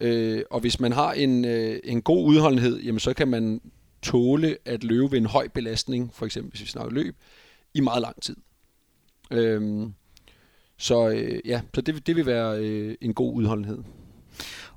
Øh, 0.00 0.42
og 0.50 0.60
hvis 0.60 0.80
man 0.80 0.92
har 0.92 1.12
en, 1.12 1.44
øh, 1.44 1.80
en 1.84 2.02
god 2.02 2.26
udholdenhed, 2.26 2.80
jamen 2.80 3.00
så 3.00 3.14
kan 3.14 3.28
man 3.28 3.60
tåle 4.02 4.56
at 4.64 4.84
løbe 4.84 5.12
ved 5.12 5.18
en 5.18 5.26
høj 5.26 5.48
belastning, 5.48 6.10
for 6.14 6.26
eksempel 6.26 6.50
hvis 6.50 6.60
vi 6.60 6.66
snakker 6.66 6.92
løb, 6.92 7.16
i 7.74 7.80
meget 7.80 8.02
lang 8.02 8.22
tid. 8.22 8.36
Øh, 9.30 9.86
så 10.76 11.08
øh, 11.08 11.40
ja, 11.44 11.60
så 11.74 11.80
det, 11.80 12.06
det 12.06 12.16
vil 12.16 12.26
være 12.26 12.58
øh, 12.58 12.96
en 13.00 13.14
god 13.14 13.34
udholdenhed. 13.34 13.78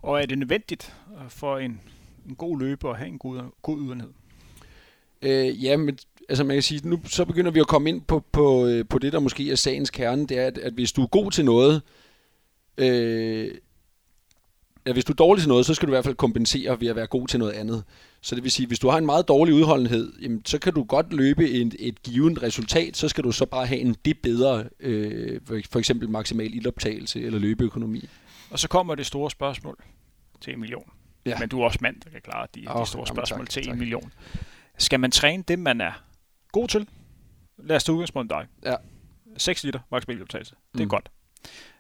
Og 0.05 0.21
er 0.21 0.25
det 0.25 0.37
nødvendigt 0.37 0.95
øh, 1.21 1.29
for 1.29 1.57
en, 1.57 1.81
en 2.29 2.35
god 2.35 2.59
løber 2.59 2.91
at 2.91 2.97
have 2.97 3.07
en 3.07 3.17
god, 3.17 3.41
god 3.61 3.77
udholdenhed? 3.77 4.11
Øh, 5.21 5.63
ja, 5.63 5.77
men 5.77 5.97
altså 6.29 6.43
man 6.43 6.55
kan 6.55 6.63
sige, 6.63 6.89
nu 6.89 6.99
så 7.05 7.25
begynder 7.25 7.51
vi 7.51 7.59
at 7.59 7.67
komme 7.67 7.89
ind 7.89 8.01
på, 8.01 8.23
på, 8.31 8.67
øh, 8.67 8.85
på 8.89 8.99
det, 8.99 9.13
der 9.13 9.19
måske 9.19 9.51
er 9.51 9.55
sagens 9.55 9.89
kerne, 9.89 10.27
det 10.27 10.39
er, 10.39 10.47
at, 10.47 10.57
at 10.57 10.73
hvis 10.73 10.91
du 10.91 11.03
er 11.03 11.07
god 11.07 11.31
til 11.31 11.45
noget, 11.45 11.81
øh, 12.77 13.51
ja, 14.85 14.93
hvis 14.93 15.05
du 15.05 15.13
er 15.13 15.15
dårlig 15.15 15.41
til 15.41 15.49
noget, 15.49 15.65
så 15.65 15.73
skal 15.73 15.87
du 15.87 15.91
i 15.91 15.95
hvert 15.95 16.05
fald 16.05 16.15
kompensere 16.15 16.81
ved 16.81 16.87
at 16.87 16.95
være 16.95 17.07
god 17.07 17.27
til 17.27 17.39
noget 17.39 17.51
andet. 17.51 17.83
Så 18.21 18.35
det 18.35 18.43
vil 18.43 18.51
sige, 18.51 18.67
hvis 18.67 18.79
du 18.79 18.89
har 18.89 18.97
en 18.97 19.05
meget 19.05 19.27
dårlig 19.27 19.53
udholdenhed, 19.53 20.13
jamen, 20.21 20.41
så 20.45 20.59
kan 20.59 20.73
du 20.73 20.83
godt 20.83 21.13
løbe 21.13 21.49
et, 21.49 21.75
et 21.79 22.03
givet 22.03 22.43
resultat, 22.43 22.97
så 22.97 23.07
skal 23.07 23.23
du 23.23 23.31
så 23.31 23.45
bare 23.45 23.65
have 23.65 23.79
en 23.79 23.95
det 24.05 24.17
bedre, 24.23 24.63
øh, 24.79 25.39
for 25.45 25.79
eksempel 25.79 26.09
maksimal 26.09 26.53
ildoptagelse 26.53 27.21
eller 27.21 27.39
løbeøkonomi. 27.39 28.09
Og 28.55 28.59
så 28.59 28.67
kommer 28.67 28.95
det 28.95 29.05
store 29.05 29.31
spørgsmål 29.31 29.83
til 30.41 30.53
en 30.53 30.59
million. 30.59 30.91
Ja. 31.25 31.39
Men 31.39 31.49
du 31.49 31.61
er 31.61 31.65
også 31.65 31.79
mand, 31.81 32.01
der 32.01 32.09
kan 32.09 32.21
klare 32.21 32.47
de, 32.55 32.65
oh, 32.67 32.81
de 32.81 32.87
store 32.87 32.99
jamen, 32.99 33.15
spørgsmål 33.15 33.39
tak, 33.39 33.49
til 33.49 33.63
tak. 33.63 33.73
en 33.73 33.79
million. 33.79 34.13
Skal 34.77 34.99
man 34.99 35.11
træne 35.11 35.43
det, 35.43 35.59
man 35.59 35.81
er 35.81 35.91
god 36.51 36.67
til? 36.67 36.89
Lad 37.57 37.75
os 37.75 37.83
tage 37.83 37.93
udgangspunkt 37.93 38.29
dig. 38.29 38.47
Ja. 38.65 38.75
6 39.37 39.63
liter 39.63 39.79
maksimal 39.91 40.15
ildoptagelse. 40.15 40.55
Det 40.73 40.79
er 40.79 40.85
mm. 40.85 40.89
godt. 40.89 41.11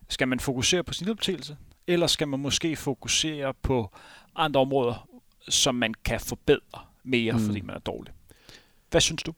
Skal 0.09 0.27
man 0.27 0.39
fokusere 0.39 0.83
på 0.83 0.93
sin 0.93 1.05
ildoptagelse? 1.05 1.57
Eller 1.87 2.07
skal 2.07 2.27
man 2.27 2.39
måske 2.39 2.75
fokusere 2.75 3.53
på 3.53 3.95
andre 4.35 4.61
områder, 4.61 5.09
som 5.49 5.75
man 5.75 5.93
kan 5.93 6.19
forbedre 6.19 6.81
mere, 7.03 7.33
mm. 7.33 7.39
fordi 7.39 7.61
man 7.61 7.75
er 7.75 7.79
dårlig? 7.79 8.13
Hvad 8.91 9.01
synes 9.01 9.23
du? 9.23 9.33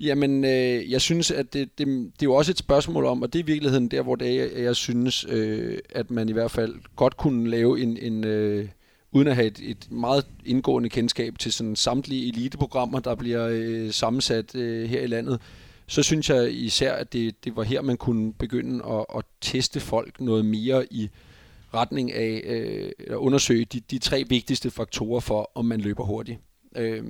Jamen, 0.00 0.44
øh, 0.44 0.90
jeg 0.90 1.00
synes, 1.00 1.30
at 1.30 1.52
det, 1.52 1.78
det, 1.78 1.86
det 1.86 2.22
er 2.22 2.26
jo 2.26 2.34
også 2.34 2.52
et 2.52 2.58
spørgsmål 2.58 3.04
om, 3.04 3.22
og 3.22 3.32
det 3.32 3.38
er 3.38 3.42
i 3.42 3.46
virkeligheden 3.46 3.88
der, 3.88 4.02
hvor 4.02 4.16
det 4.16 4.28
er, 4.28 4.42
jeg, 4.42 4.50
jeg 4.64 4.76
synes, 4.76 5.26
øh, 5.28 5.78
at 5.90 6.10
man 6.10 6.28
i 6.28 6.32
hvert 6.32 6.50
fald 6.50 6.74
godt 6.96 7.16
kunne 7.16 7.50
lave 7.50 7.80
en, 7.80 7.96
en 7.96 8.24
øh, 8.24 8.68
uden 9.12 9.28
at 9.28 9.34
have 9.34 9.46
et, 9.46 9.60
et 9.62 9.90
meget 9.90 10.26
indgående 10.44 10.88
kendskab 10.88 11.38
til 11.38 11.52
sådan 11.52 11.76
samtlige 11.76 12.28
eliteprogrammer, 12.28 13.00
der 13.00 13.14
bliver 13.14 13.48
øh, 13.52 13.92
sammensat 13.92 14.54
øh, 14.54 14.88
her 14.88 15.00
i 15.00 15.06
landet, 15.06 15.40
så 15.86 16.02
synes 16.02 16.30
jeg 16.30 16.52
især, 16.52 16.92
at 16.92 17.12
det, 17.12 17.44
det 17.44 17.56
var 17.56 17.62
her, 17.62 17.82
man 17.82 17.96
kunne 17.96 18.32
begynde 18.32 18.84
at, 18.84 19.04
at 19.16 19.24
teste 19.40 19.80
folk 19.80 20.20
noget 20.20 20.44
mere 20.44 20.92
i 20.92 21.10
retning 21.74 22.12
af 22.12 22.42
øh, 22.44 22.90
at 23.06 23.14
undersøge 23.14 23.64
de, 23.64 23.80
de 23.80 23.98
tre 23.98 24.24
vigtigste 24.28 24.70
faktorer 24.70 25.20
for, 25.20 25.50
om 25.54 25.64
man 25.64 25.80
løber 25.80 26.04
hurtigt. 26.04 26.38
Øh, 26.76 27.04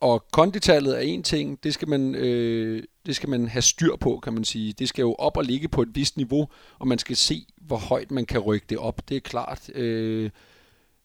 og 0.00 0.24
konditallet 0.32 0.96
er 0.96 1.00
en 1.00 1.22
ting, 1.22 1.64
det 1.64 1.74
skal, 1.74 1.88
man, 1.88 2.14
øh, 2.14 2.82
det 3.06 3.16
skal 3.16 3.28
man 3.28 3.48
have 3.48 3.62
styr 3.62 3.96
på, 3.96 4.20
kan 4.22 4.32
man 4.32 4.44
sige. 4.44 4.72
Det 4.72 4.88
skal 4.88 5.02
jo 5.02 5.14
op 5.14 5.36
og 5.36 5.44
ligge 5.44 5.68
på 5.68 5.82
et 5.82 5.88
vist 5.94 6.16
niveau, 6.16 6.48
og 6.78 6.88
man 6.88 6.98
skal 6.98 7.16
se, 7.16 7.46
hvor 7.56 7.76
højt 7.76 8.10
man 8.10 8.26
kan 8.26 8.40
rykke 8.40 8.66
det 8.70 8.78
op. 8.78 9.08
Det 9.08 9.16
er 9.16 9.20
klart. 9.20 9.70
Øh, 9.74 10.30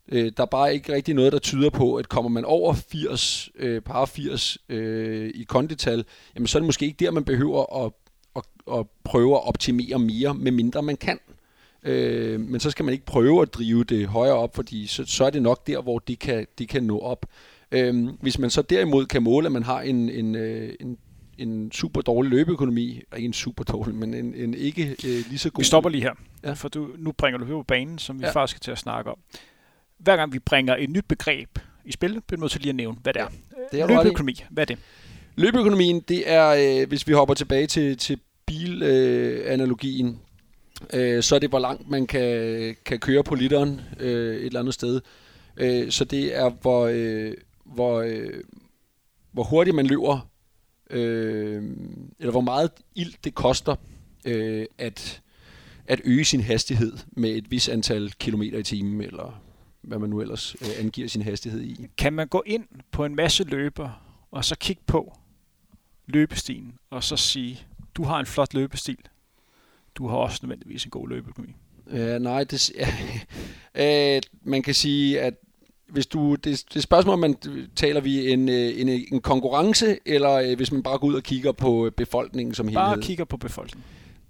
øh, 0.07 0.31
der 0.37 0.43
er 0.43 0.47
bare 0.47 0.73
ikke 0.73 0.93
rigtig 0.93 1.13
noget, 1.13 1.33
der 1.33 1.39
tyder 1.39 1.69
på, 1.69 1.95
at 1.95 2.09
kommer 2.09 2.29
man 2.29 2.45
over 2.45 2.73
80, 2.73 3.49
øh, 3.55 3.81
par 3.81 4.05
80 4.05 4.57
øh, 4.69 5.31
i 5.35 5.43
kondital, 5.43 6.05
jamen 6.35 6.47
så 6.47 6.57
er 6.57 6.59
det 6.59 6.65
måske 6.65 6.85
ikke 6.85 7.05
der, 7.05 7.11
man 7.11 7.25
behøver 7.25 7.85
at, 7.85 7.91
at, 8.35 8.43
at 8.79 8.85
prøve 9.03 9.35
at 9.35 9.47
optimere 9.47 9.99
mere, 9.99 10.33
med 10.33 10.51
mindre 10.51 10.83
man 10.83 10.97
kan. 10.97 11.19
Øh, 11.83 12.39
men 12.39 12.59
så 12.59 12.71
skal 12.71 12.85
man 12.85 12.93
ikke 12.93 13.05
prøve 13.05 13.41
at 13.41 13.53
drive 13.53 13.83
det 13.83 14.07
højere 14.07 14.35
op, 14.35 14.55
fordi 14.55 14.87
så, 14.87 15.05
så 15.05 15.25
er 15.25 15.29
det 15.29 15.41
nok 15.41 15.67
der, 15.67 15.81
hvor 15.81 15.99
de 15.99 16.15
kan, 16.15 16.47
de 16.59 16.67
kan 16.67 16.83
nå 16.83 16.99
op. 16.99 17.25
Øh, 17.75 18.07
hvis 18.21 18.39
man 18.39 18.49
så 18.49 18.61
derimod 18.61 19.05
kan 19.05 19.23
måle, 19.23 19.45
at 19.45 19.51
man 19.51 19.63
har 19.63 19.81
en, 19.81 20.09
en, 20.09 20.35
øh, 20.35 20.73
en 20.79 20.97
en 21.37 21.71
super 21.71 22.01
dårlig 22.01 22.31
løbeøkonomi, 22.31 23.01
ikke 23.15 23.25
en 23.25 23.33
super 23.33 23.63
dårlig, 23.63 23.95
men 23.95 24.13
en, 24.13 24.35
en 24.35 24.53
ikke 24.53 24.89
øh, 24.89 25.23
lige 25.29 25.37
så 25.37 25.49
god... 25.49 25.61
Vi 25.61 25.65
stopper 25.65 25.89
lige 25.89 26.01
her, 26.01 26.13
ja. 26.43 26.53
for 26.53 26.69
du, 26.69 26.89
nu 26.97 27.11
bringer 27.11 27.37
du 27.37 27.45
her 27.45 27.53
på 27.53 27.63
banen, 27.63 27.97
som 27.97 28.19
vi 28.19 28.25
ja. 28.25 28.31
faktisk 28.31 28.57
skal 28.57 28.63
til 28.63 28.71
at 28.71 28.77
snakke 28.77 29.11
om. 29.11 29.17
Hver 29.97 30.15
gang 30.15 30.33
vi 30.33 30.39
bringer 30.39 30.75
et 30.79 30.89
nyt 30.89 31.05
begreb 31.07 31.59
i 31.85 31.91
spil, 31.91 32.21
bliver 32.27 32.37
vi 32.37 32.41
nødt 32.41 32.51
til 32.51 32.61
lige 32.61 32.69
at 32.69 32.75
nævne, 32.75 32.97
hvad 33.03 33.13
det 33.13 33.21
er. 33.21 33.27
Ja, 33.71 33.77
det 33.77 33.81
er 33.81 33.87
løbeøkonomi, 33.87 34.43
hvad 34.49 34.63
er 34.63 34.65
det? 34.65 34.77
Løbeøkonomien, 35.35 35.99
det 35.99 36.31
er, 36.31 36.81
øh, 36.81 36.87
hvis 36.87 37.07
vi 37.07 37.13
hopper 37.13 37.33
tilbage 37.33 37.67
til, 37.67 37.97
til 37.97 38.19
bilanalogien, 38.45 40.19
øh, 40.93 41.15
øh, 41.15 41.23
så 41.23 41.35
er 41.35 41.39
det, 41.39 41.49
hvor 41.49 41.59
langt 41.59 41.89
man 41.89 42.07
kan, 42.07 42.75
kan 42.85 42.99
køre 42.99 43.23
på 43.23 43.35
literen 43.35 43.81
øh, 43.99 44.35
et 44.35 44.45
eller 44.45 44.59
andet 44.59 44.73
sted. 44.73 45.01
Øh, 45.57 45.91
så 45.91 46.05
det 46.05 46.37
er, 46.37 46.49
hvor, 46.49 46.89
øh, 46.91 47.33
hvor, 47.65 48.01
øh, 48.01 48.43
hvor 49.31 49.43
hurtigt 49.43 49.75
man 49.75 49.87
løber, 49.87 50.29
øh, 50.89 51.63
eller 52.19 52.31
hvor 52.31 52.41
meget 52.41 52.71
ild 52.95 53.13
det 53.23 53.35
koster 53.35 53.75
øh, 54.25 54.65
at, 54.77 55.21
at 55.87 56.01
øge 56.03 56.25
sin 56.25 56.41
hastighed 56.41 56.97
med 57.11 57.29
et 57.29 57.51
vis 57.51 57.69
antal 57.69 58.11
kilometer 58.11 58.57
i 58.59 58.63
timen, 58.63 59.01
eller 59.01 59.41
hvad 59.81 59.99
man 59.99 60.09
nu 60.09 60.21
ellers 60.21 60.55
øh, 60.61 60.67
angiver 60.79 61.07
sin 61.07 61.21
hastighed 61.21 61.61
i. 61.61 61.87
Kan 61.97 62.13
man 62.13 62.27
gå 62.27 62.43
ind 62.45 62.65
på 62.91 63.05
en 63.05 63.15
masse 63.15 63.43
løber, 63.43 64.01
og 64.31 64.45
så 64.45 64.57
kigge 64.57 64.81
på 64.87 65.17
løbestien, 66.07 66.73
og 66.89 67.03
så 67.03 67.17
sige, 67.17 67.59
du 67.95 68.03
har 68.03 68.19
en 68.19 68.25
flot 68.25 68.53
løbestil, 68.53 68.97
du 69.95 70.07
har 70.07 70.17
også 70.17 70.39
nødvendigvis 70.43 70.83
en 70.83 70.91
god 70.91 71.09
løbeøkonomi. 71.09 71.55
Ja, 71.91 72.17
nej, 72.17 72.43
det, 72.43 72.71
ja, 72.75 72.87
øh, 74.15 74.21
man 74.43 74.61
kan 74.61 74.73
sige, 74.73 75.21
at 75.21 75.33
hvis 75.87 76.05
du, 76.05 76.35
det, 76.35 76.63
det 76.73 76.83
spørgsmål, 76.83 77.13
om 77.13 77.19
man 77.19 77.35
taler 77.75 78.01
vi 78.01 78.31
en, 78.31 78.49
øh, 78.49 78.81
en, 78.81 78.89
en 78.89 79.21
konkurrence, 79.21 79.97
eller 80.05 80.31
øh, 80.31 80.55
hvis 80.55 80.71
man 80.71 80.83
bare 80.83 80.97
går 80.97 81.07
ud 81.07 81.13
og 81.13 81.23
kigger 81.23 81.51
på 81.51 81.91
befolkningen 81.97 82.55
som 82.55 82.67
helhed? 82.67 82.85
Bare 82.85 83.01
kigger 83.01 83.25
på 83.25 83.37
befolkningen. 83.37 83.83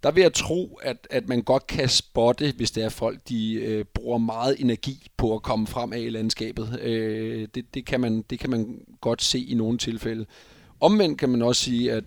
Der 0.03 0.12
vil 0.12 0.22
jeg 0.22 0.34
tro, 0.34 0.80
at, 0.84 1.08
at 1.10 1.30
man 1.30 1.41
godt 1.41 1.68
kan 1.68 1.89
spotte, 1.89 2.53
hvis 2.58 2.72
det 2.72 2.84
er 2.84 2.89
folk, 2.89 3.20
de 3.30 3.53
øh, 3.53 3.86
bruger 3.93 4.18
meget 4.18 4.56
energi 4.60 5.08
på 5.18 5.34
at 5.36 5.41
komme 5.41 5.68
frem 5.68 5.93
af 5.93 5.99
i 5.99 6.10
landskabet. 6.10 6.80
Øh, 6.82 7.47
det, 7.56 7.66
det, 7.74 7.86
kan 7.86 8.01
man, 8.01 8.24
det 8.30 8.39
kan 8.39 8.49
man 8.49 8.80
godt 9.01 9.22
se 9.22 9.39
i 9.39 9.53
nogle 9.53 9.78
tilfælde. 9.78 10.26
Omvendt 10.80 11.20
kan 11.20 11.30
man 11.30 11.41
også 11.41 11.62
sige, 11.62 11.91
at 11.91 12.03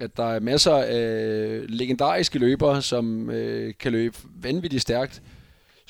at 0.00 0.16
der 0.16 0.24
er 0.24 0.40
masser 0.40 0.74
af 0.74 1.60
legendariske 1.68 2.38
løbere, 2.38 2.82
som 2.82 3.30
øh, 3.30 3.74
kan 3.80 3.92
løbe 3.92 4.16
vanvittigt 4.42 4.82
stærkt, 4.82 5.22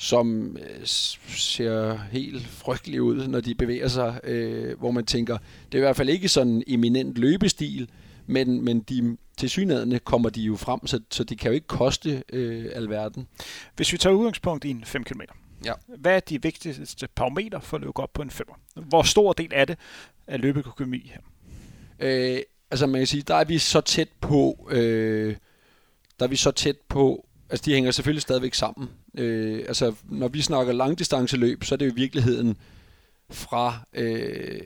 som 0.01 0.57
øh, 0.57 0.87
ser 1.27 1.97
helt 2.11 2.47
frygtelige 2.47 3.03
ud, 3.03 3.27
når 3.27 3.39
de 3.39 3.55
bevæger 3.55 3.87
sig, 3.87 4.19
øh, 4.23 4.79
hvor 4.79 4.91
man 4.91 5.05
tænker, 5.05 5.37
det 5.65 5.73
er 5.73 5.77
i 5.77 5.85
hvert 5.85 5.95
fald 5.95 6.09
ikke 6.09 6.27
sådan 6.27 6.53
en 6.53 6.63
eminent 6.67 7.17
løbestil, 7.17 7.89
men, 8.25 8.65
men 8.65 8.79
de 8.79 9.17
til 9.37 9.99
kommer 10.03 10.29
de 10.29 10.41
jo 10.41 10.55
frem, 10.55 10.87
så, 10.87 10.99
så 11.11 11.23
det 11.23 11.39
kan 11.39 11.51
jo 11.51 11.55
ikke 11.55 11.67
koste 11.67 12.23
øh, 12.33 12.71
alverden. 12.75 13.27
Hvis 13.75 13.93
vi 13.93 13.97
tager 13.97 14.15
udgangspunkt 14.15 14.65
i 14.65 14.69
en 14.69 14.83
5 14.85 15.03
km, 15.03 15.21
ja. 15.65 15.73
hvad 15.97 16.15
er 16.15 16.19
de 16.19 16.41
vigtigste 16.41 17.07
parametre 17.15 17.61
for 17.61 17.77
at 17.77 17.81
løbe 17.81 17.99
op 17.99 18.13
på 18.13 18.21
en 18.21 18.31
5? 18.31 18.47
Hvor 18.75 19.03
stor 19.03 19.33
del 19.33 19.49
er 19.51 19.65
det 19.65 19.77
af 20.27 20.41
løbeøkonomi 20.41 21.11
her? 21.13 21.21
Øh, 21.99 22.39
altså 22.71 22.87
man 22.87 22.99
kan 22.99 23.07
sige, 23.07 23.21
der 23.21 23.35
er 23.35 23.45
vi 23.45 23.57
så 23.57 23.81
tæt 23.81 24.09
på, 24.21 24.69
øh, 24.71 25.35
der 26.19 26.25
er 26.25 26.29
vi 26.29 26.35
så 26.35 26.51
tæt 26.51 26.77
på, 26.89 27.25
altså 27.51 27.65
de 27.65 27.73
hænger 27.73 27.91
selvfølgelig 27.91 28.21
stadigvæk 28.21 28.53
sammen. 28.53 28.89
Øh, 29.17 29.63
altså 29.67 29.93
når 30.03 30.27
vi 30.27 30.41
snakker 30.41 30.73
langdistanceløb, 30.73 31.63
så 31.63 31.75
er 31.75 31.77
det 31.77 31.85
jo 31.85 31.91
i 31.91 31.95
virkeligheden 31.95 32.57
fra, 33.31 33.79
øh, 33.93 34.61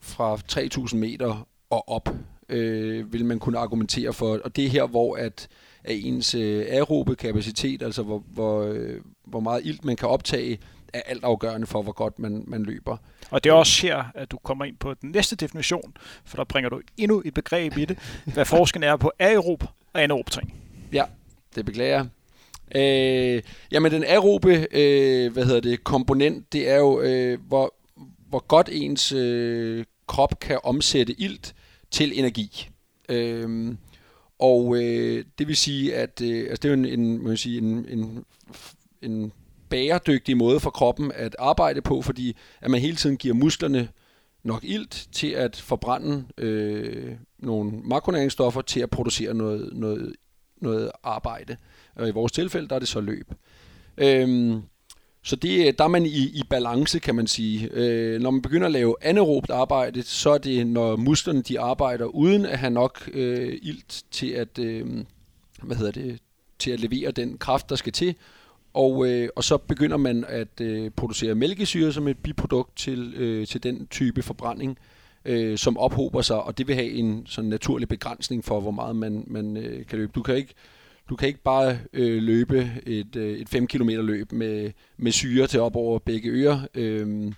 fra 0.00 0.38
3000 0.48 1.00
meter 1.00 1.46
og 1.70 1.88
op, 1.88 2.08
øh, 2.48 3.12
vil 3.12 3.24
man 3.24 3.38
kunne 3.38 3.58
argumentere 3.58 4.12
for. 4.12 4.40
Og 4.44 4.56
det 4.56 4.64
er 4.64 4.68
her, 4.68 4.86
hvor 4.86 5.16
at, 5.16 5.48
at 5.84 5.96
ens 6.04 6.34
øh, 6.34 6.66
aerobe 6.68 7.16
kapacitet, 7.16 7.82
altså 7.82 8.02
hvor, 8.02 8.22
hvor, 8.26 8.62
øh, 8.62 9.00
hvor 9.24 9.40
meget 9.40 9.60
ilt 9.64 9.84
man 9.84 9.96
kan 9.96 10.08
optage, 10.08 10.58
er 10.92 11.00
altafgørende 11.06 11.66
for, 11.66 11.82
hvor 11.82 11.92
godt 11.92 12.18
man, 12.18 12.44
man 12.46 12.62
løber. 12.62 12.96
Og 13.30 13.44
det 13.44 13.50
er 13.50 13.54
også 13.54 13.86
her, 13.86 14.04
at 14.14 14.30
du 14.30 14.38
kommer 14.38 14.64
ind 14.64 14.76
på 14.76 14.94
den 14.94 15.10
næste 15.10 15.36
definition, 15.36 15.94
for 16.24 16.36
der 16.36 16.44
bringer 16.44 16.70
du 16.70 16.80
endnu 16.96 17.22
et 17.24 17.34
begreb 17.34 17.76
i 17.76 17.84
det, 17.84 17.98
hvad 18.24 18.44
forskellen 18.54 18.88
er 18.88 18.96
på 18.96 19.12
aerob 19.18 19.64
og 19.92 20.02
anaerob 20.02 20.30
træning. 20.30 20.54
Ja, 20.92 21.04
det 21.54 21.64
beklager 21.64 22.06
øh, 22.74 23.42
Jamen 23.72 23.92
den 23.92 24.04
aerobe 24.04 24.66
øh, 24.72 25.32
hvad 25.32 25.44
hedder 25.44 25.60
det, 25.60 25.84
komponent, 25.84 26.52
det 26.52 26.68
er 26.68 26.76
jo, 26.76 27.00
øh, 27.00 27.38
hvor, 27.48 27.74
hvor 28.28 28.46
godt 28.46 28.68
ens 28.72 29.12
øh, 29.12 29.84
krop 30.06 30.40
kan 30.40 30.58
omsætte 30.62 31.20
ilt 31.20 31.54
til 31.90 32.18
energi. 32.18 32.68
Øh, 33.08 33.74
og 34.38 34.76
øh, 34.76 35.24
det 35.38 35.48
vil 35.48 35.56
sige, 35.56 35.94
at 35.94 36.20
øh, 36.22 36.46
altså 36.50 36.60
det 36.62 36.64
er 36.64 36.68
jo 36.68 36.74
en, 36.74 37.00
en, 37.00 37.24
man 37.24 37.36
sige, 37.36 37.58
en, 37.58 37.86
en, 37.88 38.24
en 39.02 39.32
bæredygtig 39.68 40.36
måde 40.36 40.60
for 40.60 40.70
kroppen 40.70 41.12
at 41.14 41.36
arbejde 41.38 41.82
på, 41.82 42.02
fordi 42.02 42.36
at 42.60 42.70
man 42.70 42.80
hele 42.80 42.96
tiden 42.96 43.16
giver 43.16 43.34
musklerne 43.34 43.88
nok 44.42 44.64
ilt 44.64 45.08
til 45.12 45.30
at 45.30 45.56
forbrænde 45.56 46.24
øh, 46.38 47.12
nogle 47.38 47.72
makronæringsstoffer 47.84 48.60
til 48.60 48.80
at 48.80 48.90
producere 48.90 49.34
noget, 49.34 49.70
noget, 49.72 50.14
noget 50.60 50.90
arbejde. 51.02 51.56
Og 51.94 52.08
i 52.08 52.10
vores 52.10 52.32
tilfælde, 52.32 52.68
der 52.68 52.74
er 52.74 52.78
det 52.78 52.88
så 52.88 53.00
løb. 53.00 53.34
Øhm, 53.98 54.62
så 55.22 55.36
det, 55.36 55.66
øh, 55.66 55.74
der 55.78 55.84
er 55.84 55.88
man 55.88 56.06
i, 56.06 56.24
i 56.24 56.42
balance, 56.50 56.98
kan 56.98 57.14
man 57.14 57.26
sige. 57.26 57.68
Øh, 57.72 58.20
når 58.20 58.30
man 58.30 58.42
begynder 58.42 58.66
at 58.66 58.72
lave 58.72 58.96
anaerobt 59.02 59.50
arbejde, 59.50 60.02
så 60.02 60.30
er 60.30 60.38
det, 60.38 60.66
når 60.66 60.96
musklerne 60.96 61.42
de 61.42 61.60
arbejder 61.60 62.04
uden 62.04 62.46
at 62.46 62.58
have 62.58 62.70
nok 62.70 63.10
øh, 63.12 63.58
ilt 63.62 64.02
til 64.10 64.30
at, 64.30 64.58
øh, 64.58 65.04
hvad 65.62 65.76
hedder 65.76 65.92
det, 65.92 66.18
til 66.58 66.70
at 66.70 66.80
levere 66.80 67.10
den 67.10 67.38
kraft, 67.38 67.70
der 67.70 67.76
skal 67.76 67.92
til. 67.92 68.14
Og, 68.74 69.08
øh, 69.08 69.28
og 69.36 69.44
så 69.44 69.56
begynder 69.56 69.96
man 69.96 70.24
at 70.28 70.60
øh, 70.60 70.90
producere 70.90 71.34
mælkesyre 71.34 71.92
som 71.92 72.08
et 72.08 72.18
biprodukt 72.18 72.76
til, 72.76 73.14
øh, 73.16 73.46
til 73.46 73.62
den 73.62 73.86
type 73.86 74.22
forbrænding, 74.22 74.70
øh, 74.70 74.95
som 75.58 75.78
ophober 75.78 76.22
sig, 76.22 76.42
og 76.42 76.58
det 76.58 76.68
vil 76.68 76.74
have 76.74 76.90
en 76.90 77.26
sådan 77.26 77.50
naturlig 77.50 77.88
begrænsning 77.88 78.44
for, 78.44 78.60
hvor 78.60 78.70
meget 78.70 78.96
man, 78.96 79.24
man 79.26 79.56
øh, 79.56 79.86
kan 79.86 79.98
løbe. 79.98 80.12
Du 80.14 80.22
kan 80.22 80.36
ikke 80.36 80.54
du 81.08 81.16
kan 81.16 81.28
ikke 81.28 81.42
bare 81.42 81.78
øh, 81.92 82.22
løbe 82.22 82.72
et, 82.86 83.16
øh, 83.16 83.38
et 83.38 83.48
5 83.48 83.66
km 83.66 83.88
løb 83.88 84.32
med, 84.32 84.72
med 84.96 85.12
syre 85.12 85.46
til 85.46 85.60
op 85.60 85.76
over 85.76 85.98
begge 85.98 86.30
ører. 86.30 86.60
Øh, 86.74 87.32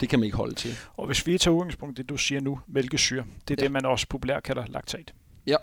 det 0.00 0.08
kan 0.08 0.18
man 0.18 0.24
ikke 0.24 0.36
holde 0.36 0.54
til. 0.54 0.70
Og 0.94 1.06
hvis 1.06 1.26
vi 1.26 1.38
tager 1.38 1.54
udgangspunkt 1.54 1.98
i 1.98 2.02
det, 2.02 2.08
du 2.08 2.16
siger 2.16 2.40
nu, 2.40 2.60
mælkesyre, 2.66 3.24
det 3.48 3.54
er 3.54 3.62
ja. 3.62 3.64
det, 3.64 3.72
man 3.72 3.84
også 3.84 4.06
populært 4.08 4.42
kalder 4.42 4.64
laktat. 4.68 5.14
Ja, 5.46 5.56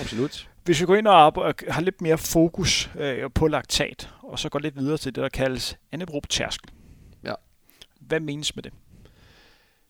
absolut. 0.00 0.48
Hvis 0.64 0.80
vi 0.80 0.86
går 0.86 0.96
ind 0.96 1.06
og 1.06 1.20
arbejder, 1.20 1.72
har 1.72 1.80
lidt 1.80 2.00
mere 2.00 2.18
fokus 2.18 2.90
øh, 2.98 3.30
på 3.34 3.46
laktat, 3.46 4.10
og 4.22 4.38
så 4.38 4.48
går 4.48 4.58
lidt 4.58 4.76
videre 4.76 4.98
til 4.98 5.14
det, 5.14 5.22
der 5.22 5.28
kaldes 5.28 5.76
anaerob 5.92 6.28
tærskel. 6.28 6.70
Ja. 7.24 7.34
Hvad 8.00 8.20
menes 8.20 8.56
med 8.56 8.62
det? 8.62 8.72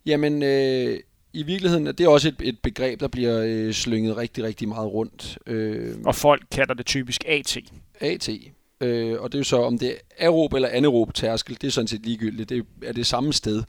Jamen, 0.07 0.43
øh, 0.43 0.99
i 1.33 1.43
virkeligheden 1.43 1.87
er 1.87 1.93
det 1.93 2.09
også 2.09 2.29
et, 2.29 2.37
et 2.43 2.59
begreb, 2.63 3.01
der 3.01 3.09
bliver 3.09 3.43
øh, 3.47 3.73
slynget 3.73 4.17
rigtig, 4.17 4.45
rigtig 4.45 4.69
meget 4.69 4.93
rundt. 4.93 5.39
Øh, 5.47 5.97
og 6.05 6.15
folk 6.15 6.43
kalder 6.51 6.75
det 6.75 6.87
typisk 6.87 7.25
AT. 7.27 7.59
AT. 8.01 8.29
Øh, 8.81 9.21
og 9.21 9.33
det 9.33 9.39
er 9.39 9.41
jo 9.41 9.45
så, 9.45 9.63
om 9.63 9.79
det 9.79 9.91
er 9.91 9.95
aerob 10.19 10.53
eller 10.53 10.69
anaerob 10.69 11.15
tærskel, 11.15 11.57
det 11.61 11.67
er 11.67 11.71
sådan 11.71 11.89
set 11.89 12.07
ligegyldigt. 12.07 12.49
Det 12.49 12.67
er 12.85 12.93
det 12.93 13.07
samme 13.07 13.33
sted. 13.33 13.63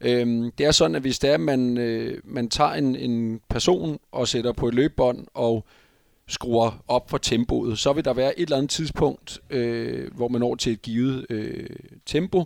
Øh, 0.00 0.52
det 0.58 0.66
er 0.66 0.70
sådan, 0.70 0.94
at 0.94 1.02
hvis 1.02 1.18
det 1.18 1.30
er, 1.30 1.36
man, 1.36 1.78
øh, 1.78 2.20
man 2.24 2.48
tager 2.48 2.72
en, 2.72 2.96
en 2.96 3.40
person 3.48 3.98
og 4.12 4.28
sætter 4.28 4.52
på 4.52 4.68
et 4.68 4.74
løbebånd 4.74 5.26
og 5.34 5.64
skruer 6.28 6.84
op 6.88 7.10
for 7.10 7.18
tempoet, 7.18 7.78
så 7.78 7.92
vil 7.92 8.04
der 8.04 8.12
være 8.12 8.38
et 8.38 8.42
eller 8.42 8.56
andet 8.56 8.70
tidspunkt, 8.70 9.40
øh, 9.50 10.14
hvor 10.14 10.28
man 10.28 10.40
når 10.40 10.54
til 10.54 10.72
et 10.72 10.82
givet 10.82 11.26
øh, 11.30 11.66
tempo, 12.06 12.44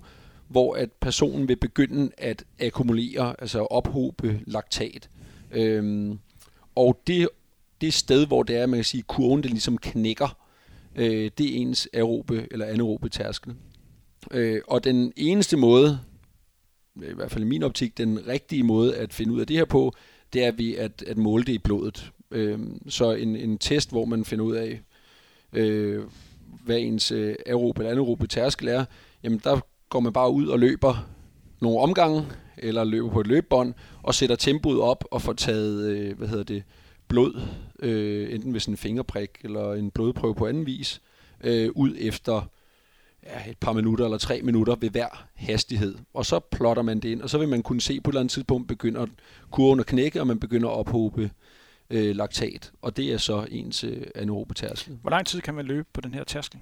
hvor 0.53 0.75
at 0.75 0.93
personen 0.93 1.49
vil 1.49 1.57
begynde 1.57 2.11
at 2.19 2.45
akkumulere, 2.61 3.35
altså 3.39 3.61
ophobe 3.61 4.41
laktat. 4.47 5.09
Øhm, 5.51 6.19
og 6.75 7.01
det, 7.07 7.29
det 7.81 7.95
sted, 7.95 8.27
hvor 8.27 8.43
det 8.43 8.57
er, 8.57 8.67
man 8.67 8.79
kan 8.79 8.85
sige, 8.85 9.03
kurven 9.03 9.43
det 9.43 9.51
ligesom 9.51 9.79
knækker, 9.79 10.39
øh, 10.97 11.31
det 11.39 11.47
er 11.47 11.61
ens 11.61 11.89
aerobe 11.95 12.47
eller 12.51 12.67
anaerobe 12.67 13.09
tærskel. 13.09 13.55
Øh, 14.31 14.61
og 14.69 14.85
den 14.85 15.13
eneste 15.17 15.57
måde, 15.57 16.01
i 16.97 17.15
hvert 17.15 17.31
fald 17.31 17.45
i 17.45 17.47
min 17.47 17.63
optik, 17.63 17.99
den 17.99 18.27
rigtige 18.27 18.63
måde 18.63 18.97
at 18.97 19.13
finde 19.13 19.33
ud 19.33 19.41
af 19.41 19.47
det 19.47 19.57
her 19.57 19.65
på, 19.65 19.93
det 20.33 20.45
er 20.45 20.53
ved 20.53 20.75
at, 20.75 21.05
at 21.07 21.17
måle 21.17 21.45
det 21.45 21.53
i 21.53 21.59
blodet. 21.59 22.13
Øh, 22.31 22.59
så 22.89 23.13
en, 23.13 23.37
en 23.37 23.59
test, 23.59 23.91
hvor 23.91 24.05
man 24.05 24.25
finder 24.25 24.45
ud 24.45 24.55
af, 24.55 24.81
øh, 25.53 26.03
hvad 26.65 26.79
ens 26.79 27.13
øh, 27.13 27.35
aerobe 27.47 27.81
eller 27.81 27.91
anaerobe 27.91 28.27
tærskel 28.27 28.69
er, 28.69 28.85
jamen 29.23 29.41
der 29.45 29.61
går 29.93 30.01
man 30.01 30.13
bare 30.13 30.31
ud 30.31 30.47
og 30.47 30.59
løber 30.59 31.09
nogle 31.61 31.81
omgange, 31.81 32.27
eller 32.57 32.85
løber 32.85 33.11
på 33.11 33.21
et 33.21 33.27
løbebånd, 33.27 33.75
og 34.03 34.15
sætter 34.15 34.37
tempoet 34.37 34.81
op 34.81 35.05
og 35.11 35.23
får 35.23 35.33
taget, 35.33 35.89
øh, 35.89 36.19
hvad 36.19 36.29
hedder 36.29 36.45
det, 36.45 36.63
blod, 37.09 37.41
øh, 37.79 38.35
enten 38.35 38.53
ved 38.53 38.61
sådan 38.61 38.73
en 38.73 38.79
fingerprik 38.79 39.31
eller 39.45 39.73
en 39.73 39.91
blodprøve 39.91 40.35
på 40.35 40.47
anden 40.47 40.67
vis, 40.67 41.01
øh, 41.45 41.71
ud 41.75 41.95
efter 41.99 42.51
ja, 43.23 43.51
et 43.51 43.59
par 43.59 43.73
minutter 43.73 44.05
eller 44.05 44.19
tre 44.19 44.43
minutter 44.43 44.75
ved 44.75 44.91
hver 44.91 45.27
hastighed. 45.35 45.95
Og 46.15 46.27
så 46.27 46.39
plotter 46.39 46.83
man 46.83 47.01
det 47.01 47.09
ind, 47.09 47.23
og 47.23 47.31
så 47.31 47.39
vil 47.39 47.49
man 47.49 47.63
kunne 47.63 47.81
se 47.81 48.01
på 48.01 48.11
et 48.11 48.13
eller 48.13 48.21
andet 48.21 48.33
tidspunkt 48.33 48.69
begynder 48.69 49.07
kurven 49.51 49.81
at 49.81 49.87
knække, 49.87 50.21
og 50.21 50.27
man 50.27 50.41
begynder 50.41 50.69
at 50.69 50.75
ophobe 50.75 51.31
øh, 51.91 52.17
laktat. 52.17 52.73
Og 52.83 52.97
det 52.97 53.13
er 53.13 53.19
så 53.19 53.47
ens 53.51 53.85
øh, 53.85 54.03
anaerobe 54.15 54.55
tærskel. 54.55 54.99
Hvor 55.03 55.11
lang 55.11 55.27
tid 55.27 55.41
kan 55.41 55.55
man 55.55 55.65
løbe 55.65 55.89
på 55.93 56.01
den 56.01 56.15
her 56.15 56.25
tærskel? 56.25 56.61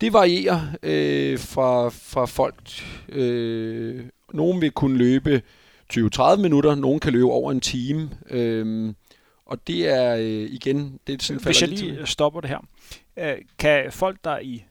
Det 0.00 0.12
varierer 0.12 0.60
øh, 0.82 1.38
fra, 1.38 1.88
fra 1.88 2.26
folk. 2.26 2.70
Øh, 3.08 4.06
nogen 4.32 4.60
vil 4.60 4.70
kunne 4.70 4.98
løbe 4.98 5.42
20-30 5.92 6.36
minutter, 6.36 6.74
nogen 6.74 7.00
kan 7.00 7.12
løbe 7.12 7.24
over 7.24 7.52
en 7.52 7.60
time. 7.60 8.10
Øh, 8.30 8.94
og 9.46 9.66
det 9.66 9.88
er 9.88 10.14
øh, 10.16 10.50
igen... 10.50 11.00
Det 11.06 11.12
er 11.14 11.24
sådan, 11.24 11.42
Hvis 11.42 11.60
jeg 11.60 11.68
lige 11.68 11.96
til. 11.96 12.06
stopper 12.06 12.40
det 12.40 12.50
her. 12.50 12.58
Øh, 13.18 13.36
kan 13.58 13.92
folk, 13.92 14.18
der 14.24 14.38
i 14.38 14.64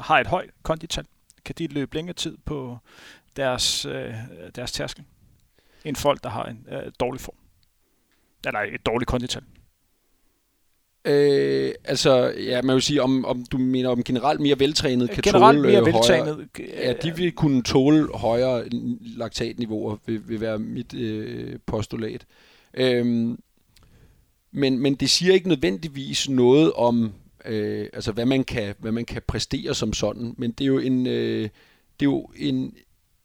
har 0.00 0.18
et 0.20 0.26
højt 0.26 0.50
kondital, 0.62 1.04
kan 1.44 1.54
de 1.58 1.66
løbe 1.66 1.94
længere 1.94 2.14
tid 2.14 2.36
på 2.44 2.78
deres, 3.36 3.86
øh, 3.86 4.14
deres 4.54 4.72
tærskel, 4.72 5.04
end 5.84 5.96
folk, 5.96 6.22
der 6.22 6.30
har 6.30 6.44
en 6.44 6.66
øh, 6.70 6.92
dårlig 7.00 7.20
form? 7.20 7.36
Eller 8.46 8.60
et 8.60 8.86
dårligt 8.86 9.08
kondital? 9.08 9.42
Øh, 11.06 11.72
altså, 11.84 12.34
ja, 12.38 12.62
man 12.62 12.74
vil 12.74 12.82
sige, 12.82 13.02
om, 13.02 13.24
om 13.24 13.44
du 13.44 13.58
mener 13.58 13.88
om 13.88 14.02
generelt 14.02 14.40
mere 14.40 14.60
veltrænet 14.60 15.10
kan 15.10 15.22
generelt 15.22 15.56
tåle 15.56 15.68
mere 15.68 15.80
øh, 15.80 15.86
veltrænet, 15.86 16.48
højere, 16.56 16.86
ja, 16.86 16.92
de 16.92 17.16
vil 17.16 17.32
kunne 17.32 17.62
tåle 17.62 18.08
højere 18.14 18.64
laktatniveauer, 19.00 19.96
vil, 20.06 20.28
vil 20.28 20.40
være 20.40 20.58
mit 20.58 20.94
øh, 20.94 21.58
postulat. 21.66 22.26
Øhm, 22.74 23.38
men, 24.52 24.78
men 24.78 24.94
det 24.94 25.10
siger 25.10 25.34
ikke 25.34 25.48
nødvendigvis 25.48 26.28
noget 26.28 26.72
om, 26.72 27.12
øh, 27.44 27.88
altså 27.92 28.12
hvad 28.12 28.26
man, 28.26 28.44
kan, 28.44 28.74
hvad 28.78 28.92
man 28.92 29.04
kan 29.04 29.22
præstere 29.26 29.74
som 29.74 29.92
sådan, 29.92 30.34
men 30.38 30.50
det 30.50 30.64
er 30.64 30.68
jo 30.68 30.78
en, 30.78 31.06
øh, 31.06 31.42
det 32.00 32.06
er 32.06 32.10
jo 32.10 32.30
en 32.36 32.74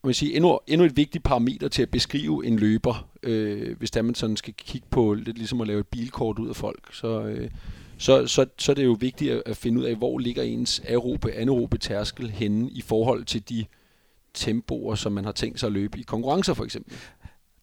man 0.04 0.14
sige, 0.14 0.36
endnu, 0.36 0.60
endnu 0.68 0.86
et 0.86 0.98
vigtigt 0.98 1.24
parameter 1.24 1.68
til 1.68 1.82
at 1.82 1.90
beskrive 1.90 2.46
en 2.46 2.60
løber, 2.60 3.11
øh, 3.24 3.78
hvis 3.78 3.92
der 3.92 4.02
man 4.02 4.16
sådan 4.16 4.38
skal 4.38 4.54
kigge 4.54 4.88
på 4.90 5.14
lidt 5.14 5.38
ligesom 5.38 5.62
at 5.62 5.68
lave 5.68 5.80
et 5.80 5.88
bilkort 5.88 6.40
ud 6.40 6.50
af 6.50 6.56
folk, 6.56 6.94
så, 6.94 7.22
øh, 7.22 7.50
så, 7.98 8.28
så, 8.28 8.46
så 8.58 8.72
er 8.72 8.74
det 8.74 8.86
jo 8.86 8.98
vigtigt 9.00 9.32
at, 9.32 9.44
at 9.46 9.58
finde 9.58 9.80
ud 9.80 9.86
af, 9.86 9.96
hvor 9.96 10.20
ligger 10.20 10.44
ens 10.44 10.82
aerobe, 10.88 11.34
anaerobe 11.34 11.78
tærskel 11.78 12.32
henne 12.32 12.70
i 12.70 12.82
forhold 12.82 13.26
til 13.26 13.50
de 13.50 13.66
tempoer, 14.34 14.96
som 14.96 15.12
man 15.12 15.26
har 15.26 15.32
tænkt 15.32 15.60
sig 15.60 15.68
at 15.68 15.74
løbe 15.74 16.00
i 16.00 16.02
konkurrencer 16.02 16.54
for 16.54 16.64
eksempel. 16.64 16.94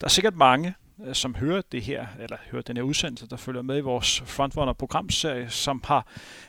Der 0.01 0.05
er 0.05 0.09
sikkert 0.09 0.37
mange, 0.37 0.75
øh, 1.07 1.15
som 1.15 1.35
hører 1.35 1.63
det 1.73 1.83
her, 1.83 2.07
eller 2.21 2.37
hører 2.51 2.63
den 2.63 2.77
her 2.77 2.85
udsendelse, 2.85 3.27
der 3.27 3.37
følger 3.37 3.63
med 3.63 3.79
i 3.79 3.81
vores 3.81 4.21
Frontrunner 4.21 4.73
programserie, 4.73 5.51
som 5.51 5.83
har 5.85 6.07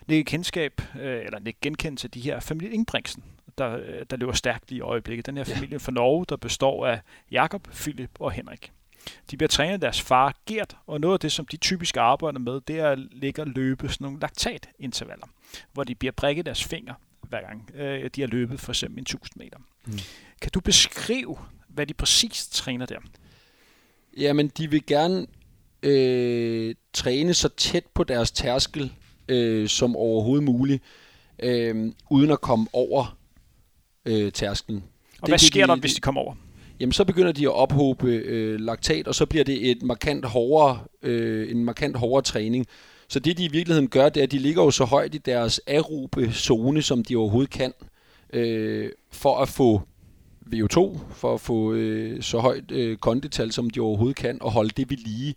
ikke 0.10 0.24
kendskab, 0.24 0.82
øh, 1.02 1.26
eller 1.26 1.40
ikke 1.46 1.60
genkendt 1.62 2.00
til 2.00 2.14
de 2.14 2.20
her 2.20 2.40
familie 2.40 2.74
Ingebrigtsen, 2.74 3.24
der, 3.58 4.04
der 4.10 4.18
løber 4.18 4.34
stærkt 4.34 4.70
lige 4.70 4.78
i 4.78 4.82
øjeblikket. 4.82 5.26
Den 5.26 5.38
her 5.38 5.44
familie 5.44 5.72
ja. 5.72 5.78
fra 5.78 5.92
Norge, 5.92 6.26
der 6.30 6.36
består 6.36 6.88
af 6.88 7.02
Jakob, 7.32 7.68
Philip 7.68 8.12
og 8.20 8.32
Henrik. 8.32 8.72
De 9.32 9.38
bliver 9.38 9.48
trænet 9.48 9.74
af 9.74 9.80
deres 9.80 10.02
far 10.02 10.36
Gert, 10.46 10.78
og 10.88 11.02
noget 11.02 11.14
af 11.14 11.20
det, 11.20 11.32
som 11.32 11.46
de 11.46 11.58
typisk 11.58 11.98
arbejder 11.98 12.40
med, 12.40 12.62
det 12.68 12.80
er 12.80 12.90
at 12.90 13.00
ligge 13.12 13.42
og 13.42 13.48
løbe 13.48 13.90
sådan 13.90 14.06
nogle 14.06 14.20
laktatintervaller, 14.20 15.28
hvor 15.74 15.84
de 15.84 15.96
bliver 15.96 16.12
prikket 16.12 16.46
deres 16.46 16.64
finger 16.64 16.94
hver 17.22 17.42
gang 17.42 17.70
øh, 17.76 18.10
de 18.16 18.22
har 18.22 18.28
løbet 18.28 18.60
for 18.60 18.72
eksempel 18.72 19.00
en 19.00 19.02
1000 19.02 19.44
meter. 19.44 19.58
Mm. 19.86 20.00
Kan 20.42 20.52
du 20.52 20.60
beskrive, 20.60 21.38
hvad 21.68 21.88
de 21.88 21.94
præcis 21.94 22.48
træner 22.48 22.86
der? 22.86 23.00
Jamen, 24.18 24.48
de 24.48 24.70
vil 24.70 24.86
gerne 24.86 25.28
øh, 25.84 26.76
træne 26.94 27.34
så 27.34 27.50
tæt 27.50 27.86
på 27.94 28.04
deres 28.04 28.32
tærskel 28.32 28.94
øh, 29.30 29.68
som 29.68 29.96
overhovedet 29.96 30.44
muligt, 30.44 30.84
øh, 31.40 31.94
uden 32.10 32.32
at 32.32 32.42
komme 32.42 32.68
over 32.74 33.18
øh, 34.06 34.32
tærsklen. 34.32 34.84
Og 35.22 35.28
det, 35.28 35.30
hvad 35.30 35.40
sker 35.40 35.66
de, 35.66 35.72
der, 35.72 35.80
hvis 35.80 35.94
de 35.94 36.02
kommer 36.02 36.22
over? 36.22 36.36
Jamen, 36.80 36.94
så 36.94 37.06
begynder 37.06 37.32
de 37.32 37.44
at 37.44 37.54
ophobe 37.54 38.08
øh, 38.08 38.60
laktat, 38.60 39.08
og 39.08 39.16
så 39.16 39.26
bliver 39.26 39.44
det 39.44 39.72
et 39.72 39.84
markant 39.84 40.26
hårdere, 40.26 40.80
øh, 41.04 41.52
en 41.52 41.66
markant 41.66 41.98
hårdere 41.98 42.22
træning. 42.22 42.66
Så 43.08 43.20
det, 43.20 43.38
de 43.38 43.46
i 43.46 43.52
virkeligheden 43.52 43.90
gør, 43.90 44.10
det 44.10 44.20
er, 44.20 44.24
at 44.24 44.32
de 44.32 44.38
ligger 44.38 44.64
jo 44.64 44.72
så 44.72 44.86
højt 44.86 45.16
i 45.16 45.18
deres 45.18 45.62
aerobe 45.68 46.32
zone, 46.34 46.82
som 46.82 47.04
de 47.04 47.16
overhovedet 47.16 47.50
kan, 47.50 47.74
øh, 48.34 48.90
for 49.12 49.38
at 49.38 49.50
få 49.50 49.82
VO2, 50.54 50.98
for 51.12 51.34
at 51.34 51.42
få 51.42 51.74
øh, 51.74 52.22
så 52.22 52.40
højt 52.40 52.72
øh, 52.72 52.98
kondital, 52.98 53.52
som 53.52 53.70
de 53.70 53.80
overhovedet 53.80 54.18
kan, 54.18 54.38
og 54.42 54.52
holde 54.52 54.70
det 54.70 54.90
ved 54.90 54.98
lige, 54.98 55.36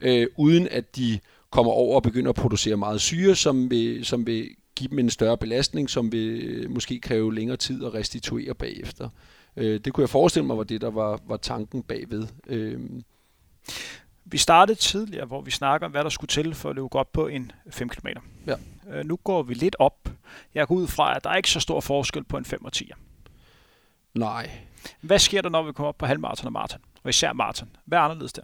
øh, 0.00 0.26
uden 0.36 0.68
at 0.70 0.96
de 0.96 1.18
kommer 1.50 1.72
over 1.72 1.94
og 1.94 2.02
begynder 2.02 2.28
at 2.28 2.34
producere 2.34 2.76
meget 2.76 3.00
syre, 3.00 3.34
som 3.34 3.70
vil, 3.70 4.04
som 4.04 4.26
vil 4.26 4.48
give 4.82 4.90
dem 4.90 4.98
en 4.98 5.10
større 5.10 5.38
belastning, 5.38 5.90
som 5.90 6.12
vil 6.12 6.70
måske 6.70 7.00
kræve 7.00 7.34
længere 7.34 7.56
tid 7.56 7.84
at 7.84 7.94
restituere 7.94 8.54
bagefter. 8.54 9.08
Øh, 9.56 9.80
det 9.84 9.92
kunne 9.92 10.02
jeg 10.02 10.10
forestille 10.10 10.46
mig 10.46 10.56
var 10.56 10.64
det, 10.64 10.80
der 10.80 10.90
var, 10.90 11.20
var 11.26 11.36
tanken 11.36 11.82
bagved. 11.82 12.26
Øh, 12.46 12.80
vi 14.24 14.38
startede 14.38 14.78
tidligere, 14.78 15.26
hvor 15.26 15.40
vi 15.40 15.50
snakker 15.50 15.86
om, 15.86 15.90
hvad 15.90 16.04
der 16.04 16.10
skulle 16.10 16.28
til 16.28 16.54
for 16.54 16.70
at 16.70 16.74
løbe 16.74 16.88
godt 16.88 17.12
på 17.12 17.26
en 17.26 17.52
5 17.70 17.88
km. 17.88 18.08
Ja. 18.46 18.54
Øh, 18.92 19.04
nu 19.04 19.16
går 19.16 19.42
vi 19.42 19.54
lidt 19.54 19.76
op. 19.78 20.08
Jeg 20.54 20.66
går 20.66 20.74
ud 20.74 20.86
fra, 20.86 21.16
at 21.16 21.24
der 21.24 21.30
er 21.30 21.36
ikke 21.36 21.50
så 21.50 21.60
stor 21.60 21.80
forskel 21.80 22.24
på 22.24 22.36
en 22.36 22.44
5 22.44 22.64
og 22.64 22.72
10. 22.72 22.90
Nej. 24.14 24.50
Hvad 25.00 25.18
sker 25.18 25.42
der, 25.42 25.48
når 25.48 25.62
vi 25.62 25.72
kommer 25.72 25.88
op 25.88 25.98
på 25.98 26.06
halvmarathon 26.06 26.46
og 26.46 26.52
maraton? 26.52 26.80
Og 27.02 27.10
især 27.10 27.32
maraton. 27.32 27.68
Hvad 27.84 27.98
er 27.98 28.02
anderledes 28.02 28.32
der? 28.32 28.42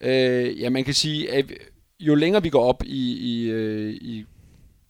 Øh, 0.00 0.60
ja, 0.60 0.70
man 0.70 0.84
kan 0.84 0.94
sige, 0.94 1.32
at 1.32 1.52
jo 2.00 2.14
længere 2.14 2.42
vi 2.42 2.50
går 2.50 2.64
op 2.64 2.82
i, 2.84 3.12
i, 3.12 3.50
øh, 3.50 3.92
i, 3.92 4.24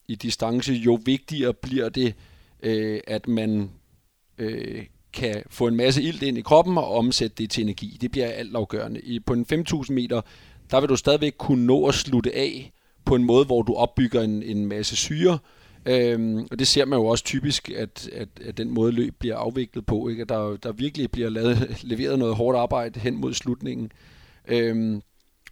i 0.08 0.14
distance, 0.14 0.72
jo 0.72 0.98
vigtigere 1.04 1.54
bliver 1.54 1.88
det, 1.88 2.14
øh, 2.62 3.00
at 3.06 3.28
man 3.28 3.70
øh, 4.38 4.84
kan 5.12 5.42
få 5.50 5.66
en 5.66 5.76
masse 5.76 6.02
ilt 6.02 6.22
ind 6.22 6.38
i 6.38 6.42
kroppen 6.42 6.78
og 6.78 6.94
omsætte 6.94 7.36
det 7.38 7.50
til 7.50 7.62
energi. 7.62 7.98
Det 8.00 8.10
bliver 8.10 8.26
alt 8.26 8.56
afgørende. 8.56 9.00
I, 9.00 9.20
på 9.20 9.32
en 9.32 9.46
5.000 9.52 9.92
meter, 9.92 10.20
der 10.70 10.80
vil 10.80 10.88
du 10.88 10.96
stadigvæk 10.96 11.34
kunne 11.38 11.66
nå 11.66 11.86
at 11.86 11.94
slutte 11.94 12.36
af 12.36 12.72
på 13.04 13.14
en 13.14 13.24
måde, 13.24 13.44
hvor 13.44 13.62
du 13.62 13.74
opbygger 13.74 14.22
en, 14.22 14.42
en 14.42 14.66
masse 14.66 14.96
syre, 14.96 15.38
Øhm, 15.86 16.46
og 16.50 16.58
det 16.58 16.66
ser 16.66 16.84
man 16.84 16.98
jo 16.98 17.06
også 17.06 17.24
typisk, 17.24 17.70
at, 17.70 18.08
at, 18.12 18.28
at 18.44 18.58
den 18.58 18.70
måde 18.70 18.92
løb 18.92 19.14
bliver 19.18 19.36
afviklet 19.36 19.86
på, 19.86 20.08
ikke? 20.08 20.22
at 20.22 20.28
der, 20.28 20.56
der 20.56 20.72
virkelig 20.72 21.10
bliver 21.10 21.30
lavet, 21.30 21.76
leveret 21.82 22.18
noget 22.18 22.36
hårdt 22.36 22.58
arbejde 22.58 23.00
hen 23.00 23.16
mod 23.16 23.34
slutningen. 23.34 23.92
Øhm, 24.48 25.02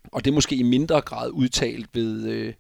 og 0.05 0.25
det 0.25 0.31
er 0.31 0.35
måske 0.35 0.57
i 0.57 0.63
mindre 0.63 1.01
grad 1.01 1.31
udtalt 1.31 1.87
ved, 1.95 2.29
øh, 2.29 2.53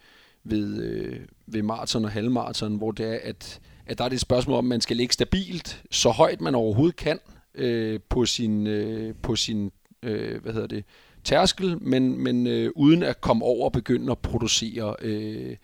ved, 0.44 0.82
øh, 0.82 1.20
ved 1.46 1.62
maraton 1.62 2.04
og 2.04 2.10
halvmaraton, 2.10 2.76
hvor 2.76 2.90
det 2.90 3.06
er, 3.06 3.18
at, 3.22 3.60
at 3.86 3.98
der 3.98 4.04
er 4.04 4.08
det 4.08 4.16
et 4.16 4.20
spørgsmål 4.20 4.58
om, 4.58 4.64
at 4.64 4.68
man 4.68 4.80
skal 4.80 4.96
ligge 4.96 5.12
stabilt, 5.12 5.82
så 5.90 6.10
højt 6.10 6.40
man 6.40 6.54
overhovedet 6.54 6.96
kan 6.96 7.18
øh, 7.54 8.00
på 8.08 8.26
sin, 8.26 8.66
øh, 8.66 9.14
på 9.22 9.36
sin 9.36 9.72
øh, 10.02 10.42
hvad 10.42 10.52
hedder 10.52 10.66
det, 10.66 10.84
tærskel, 11.24 11.82
men, 11.82 12.18
men 12.18 12.46
øh, 12.46 12.70
uden 12.74 13.02
at 13.02 13.20
komme 13.20 13.44
over 13.44 13.64
og 13.64 13.72
begynde 13.72 14.10
at 14.10 14.18
producere 14.18 14.96
øh, 15.02 15.56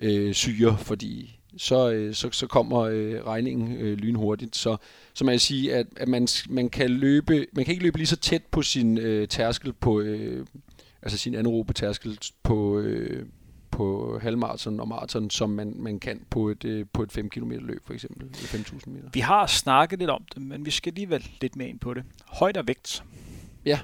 øh, 0.00 0.34
syre, 0.34 0.78
fordi 0.78 1.40
så, 1.56 1.90
øh, 1.90 2.14
så, 2.14 2.28
så 2.32 2.46
kommer 2.46 2.78
øh, 2.80 3.14
regningen 3.26 3.76
øh, 3.76 3.98
lynhurtigt. 3.98 4.56
Så, 4.56 4.76
så 5.14 5.24
man 5.24 5.32
kan 5.32 5.40
sige, 5.40 5.74
at, 5.74 5.86
at 5.96 6.08
man, 6.08 6.28
man, 6.48 6.68
kan 6.68 6.90
løbe, 6.90 7.46
man 7.52 7.64
kan 7.64 7.72
ikke 7.72 7.84
løbe 7.84 7.98
lige 7.98 8.06
så 8.06 8.16
tæt 8.16 8.42
på 8.50 8.62
sin 8.62 8.98
øh, 8.98 9.28
tærskel 9.28 9.72
på, 9.72 10.00
øh, 10.00 10.46
altså 11.02 11.18
sin 11.18 11.34
anaerobe 11.34 11.72
tærskel 11.72 12.18
på, 12.42 12.78
øh, 12.78 13.26
på 13.70 14.18
halvmarathon 14.22 14.80
og 14.80 14.88
maraton, 14.88 15.30
som 15.30 15.50
man, 15.50 15.74
man 15.76 16.00
kan 16.00 16.20
på 16.30 16.48
et, 16.48 16.64
øh, 16.64 16.86
på 16.92 17.02
et 17.02 17.12
5 17.12 17.30
km 17.30 17.50
løb 17.50 17.86
for 17.86 17.94
eksempel, 17.94 18.26
eller 18.26 18.38
5.000 18.38 18.90
meter. 18.90 19.08
Vi 19.12 19.20
har 19.20 19.46
snakket 19.46 19.98
lidt 19.98 20.10
om 20.10 20.24
det, 20.34 20.42
men 20.42 20.66
vi 20.66 20.70
skal 20.70 20.90
alligevel 20.90 21.30
lidt 21.40 21.56
mere 21.56 21.68
ind 21.68 21.78
på 21.78 21.94
det. 21.94 22.04
Højde 22.26 22.60
og 22.60 22.66
vægt. 22.66 23.04
Ja. 23.64 23.78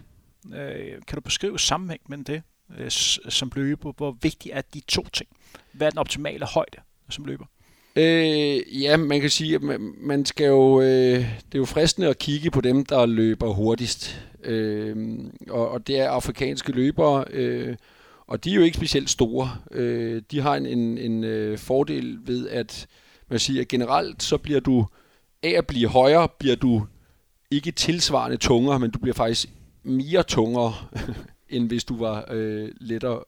Øh, 0.55 1.03
kan 1.07 1.17
du 1.17 1.21
beskrive 1.21 1.59
sammenhæng 1.59 2.01
med 2.09 2.25
det 2.25 2.43
øh, 2.79 2.91
som 3.29 3.53
løber? 3.55 3.93
Hvor 3.97 4.17
vigtigt 4.23 4.55
er 4.55 4.63
de 4.75 4.81
to 4.89 5.09
ting? 5.13 5.29
Hvad 5.73 5.87
er 5.87 5.91
den 5.91 5.99
optimale 5.99 6.47
højde 6.47 6.79
som 7.11 7.25
løber? 7.25 7.45
Øh, 7.97 8.83
ja, 8.83 8.97
man 8.97 9.21
kan 9.21 9.31
sige, 9.31 9.55
at 9.55 9.63
man, 9.63 9.95
man 10.01 10.25
skal 10.25 10.47
jo, 10.47 10.81
øh, 10.81 11.19
det 11.19 11.55
er 11.55 11.59
jo 11.59 11.65
fristende 11.65 12.09
at 12.09 12.19
kigge 12.19 12.51
på 12.51 12.61
dem, 12.61 12.85
der 12.85 13.07
løber 13.07 13.53
hurtigst. 13.53 14.23
Øh, 14.45 15.19
og, 15.51 15.71
og 15.71 15.87
det 15.87 15.99
er 16.01 16.11
afrikanske 16.11 16.73
løbere, 16.73 17.25
øh, 17.31 17.77
og 18.29 18.45
de 18.45 18.51
er 18.51 18.55
jo 18.55 18.63
ikke 18.63 18.77
specielt 18.77 19.11
store. 19.11 19.57
Øh, 19.73 20.23
de 20.31 20.41
har 20.41 20.55
en, 20.55 20.67
en, 20.67 20.99
en 20.99 21.25
øh, 21.25 21.59
fordel 21.59 22.19
ved, 22.27 22.49
at 22.49 22.87
man 23.31 23.39
siger, 23.39 23.61
at 23.61 23.69
generelt 23.69 24.23
så 24.23 24.39
bliver 24.39 24.61
du, 24.61 24.87
af 25.43 25.55
at 25.59 25.67
blive 25.67 25.89
højere, 25.89 26.29
bliver 26.39 26.57
du 26.57 26.87
ikke 27.51 27.71
tilsvarende 27.71 28.37
tungere, 28.37 28.79
men 28.79 28.91
du 28.91 28.99
bliver 28.99 29.15
faktisk 29.15 29.49
mere 29.83 30.23
tungere, 30.23 30.75
end 31.49 31.69
hvis 31.69 31.85
du 31.85 31.97
var 31.97 32.29
øh, 32.31 32.69
lettere 32.81 33.23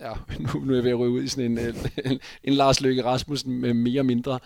ja, 0.00 0.12
nu, 0.38 0.60
nu 0.60 0.72
er 0.72 0.76
jeg 0.76 0.84
ved 0.84 0.90
at 0.90 0.98
ryge 0.98 1.12
ud 1.12 1.22
i 1.22 1.28
sådan 1.28 1.44
en, 1.44 1.58
en, 1.58 1.74
øh, 2.04 2.12
en 2.44 2.52
Lars 2.52 2.80
Løkke 2.80 3.04
Rasmussen 3.04 3.60
med 3.60 3.74
mere 3.74 4.00
og 4.00 4.06
mindre. 4.06 4.38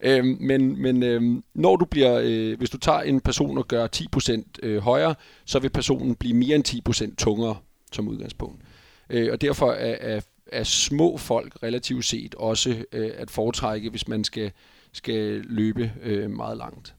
Øhm, 0.00 0.36
men 0.40 0.82
men 0.82 1.02
øhm, 1.02 1.42
når 1.54 1.76
du 1.76 1.84
bliver, 1.84 2.20
øh, 2.24 2.58
hvis 2.58 2.70
du 2.70 2.78
tager 2.78 3.00
en 3.00 3.20
person 3.20 3.58
og 3.58 3.68
gør 3.68 3.88
10% 3.96 4.42
øh, 4.62 4.78
højere, 4.78 5.14
så 5.44 5.58
vil 5.58 5.70
personen 5.70 6.14
blive 6.14 6.34
mere 6.34 6.56
end 6.56 7.08
10% 7.10 7.14
tungere 7.16 7.56
som 7.92 8.08
udgangspunkt. 8.08 8.60
Øh, 8.60 8.77
og 9.10 9.40
derfor 9.40 9.72
er, 9.72 9.96
er, 10.00 10.20
er 10.52 10.64
små 10.64 11.16
folk 11.16 11.62
relativt 11.62 12.04
set 12.04 12.34
også 12.34 12.84
øh, 12.92 13.10
at 13.14 13.30
foretrække, 13.30 13.90
hvis 13.90 14.08
man 14.08 14.24
skal, 14.24 14.52
skal 14.92 15.14
løbe 15.44 15.92
øh, 16.02 16.30
meget 16.30 16.56
langt. 16.56 16.94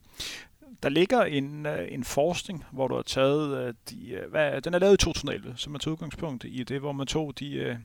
Der 0.84 0.90
ligger 0.90 1.22
en, 1.24 1.66
øh, 1.66 1.88
en 1.92 2.04
forskning, 2.04 2.66
hvor 2.72 2.88
du 2.88 2.96
har 2.96 3.02
taget, 3.02 3.68
øh, 3.68 3.74
de, 3.90 4.12
øh, 4.12 4.32
hvad, 4.32 4.62
den 4.62 4.74
er 4.74 4.80
lavet 4.80 4.94
i 4.94 4.98
2011, 4.98 5.54
som 5.58 5.76
er 5.76 5.80
til 5.80 5.92
udgangspunkt 5.92 6.46
i 6.48 6.64
det, 6.64 6.80
hvor 6.80 6.92
man 6.92 7.08
tog 7.08 7.40
de, 7.40 7.80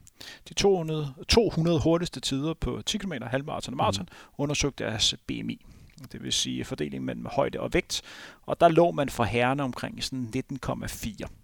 de 0.49 0.55
200, 0.55 1.14
200 1.29 1.81
hurtigste 1.81 2.20
tider 2.20 2.55
på 2.55 2.83
10 2.87 2.99
km, 2.99 3.12
halvmarathon 3.22 3.75
og 3.75 3.77
maraton, 3.77 4.09
mm. 4.11 4.43
undersøgte 4.43 4.85
deres 4.85 5.14
BMI. 5.27 5.66
Det 6.12 6.22
vil 6.22 6.33
sige 6.33 6.64
fordelingen 6.64 7.07
mellem 7.07 7.27
højde 7.27 7.61
og 7.61 7.75
vægt. 7.75 8.03
Og 8.43 8.61
der 8.61 8.68
lå 8.68 8.91
man 8.91 9.09
for 9.09 9.25
herrene 9.25 9.62
omkring 9.62 10.05
sådan 10.05 10.33
19,4. 10.53 11.43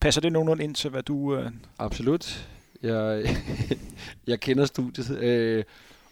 Passer 0.00 0.20
det 0.20 0.32
nogenlunde 0.32 0.64
ind 0.64 0.74
til, 0.74 0.90
hvad 0.90 1.02
du... 1.02 1.36
Øh... 1.36 1.50
Absolut. 1.78 2.48
Jeg, 2.82 3.36
jeg 4.26 4.40
kender 4.40 4.64
studiet. 4.64 5.18
Øh, 5.18 5.64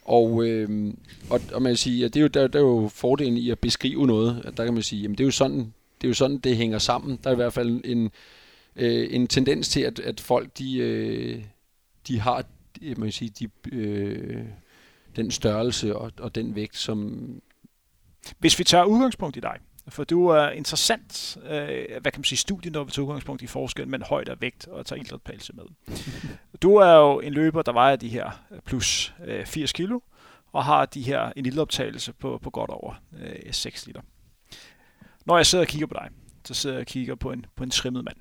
og, 0.04 0.44
øh, 0.46 0.94
og, 1.30 1.40
og 1.52 1.62
man 1.62 1.70
kan 1.70 1.76
sige, 1.76 2.04
at 2.04 2.14
det 2.14 2.20
er 2.20 2.22
jo, 2.22 2.28
der, 2.28 2.46
der 2.48 2.58
er 2.58 2.62
jo 2.62 2.90
fordelen 2.94 3.36
i 3.36 3.50
at 3.50 3.58
beskrive 3.58 4.06
noget. 4.06 4.42
At 4.44 4.56
der 4.56 4.64
kan 4.64 4.74
man 4.74 4.82
sige, 4.82 5.04
at 5.04 5.10
det 5.10 5.20
er 5.20 5.24
jo 5.24 5.30
sådan, 5.30 5.58
det 6.00 6.06
er 6.06 6.08
jo 6.08 6.14
sådan, 6.14 6.38
det 6.38 6.56
hænger 6.56 6.78
sammen. 6.78 7.18
Der 7.24 7.30
er 7.30 7.34
i 7.34 7.36
hvert 7.36 7.52
fald 7.52 7.80
en, 7.84 8.10
øh, 8.76 9.08
en 9.10 9.26
tendens 9.26 9.68
til, 9.68 9.80
at, 9.80 9.98
at 9.98 10.20
folk 10.20 10.58
de, 10.58 10.78
øh, 10.78 11.42
de 12.08 12.20
har 12.20 12.44
man 12.82 13.02
kan 13.02 13.12
sige, 13.12 13.30
de, 13.38 13.48
øh, 13.72 14.44
den 15.16 15.30
størrelse 15.30 15.96
og, 15.96 16.12
og 16.18 16.34
den 16.34 16.54
vægt, 16.54 16.76
som... 16.76 17.28
Hvis 18.38 18.58
vi 18.58 18.64
tager 18.64 18.84
udgangspunkt 18.84 19.36
i 19.36 19.40
dig, 19.40 19.58
for 19.88 20.04
du 20.04 20.26
er 20.26 20.50
interessant, 20.50 21.38
øh, 21.44 22.00
hvad 22.00 22.12
kan 22.12 22.18
man 22.18 22.24
sige, 22.24 22.38
studie, 22.38 22.70
når 22.70 22.84
vi 22.84 22.90
tager 22.90 23.06
udgangspunkt 23.06 23.42
i 23.42 23.46
forskel 23.46 23.88
mellem 23.88 24.04
højde 24.08 24.32
og 24.32 24.40
vægt, 24.40 24.66
og 24.66 24.86
tager 24.86 25.02
idrætspælse 25.02 25.52
med. 25.52 25.64
Du 26.62 26.74
er 26.74 26.92
jo 26.92 27.20
en 27.20 27.32
løber, 27.32 27.62
der 27.62 27.72
vejer 27.72 27.96
de 27.96 28.08
her 28.08 28.30
plus 28.64 29.14
øh, 29.24 29.46
80 29.46 29.72
kilo, 29.72 30.00
og 30.52 30.64
har 30.64 30.86
de 30.86 31.02
her 31.02 31.32
en 31.36 31.44
lille 31.44 31.60
optagelse 31.60 32.12
på, 32.12 32.38
på 32.42 32.50
godt 32.50 32.70
over 32.70 32.94
øh, 33.18 33.52
6 33.52 33.86
liter. 33.86 34.00
Når 35.26 35.36
jeg 35.36 35.46
sidder 35.46 35.64
og 35.64 35.68
kigger 35.68 35.86
på 35.86 35.94
dig, 35.94 36.08
så 36.44 36.54
sidder 36.54 36.76
jeg 36.76 36.80
og 36.80 36.86
kigger 36.86 37.14
på 37.14 37.32
en, 37.32 37.46
på 37.56 37.64
en 37.64 37.70
trimmet 37.70 38.04
mand. 38.04 38.16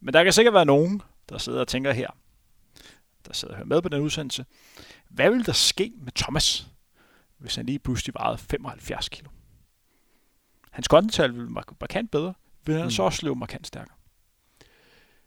Men 0.00 0.14
der 0.14 0.24
kan 0.24 0.32
sikkert 0.32 0.54
være 0.54 0.64
nogen, 0.64 1.02
der 1.28 1.38
sidder 1.38 1.60
og 1.60 1.68
tænker 1.68 1.92
her, 1.92 2.08
der 3.26 3.32
sidder 3.32 3.54
og 3.54 3.58
hører 3.58 3.66
med 3.66 3.82
på 3.82 3.88
den 3.88 4.00
udsendelse, 4.00 4.44
hvad 5.10 5.30
vil 5.30 5.46
der 5.46 5.52
ske 5.52 5.92
med 5.96 6.12
Thomas, 6.12 6.66
hvis 7.38 7.56
han 7.56 7.66
lige 7.66 7.78
pludselig 7.78 8.14
vejede 8.14 8.38
75 8.38 9.08
kilo? 9.08 9.28
Hans 10.70 10.88
kondital 10.88 11.32
vil 11.32 11.38
være 11.38 11.64
markant 11.80 12.10
bedre, 12.10 12.34
vil 12.66 12.74
han 12.74 12.84
mm. 12.84 12.90
så 12.90 13.02
også 13.02 13.26
løbe 13.26 13.34
markant 13.34 13.66
stærkere. 13.66 13.94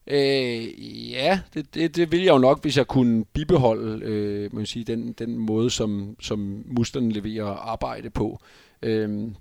Øh, 0.07 1.11
ja, 1.11 1.39
det, 1.53 1.73
det, 1.73 1.95
det 1.95 2.11
vil 2.11 2.21
jeg 2.23 2.33
jo 2.33 2.37
nok, 2.37 2.61
hvis 2.61 2.77
jeg 2.77 2.87
kunne 2.87 3.25
bibeholde 3.25 4.05
øh, 4.05 4.55
man 4.55 4.65
sige, 4.65 4.85
den, 4.85 5.13
den 5.13 5.37
måde, 5.37 5.69
som, 5.69 6.15
som 6.21 6.63
musklerne 6.65 7.11
leverer 7.11 7.45
arbejde 7.45 8.09
på. 8.09 8.39
Øh, 8.81 9.31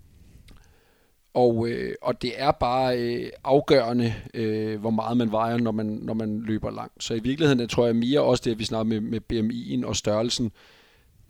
og, 1.35 1.69
øh, 1.69 1.95
og 2.03 2.23
det 2.23 2.33
er 2.37 2.51
bare 2.51 2.99
øh, 2.99 3.31
afgørende, 3.45 4.15
øh, 4.35 4.81
hvor 4.81 4.91
meget 4.91 5.17
man 5.17 5.33
vejer, 5.33 5.59
når 5.59 5.73
man, 5.73 5.87
når 5.87 6.15
man 6.15 6.41
løber 6.41 6.71
langt. 6.71 7.05
Så 7.05 7.15
i 7.15 7.21
virkeligheden 7.21 7.61
jeg 7.61 7.69
tror 7.69 7.87
jeg 7.87 7.97
mere 7.97 8.21
også 8.21 8.43
det, 8.45 8.51
at 8.51 8.59
vi 8.59 8.65
snakker 8.65 8.85
med, 8.85 9.01
med 9.01 9.21
BMI'en 9.33 9.87
og 9.87 9.97
størrelsen. 9.97 10.53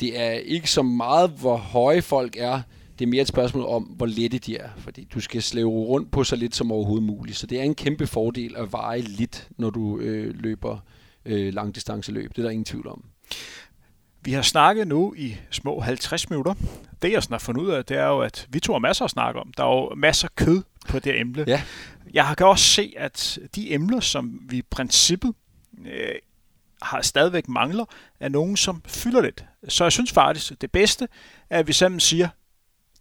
Det 0.00 0.20
er 0.20 0.30
ikke 0.32 0.70
så 0.70 0.82
meget, 0.82 1.30
hvor 1.30 1.56
høje 1.56 2.02
folk 2.02 2.36
er, 2.38 2.60
det 3.02 3.06
er 3.08 3.10
mere 3.10 3.22
et 3.22 3.28
spørgsmål 3.28 3.66
om, 3.66 3.82
hvor 3.82 4.06
lette 4.06 4.38
de 4.38 4.56
er, 4.56 4.68
fordi 4.78 5.08
du 5.14 5.20
skal 5.20 5.42
slæve 5.42 5.70
rundt 5.70 6.10
på 6.10 6.24
så 6.24 6.36
lidt 6.36 6.54
som 6.54 6.72
overhovedet 6.72 7.06
muligt. 7.06 7.36
Så 7.36 7.46
det 7.46 7.58
er 7.58 7.62
en 7.62 7.74
kæmpe 7.74 8.06
fordel 8.06 8.56
at 8.56 8.72
veje 8.72 9.00
lidt, 9.00 9.48
når 9.58 9.70
du 9.70 9.98
øh, 9.98 10.34
løber 10.34 10.78
øh, 11.24 11.54
langdistanceløb. 11.54 12.30
Det 12.30 12.38
er 12.38 12.42
der 12.42 12.50
ingen 12.50 12.64
tvivl 12.64 12.88
om. 12.88 13.04
Vi 14.20 14.32
har 14.32 14.42
snakket 14.42 14.88
nu 14.88 15.14
i 15.16 15.36
små 15.50 15.80
50 15.80 16.30
minutter. 16.30 16.54
Det 17.02 17.12
jeg 17.12 17.22
har 17.30 17.38
fundet 17.38 17.62
ud 17.62 17.70
af, 17.70 17.84
det 17.84 17.96
er 17.96 18.06
jo, 18.06 18.20
at 18.20 18.46
vi 18.50 18.60
to 18.60 18.72
har 18.72 18.80
masser 18.80 19.04
at 19.04 19.10
snakke 19.10 19.40
om. 19.40 19.52
Der 19.56 19.64
er 19.64 19.74
jo 19.74 19.94
masser 19.94 20.28
af 20.28 20.34
kød 20.36 20.62
på 20.88 20.98
det 20.98 21.20
emne. 21.20 21.44
Ja. 21.46 21.62
Jeg 22.14 22.34
kan 22.38 22.46
også 22.46 22.64
se, 22.64 22.94
at 22.96 23.38
de 23.54 23.72
emner, 23.72 24.00
som 24.00 24.40
vi 24.48 24.56
i 24.58 24.62
princippet 24.62 25.34
øh, 25.86 26.14
har 26.82 27.02
stadigvæk 27.02 27.48
mangler, 27.48 27.84
er 28.20 28.28
nogen, 28.28 28.56
som 28.56 28.82
fylder 28.86 29.20
lidt. 29.20 29.44
Så 29.68 29.84
jeg 29.84 29.92
synes 29.92 30.12
faktisk, 30.12 30.60
det 30.60 30.72
bedste 30.72 31.08
er, 31.50 31.58
at 31.58 31.68
vi 31.68 31.72
sammen 31.72 32.00
siger, 32.00 32.28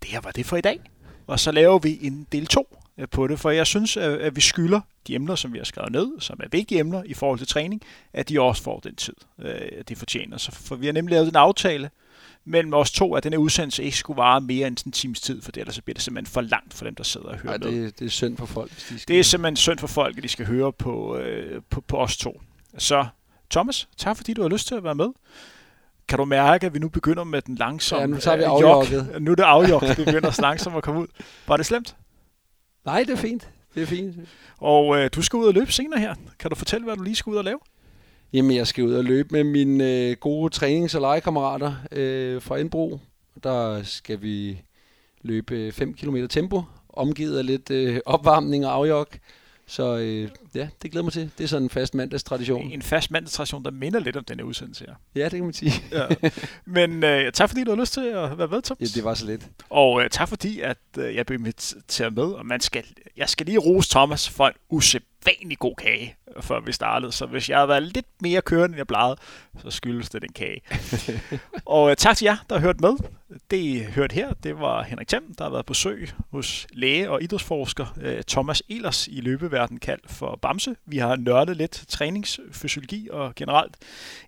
det 0.01 0.09
her 0.09 0.21
var 0.21 0.31
det 0.31 0.45
for 0.45 0.57
i 0.57 0.61
dag. 0.61 0.79
Og 1.27 1.39
så 1.39 1.51
laver 1.51 1.79
vi 1.79 1.99
en 2.01 2.27
del 2.31 2.47
2 2.47 2.77
øh, 2.97 3.07
på 3.11 3.27
det, 3.27 3.39
for 3.39 3.49
jeg 3.49 3.67
synes, 3.67 3.97
at 3.97 4.35
vi 4.35 4.41
skylder 4.41 4.81
de 5.07 5.15
emner, 5.15 5.35
som 5.35 5.53
vi 5.53 5.57
har 5.57 5.65
skrevet 5.65 5.91
ned, 5.91 6.19
som 6.19 6.39
er 6.43 6.47
vigtige 6.51 6.79
emner 6.79 7.03
i 7.03 7.13
forhold 7.13 7.39
til 7.39 7.47
træning, 7.47 7.81
at 8.13 8.29
de 8.29 8.41
også 8.41 8.63
får 8.63 8.79
den 8.79 8.95
tid, 8.95 9.15
øh, 9.39 9.83
de 9.89 9.95
fortjener. 9.95 10.37
Så 10.37 10.51
for 10.51 10.75
vi 10.75 10.85
har 10.85 10.93
nemlig 10.93 11.13
lavet 11.13 11.27
en 11.29 11.35
aftale 11.35 11.89
mellem 12.45 12.73
os 12.73 12.91
to, 12.91 13.15
at 13.15 13.23
den 13.23 13.33
her 13.33 13.37
udsendelse 13.37 13.83
ikke 13.83 13.97
skulle 13.97 14.17
vare 14.17 14.41
mere 14.41 14.67
end 14.67 14.85
en 14.85 14.91
times 14.91 15.21
tid, 15.21 15.41
for 15.41 15.51
det, 15.51 15.61
ellers 15.61 15.81
bliver 15.81 15.93
det 15.93 16.03
simpelthen 16.03 16.33
for 16.33 16.41
langt 16.41 16.73
for 16.73 16.85
dem, 16.85 16.95
der 16.95 17.03
sidder 17.03 17.27
og 17.27 17.37
hører 17.37 17.53
Ej, 17.53 17.57
det, 17.57 17.99
det 17.99 18.05
er 18.05 18.09
synd 18.09 18.37
for 18.37 18.45
folk. 18.45 18.71
Hvis 18.71 18.83
de 18.89 18.99
skal... 18.99 19.13
Det 19.13 19.19
er 19.19 19.23
simpelthen 19.23 19.55
synd 19.55 19.79
for 19.79 19.87
folk, 19.87 20.17
at 20.17 20.23
de 20.23 20.27
skal 20.27 20.45
høre 20.45 20.73
på, 20.73 21.17
øh, 21.17 21.61
på, 21.69 21.81
på 21.81 21.97
os 21.97 22.17
to. 22.17 22.41
Så 22.77 23.05
Thomas, 23.51 23.87
tak 23.97 24.17
fordi 24.17 24.33
du 24.33 24.41
har 24.41 24.49
lyst 24.49 24.67
til 24.67 24.75
at 24.75 24.83
være 24.83 24.95
med. 24.95 25.07
Kan 26.07 26.17
du 26.17 26.25
mærke, 26.25 26.65
at 26.65 26.73
vi 26.73 26.79
nu 26.79 26.89
begynder 26.89 27.23
med 27.23 27.41
den 27.41 27.55
langsomme 27.55 28.01
Ja, 28.01 28.07
nu 28.07 28.17
tager 28.17 28.37
vi 28.37 28.43
øh, 28.43 28.49
afjokket. 28.49 29.15
Nu 29.21 29.31
er 29.31 29.35
det 29.35 29.43
afjokket, 29.43 29.97
det 29.97 30.05
begynder 30.05 30.41
langsomt 30.41 30.75
at 30.75 30.83
komme 30.83 31.01
ud. 31.01 31.07
Var 31.47 31.57
det 31.57 31.65
slemt? 31.65 31.95
Nej, 32.85 33.03
det 33.03 33.09
er 33.09 33.17
fint. 33.17 33.49
Det 33.75 33.83
er 33.83 33.87
fint. 33.87 34.15
Og 34.57 34.97
øh, 34.97 35.09
du 35.15 35.21
skal 35.21 35.37
ud 35.37 35.45
og 35.45 35.53
løbe 35.53 35.71
senere 35.71 35.99
her. 35.99 36.15
Kan 36.39 36.49
du 36.49 36.55
fortælle, 36.55 36.85
hvad 36.85 36.95
du 36.95 37.03
lige 37.03 37.15
skal 37.15 37.31
ud 37.31 37.37
og 37.37 37.43
lave? 37.43 37.59
Jamen, 38.33 38.55
jeg 38.55 38.67
skal 38.67 38.83
ud 38.83 38.93
og 38.93 39.03
løbe 39.03 39.29
med 39.31 39.43
mine 39.43 39.83
øh, 39.91 40.15
gode 40.19 40.55
trænings- 40.55 40.95
og 40.95 41.01
legekammerater 41.01 41.73
øh, 41.91 42.41
fra 42.41 42.55
Indbro. 42.55 42.99
Der 43.43 43.83
skal 43.83 44.21
vi 44.21 44.61
løbe 45.21 45.71
5 45.71 45.93
km 45.93 46.17
tempo, 46.29 46.63
omgivet 46.89 47.37
af 47.37 47.45
lidt 47.45 47.71
øh, 47.71 47.99
opvarmning 48.05 48.65
og 48.65 48.73
afjog. 48.73 49.07
Så 49.71 49.97
øh, 49.97 50.29
ja, 50.55 50.67
det 50.81 50.91
glæder 50.91 51.03
mig 51.03 51.13
til. 51.13 51.31
Det 51.37 51.43
er 51.43 51.47
sådan 51.47 51.63
en 51.63 51.69
fast 51.69 51.95
mandagstradition. 51.95 52.71
En 52.71 52.81
fast 52.81 53.11
mandagstradition, 53.11 53.65
der 53.65 53.71
minder 53.71 53.99
lidt 53.99 54.17
om 54.17 54.23
den 54.23 54.39
her 54.39 54.45
udsendelse 54.45 54.85
her. 54.85 54.93
Ja, 55.15 55.23
det 55.23 55.31
kan 55.31 55.43
man 55.43 55.53
sige. 55.53 55.71
Ja. 55.91 56.07
Men 56.65 57.03
øh, 57.03 57.31
tak 57.31 57.49
fordi 57.49 57.63
du 57.63 57.71
har 57.71 57.79
lyst 57.81 57.93
til 57.93 58.01
at 58.01 58.37
være 58.37 58.47
med, 58.47 58.61
Thomas. 58.61 58.79
Ja, 58.81 58.85
det 58.95 59.03
var 59.03 59.13
så 59.13 59.25
lidt. 59.25 59.47
Og 59.69 60.03
øh, 60.03 60.09
tak 60.09 60.29
fordi, 60.29 60.59
at 60.59 60.77
øh, 60.97 61.15
jeg 61.15 61.25
blev 61.25 61.39
inviteret 61.39 62.13
med. 62.13 62.23
Og 62.23 62.45
man 62.45 62.59
skal, 62.59 62.83
jeg 63.17 63.29
skal 63.29 63.45
lige 63.45 63.57
rose 63.57 63.89
Thomas 63.89 64.29
for 64.29 64.47
en 64.47 64.53
usædvanlig 64.69 65.59
god 65.59 65.75
kage, 65.75 66.15
før 66.41 66.59
vi 66.59 66.71
startede. 66.71 67.11
Så 67.11 67.25
hvis 67.25 67.49
jeg 67.49 67.57
havde 67.57 67.67
været 67.67 67.83
lidt 67.83 68.05
mere 68.21 68.41
kørende, 68.41 68.73
end 68.73 68.77
jeg 68.77 68.87
plejede, 68.87 69.15
så 69.63 69.71
skyldes 69.71 70.09
det 70.09 70.21
den 70.21 70.33
kage. 70.33 70.61
og 71.65 71.89
øh, 71.89 71.95
tak 71.95 72.17
til 72.17 72.25
jer, 72.25 72.37
der 72.49 72.55
har 72.55 72.61
hørt 72.61 72.81
med. 72.81 72.97
Det, 73.51 73.57
I 73.57 73.83
hørte 73.83 74.13
her, 74.13 74.33
det 74.33 74.59
var 74.59 74.83
Henrik 74.83 75.07
Thiem, 75.07 75.35
der 75.37 75.43
har 75.43 75.51
været 75.51 75.65
på 75.65 75.71
besøg 75.71 76.09
hos 76.31 76.67
læge 76.73 77.09
og 77.09 77.23
idrætsforsker 77.23 77.85
øh, 78.01 78.23
Thomas 78.27 78.63
Elers 78.69 79.07
i 79.07 79.21
løbeverden 79.21 79.79
kaldt 79.79 80.11
for 80.11 80.39
Bamse. 80.41 80.75
Vi 80.85 80.97
har 80.97 81.15
nørdet 81.15 81.57
lidt 81.57 81.85
træningsfysiologi 81.87 83.09
og 83.11 83.35
generelt 83.35 83.75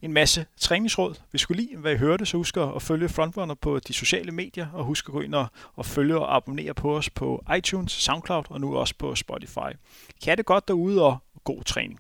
en 0.01 0.13
masse 0.13 0.45
træningsråd. 0.59 1.15
Hvis 1.31 1.41
du 1.41 1.43
skulle 1.43 1.63
lide, 1.63 1.77
hvad 1.77 1.93
I 1.93 1.97
hørte, 1.97 2.25
så 2.25 2.37
husk 2.37 2.57
at 2.57 2.81
følge 2.81 3.09
Frontrunner 3.09 3.55
på 3.55 3.79
de 3.79 3.93
sociale 3.93 4.31
medier, 4.31 4.67
og 4.73 4.83
husk 4.83 5.07
at 5.07 5.13
gå 5.13 5.21
ind 5.21 5.35
og, 5.35 5.47
og 5.75 5.85
følge 5.85 6.19
og 6.19 6.35
abonnere 6.35 6.73
på 6.73 6.97
os 6.97 7.09
på 7.09 7.43
iTunes, 7.57 7.91
SoundCloud 7.91 8.43
og 8.49 8.61
nu 8.61 8.77
også 8.77 8.93
på 8.97 9.15
Spotify. 9.15 9.77
Kan 10.23 10.37
det 10.37 10.45
godt 10.45 10.67
derude, 10.67 11.05
og 11.05 11.17
god 11.43 11.63
træning. 11.65 11.99